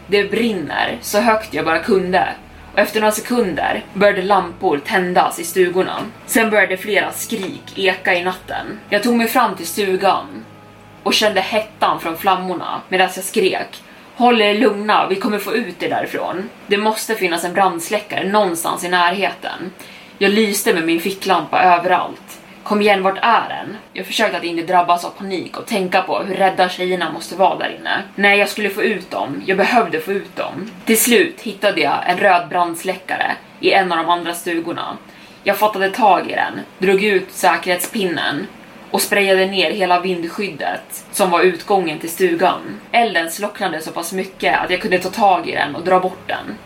Det 0.08 0.32
brinner 0.32 0.98
så 1.02 1.20
högt 1.20 1.54
jag 1.54 1.66
bara 1.66 1.80
kunde 1.80 2.28
och 2.74 2.80
efter 2.80 3.00
några 3.00 3.12
sekunder 3.12 3.86
började 3.94 4.22
lampor 4.22 4.82
tändas 4.86 5.40
i 5.40 5.44
stugorna. 5.44 6.00
Sen 6.26 6.50
började 6.50 6.78
flera 6.78 7.12
skrik 7.12 7.74
eka 7.76 8.16
i 8.16 8.24
natten. 8.24 8.80
Jag 8.90 9.04
tog 9.04 9.16
mig 9.16 9.28
fram 9.28 9.56
till 9.56 9.68
stugan 9.68 10.46
och 11.04 11.14
kände 11.14 11.42
hettan 11.42 12.00
från 12.00 12.18
flammorna 12.18 12.82
medan 12.90 13.10
jag 13.16 13.26
skrek 13.26 13.84
Håll 14.18 14.42
er 14.42 14.54
lugna, 14.54 15.08
vi 15.08 15.16
kommer 15.16 15.40
få 15.40 15.56
ut 15.56 15.84
er 15.84 15.90
därifrån. 15.90 16.50
Det 16.68 16.78
måste 16.78 17.16
finnas 17.16 17.44
en 17.44 17.54
brandsläckare 17.54 18.30
någonstans 18.30 18.84
i 18.84 18.90
närheten. 18.90 19.72
Jag 20.18 20.32
lyste 20.32 20.74
med 20.74 20.84
min 20.84 21.00
ficklampa 21.00 21.64
överallt. 21.64 22.40
Kom 22.68 22.82
igen, 22.82 23.04
vart 23.04 23.18
är 23.22 23.50
den? 23.50 23.78
Jag 23.94 24.06
försökte 24.06 24.38
att 24.38 24.44
inte 24.44 24.74
drabbas 24.74 25.06
av 25.06 25.10
panik 25.10 25.58
och 25.58 25.66
tänka 25.66 26.02
på 26.02 26.20
hur 26.20 26.36
rädda 26.36 26.70
tjejerna 26.70 27.12
måste 27.12 27.36
vara 27.36 27.58
där 27.58 27.78
inne. 27.80 28.04
Nej, 28.16 28.40
jag 28.40 28.50
skulle 28.50 28.70
få 28.70 28.84
ut 28.84 29.12
dem. 29.12 29.44
Jag 29.46 29.58
behövde 29.58 30.00
få 30.00 30.12
ut 30.12 30.36
dem. 30.36 30.72
Till 30.86 31.00
slut 31.00 31.42
hittade 31.42 31.82
jag 31.82 32.10
en 32.10 32.18
röd 32.18 32.48
brandsläckare 32.50 33.32
i 33.60 33.72
en 33.72 33.92
av 33.92 33.98
de 33.98 34.10
andra 34.10 34.34
stugorna. 34.34 34.98
Jag 35.44 35.58
fattade 35.58 35.90
tag 35.90 36.32
i 36.32 36.34
den, 36.34 36.60
drog 36.78 37.04
ut 37.04 37.32
säkerhetspinnen 37.32 38.48
och 38.92 39.02
sprayade 39.02 39.46
ner 39.46 39.72
hela 39.72 40.00
vindskyddet 40.00 41.06
som 41.12 41.30
var 41.30 41.42
utgången 41.42 42.00
till 42.00 42.10
stugan. 42.10 42.80
Elden 42.92 43.32
slocknade 43.32 43.82
så 43.82 43.92
pass 43.92 44.14
mycket 44.14 44.60
att 44.60 44.70
jag 44.70 44.82
kunde 44.82 45.00
ta 45.00 45.10
tag 45.10 45.50
i 45.50 45.52
den 45.52 45.76
och 45.76 45.84
dra 45.84 46.00
bort 46.00 46.28
den. 46.28 46.58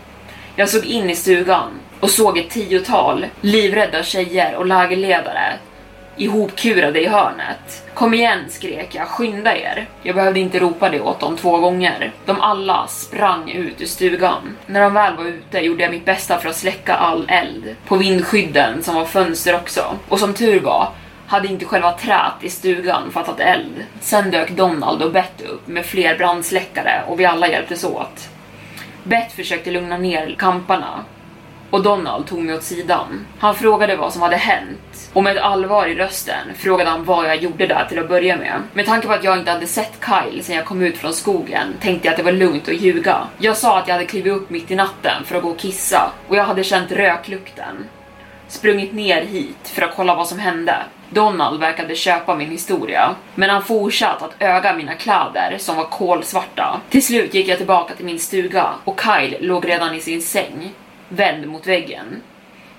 Jag 0.56 0.68
såg 0.68 0.84
in 0.84 1.10
i 1.10 1.16
stugan 1.16 1.70
och 2.00 2.10
såg 2.10 2.38
ett 2.38 2.50
tiotal 2.50 3.26
livrädda 3.40 4.02
tjejer 4.02 4.54
och 4.54 4.66
lägerledare 4.66 5.58
ihopkurade 6.16 7.00
i 7.00 7.06
hörnet. 7.06 7.84
Kom 7.94 8.14
igen, 8.14 8.38
skrek 8.48 8.94
jag, 8.94 9.08
skynda 9.08 9.56
er. 9.56 9.86
Jag 10.02 10.14
behövde 10.14 10.40
inte 10.40 10.58
ropa 10.58 10.88
det 10.88 11.00
åt 11.00 11.20
dem 11.20 11.36
två 11.36 11.58
gånger. 11.58 12.12
De 12.24 12.40
alla 12.40 12.86
sprang 12.86 13.50
ut 13.50 13.80
ur 13.80 13.86
stugan. 13.86 14.56
När 14.66 14.80
de 14.80 14.94
väl 14.94 15.16
var 15.16 15.24
ute 15.24 15.58
gjorde 15.58 15.82
jag 15.82 15.90
mitt 15.90 16.04
bästa 16.04 16.38
för 16.38 16.48
att 16.48 16.56
släcka 16.56 16.94
all 16.94 17.26
eld. 17.28 17.76
På 17.86 17.96
vindskydden 17.96 18.82
som 18.82 18.94
var 18.94 19.04
fönster 19.04 19.54
också. 19.54 19.96
Och 20.08 20.18
som 20.18 20.34
tur 20.34 20.60
var 20.60 20.88
hade 21.26 21.48
inte 21.48 21.64
själva 21.64 21.92
trät 21.92 22.32
i 22.40 22.50
stugan 22.50 23.10
fattat 23.10 23.40
eld. 23.40 23.86
Sen 24.00 24.30
dök 24.30 24.50
Donald 24.50 25.02
och 25.02 25.12
Bett 25.12 25.42
upp 25.48 25.68
med 25.68 25.86
fler 25.86 26.18
brandsläckare 26.18 27.02
och 27.08 27.20
vi 27.20 27.24
alla 27.24 27.48
hjälptes 27.48 27.84
åt. 27.84 28.28
Bett 29.04 29.32
försökte 29.32 29.70
lugna 29.70 29.98
ner 29.98 30.34
kamparna 30.38 31.04
och 31.72 31.82
Donald 31.82 32.26
tog 32.26 32.38
mig 32.38 32.54
åt 32.54 32.62
sidan. 32.62 33.26
Han 33.38 33.54
frågade 33.54 33.96
vad 33.96 34.12
som 34.12 34.22
hade 34.22 34.36
hänt 34.36 35.10
och 35.12 35.24
med 35.24 35.36
ett 35.36 35.42
allvar 35.42 35.86
i 35.86 35.94
rösten 35.94 36.54
frågade 36.56 36.90
han 36.90 37.04
vad 37.04 37.26
jag 37.26 37.36
gjorde 37.36 37.66
där 37.66 37.86
till 37.88 37.98
att 37.98 38.08
börja 38.08 38.36
med. 38.36 38.62
Med 38.72 38.86
tanke 38.86 39.06
på 39.06 39.12
att 39.12 39.24
jag 39.24 39.38
inte 39.38 39.50
hade 39.50 39.66
sett 39.66 39.92
Kyle 40.06 40.44
sen 40.44 40.56
jag 40.56 40.64
kom 40.64 40.82
ut 40.82 40.98
från 40.98 41.12
skogen 41.12 41.74
tänkte 41.80 42.08
jag 42.08 42.12
att 42.12 42.16
det 42.16 42.22
var 42.22 42.32
lugnt 42.32 42.68
att 42.68 42.80
ljuga. 42.80 43.26
Jag 43.38 43.56
sa 43.56 43.78
att 43.78 43.88
jag 43.88 43.94
hade 43.94 44.06
klivit 44.06 44.32
upp 44.32 44.50
mitt 44.50 44.70
i 44.70 44.74
natten 44.74 45.24
för 45.24 45.36
att 45.36 45.42
gå 45.42 45.50
och 45.50 45.58
kissa 45.58 46.12
och 46.28 46.36
jag 46.36 46.44
hade 46.44 46.64
känt 46.64 46.92
röklukten. 46.92 47.88
Sprungit 48.48 48.92
ner 48.92 49.22
hit 49.22 49.68
för 49.68 49.82
att 49.82 49.96
kolla 49.96 50.14
vad 50.14 50.28
som 50.28 50.38
hände. 50.38 50.76
Donald 51.10 51.60
verkade 51.60 51.94
köpa 51.94 52.34
min 52.34 52.50
historia, 52.50 53.14
men 53.34 53.50
han 53.50 53.64
fortsatte 53.64 54.24
att 54.24 54.34
öga 54.38 54.76
mina 54.76 54.94
kläder 54.94 55.56
som 55.58 55.76
var 55.76 55.84
kolsvarta. 55.84 56.80
Till 56.90 57.06
slut 57.06 57.34
gick 57.34 57.48
jag 57.48 57.58
tillbaka 57.58 57.94
till 57.94 58.04
min 58.04 58.18
stuga 58.18 58.68
och 58.84 59.00
Kyle 59.00 59.36
låg 59.40 59.68
redan 59.68 59.94
i 59.94 60.00
sin 60.00 60.22
säng 60.22 60.72
vänd 61.12 61.46
mot 61.46 61.66
väggen. 61.66 62.22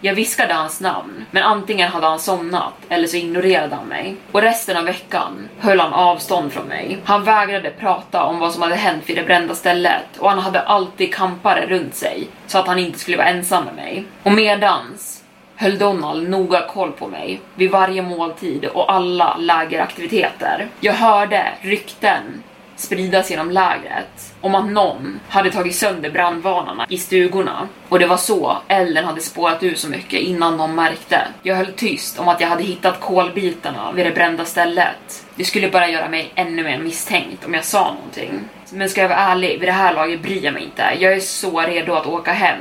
Jag 0.02 0.14
viskade 0.14 0.54
hans 0.54 0.82
namn, 0.82 1.26
men 1.32 1.44
antingen 1.44 1.92
hade 1.92 2.08
han 2.08 2.20
somnat 2.20 2.74
eller 2.90 3.08
så 3.08 3.18
ignorerade 3.18 3.76
han 3.76 3.88
mig. 3.88 4.16
Och 4.32 4.42
resten 4.42 4.78
av 4.78 4.86
veckan 4.86 5.50
höll 5.60 5.80
han 5.80 5.94
avstånd 5.94 6.54
från 6.54 6.68
mig. 6.68 6.98
Han 7.06 7.24
vägrade 7.24 7.70
prata 7.70 8.24
om 8.24 8.40
vad 8.40 8.54
som 8.54 8.62
hade 8.62 8.76
hänt 8.76 9.10
vid 9.10 9.18
det 9.18 9.24
brända 9.24 9.56
stället 9.56 10.18
och 10.18 10.30
han 10.30 10.40
hade 10.40 10.62
alltid 10.62 11.14
kampare 11.14 11.66
runt 11.68 11.96
sig 11.96 12.28
så 12.48 12.58
att 12.58 12.68
han 12.68 12.80
inte 12.80 13.00
skulle 13.00 13.18
vara 13.18 13.28
ensam 13.28 13.66
med 13.66 13.76
mig. 13.76 14.04
Och 14.24 14.32
medans 14.32 15.24
höll 15.56 15.78
Donald 15.78 16.30
noga 16.30 16.68
koll 16.68 16.92
på 16.92 17.08
mig 17.08 17.42
vid 17.56 17.72
varje 17.72 18.02
måltid 18.02 18.66
och 18.66 18.94
alla 18.94 19.38
lägeraktiviteter. 19.38 20.68
Jag 20.80 20.94
hörde 20.94 21.54
rykten 21.62 22.44
spridas 22.84 23.32
genom 23.32 23.52
lägret 23.52 24.34
om 24.42 24.56
att 24.56 24.66
någon 24.66 25.20
hade 25.30 25.52
tagit 25.52 25.76
sönder 25.76 26.10
brandvarnarna 26.10 26.86
i 26.90 26.98
stugorna 26.98 27.68
och 27.90 28.00
det 28.00 28.06
var 28.06 28.18
så 28.18 28.58
elden 28.68 29.06
hade 29.06 29.22
spårat 29.22 29.64
ur 29.64 29.76
så 29.76 29.90
mycket 29.90 30.20
innan 30.20 30.58
de 30.58 30.76
märkte. 30.76 31.22
Jag 31.44 31.56
höll 31.56 31.74
tyst 31.74 32.20
om 32.20 32.28
att 32.28 32.42
jag 32.42 32.48
hade 32.48 32.64
hittat 32.64 33.00
kolbitarna 33.00 33.92
vid 33.92 34.06
det 34.06 34.12
brända 34.12 34.46
stället. 34.46 35.26
Det 35.36 35.46
skulle 35.46 35.70
bara 35.70 35.90
göra 35.90 36.10
mig 36.10 36.32
ännu 36.36 36.64
mer 36.64 36.80
misstänkt 36.80 37.46
om 37.46 37.54
jag 37.54 37.66
sa 37.66 37.94
någonting. 37.94 38.40
Men 38.70 38.90
ska 38.90 39.02
jag 39.02 39.10
vara 39.10 39.20
ärlig, 39.20 39.60
vid 39.60 39.70
det 39.70 39.74
här 39.74 39.94
laget 39.94 40.22
bryr 40.22 40.46
jag 40.46 40.54
mig 40.54 40.64
inte. 40.64 40.84
Jag 41.00 41.14
är 41.14 41.20
så 41.20 41.62
redo 41.62 41.94
att 41.94 42.08
åka 42.08 42.34
hem. 42.34 42.60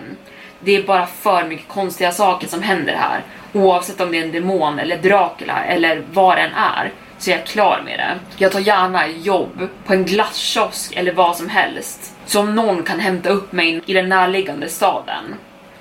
Det 0.60 0.76
är 0.76 0.82
bara 0.82 1.06
för 1.06 1.44
mycket 1.44 1.68
konstiga 1.68 2.12
saker 2.12 2.48
som 2.48 2.62
händer 2.62 2.94
här. 2.94 3.20
Oavsett 3.52 4.00
om 4.00 4.12
det 4.12 4.18
är 4.18 4.24
en 4.24 4.32
demon 4.32 4.78
eller 4.78 4.96
Dracula 4.96 5.64
eller 5.64 6.02
vad 6.12 6.36
den 6.36 6.52
är 6.52 6.92
så 7.22 7.30
är 7.30 7.36
jag 7.36 7.46
klar 7.46 7.82
med 7.84 7.98
det. 7.98 8.18
Jag 8.36 8.52
tar 8.52 8.60
gärna 8.60 9.08
jobb 9.08 9.68
på 9.86 9.92
en 9.92 10.04
glasskiosk 10.04 10.96
eller 10.96 11.12
vad 11.12 11.36
som 11.36 11.48
helst. 11.48 12.14
Så 12.26 12.40
om 12.40 12.54
någon 12.54 12.82
kan 12.82 13.00
hämta 13.00 13.28
upp 13.28 13.52
mig 13.52 13.80
i 13.86 13.92
den 13.92 14.08
närliggande 14.08 14.68
staden. 14.68 15.34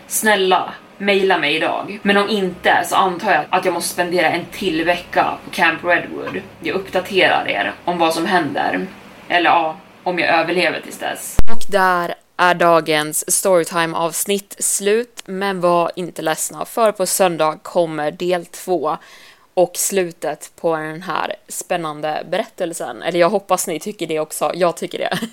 Snälla, 0.08 0.74
mejla 0.98 1.38
mig 1.38 1.56
idag. 1.56 2.00
Men 2.02 2.18
om 2.18 2.30
inte 2.30 2.84
så 2.86 2.96
antar 2.96 3.32
jag 3.32 3.46
att 3.50 3.66
jag 3.66 3.74
måste 3.74 3.94
spendera 3.94 4.30
en 4.30 4.46
till 4.52 4.86
vecka 4.86 5.38
på 5.46 5.52
Camp 5.52 5.84
Redwood. 5.84 6.42
Jag 6.60 6.76
uppdaterar 6.76 7.48
er 7.48 7.74
om 7.86 7.98
vad 7.98 8.14
som 8.14 8.26
händer. 8.26 8.88
Eller 9.28 9.50
ja, 9.50 9.78
om 10.04 10.20
jag 10.20 10.39
överlever 10.39 10.82
tills 10.82 10.98
dess. 10.98 11.38
Och 11.52 11.72
där 11.72 12.14
är 12.38 12.54
dagens 12.54 13.32
Storytime 13.32 13.98
avsnitt 13.98 14.56
slut, 14.60 15.24
men 15.26 15.62
var 15.62 15.92
inte 15.96 16.22
ledsna 16.22 16.66
för 16.66 16.92
på 16.92 17.06
söndag 17.06 17.60
kommer 17.64 18.12
del 18.12 18.46
två 18.46 18.98
och 19.62 19.78
slutet 19.78 20.51
på 20.55 20.76
den 20.76 21.01
här 21.01 21.36
spännande 21.47 22.26
berättelsen. 22.30 23.01
Eller 23.01 23.20
jag 23.20 23.30
hoppas 23.30 23.68
ni 23.68 23.80
tycker 23.80 24.07
det 24.07 24.20
också, 24.20 24.51
jag 24.55 24.78
tycker 24.78 24.99
det. 24.99 25.20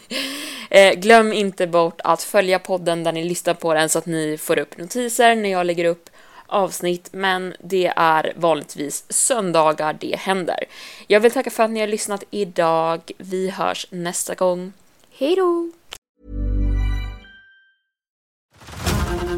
Eh, 0.70 0.94
glöm 0.94 1.32
inte 1.32 1.66
bort 1.66 2.00
att 2.04 2.22
följa 2.22 2.58
podden 2.58 3.04
där 3.04 3.12
ni 3.12 3.24
lyssnar 3.24 3.54
på 3.54 3.74
den 3.74 3.88
så 3.88 3.98
att 3.98 4.06
ni 4.06 4.38
får 4.38 4.58
upp 4.58 4.78
notiser 4.78 5.36
när 5.36 5.48
jag 5.48 5.66
lägger 5.66 5.84
upp 5.84 6.10
avsnitt, 6.46 7.08
men 7.12 7.54
det 7.60 7.92
är 7.96 8.32
vanligtvis 8.36 9.04
söndagar 9.08 9.96
det 10.00 10.16
händer. 10.18 10.64
Jag 11.06 11.20
vill 11.20 11.32
tacka 11.32 11.50
för 11.50 11.62
att 11.62 11.70
ni 11.70 11.80
har 11.80 11.86
lyssnat 11.86 12.24
idag. 12.30 13.00
Vi 13.18 13.50
hörs 13.50 13.86
nästa 13.90 14.34
gång. 14.34 14.72
Hej 15.18 15.36
då! 15.36 15.70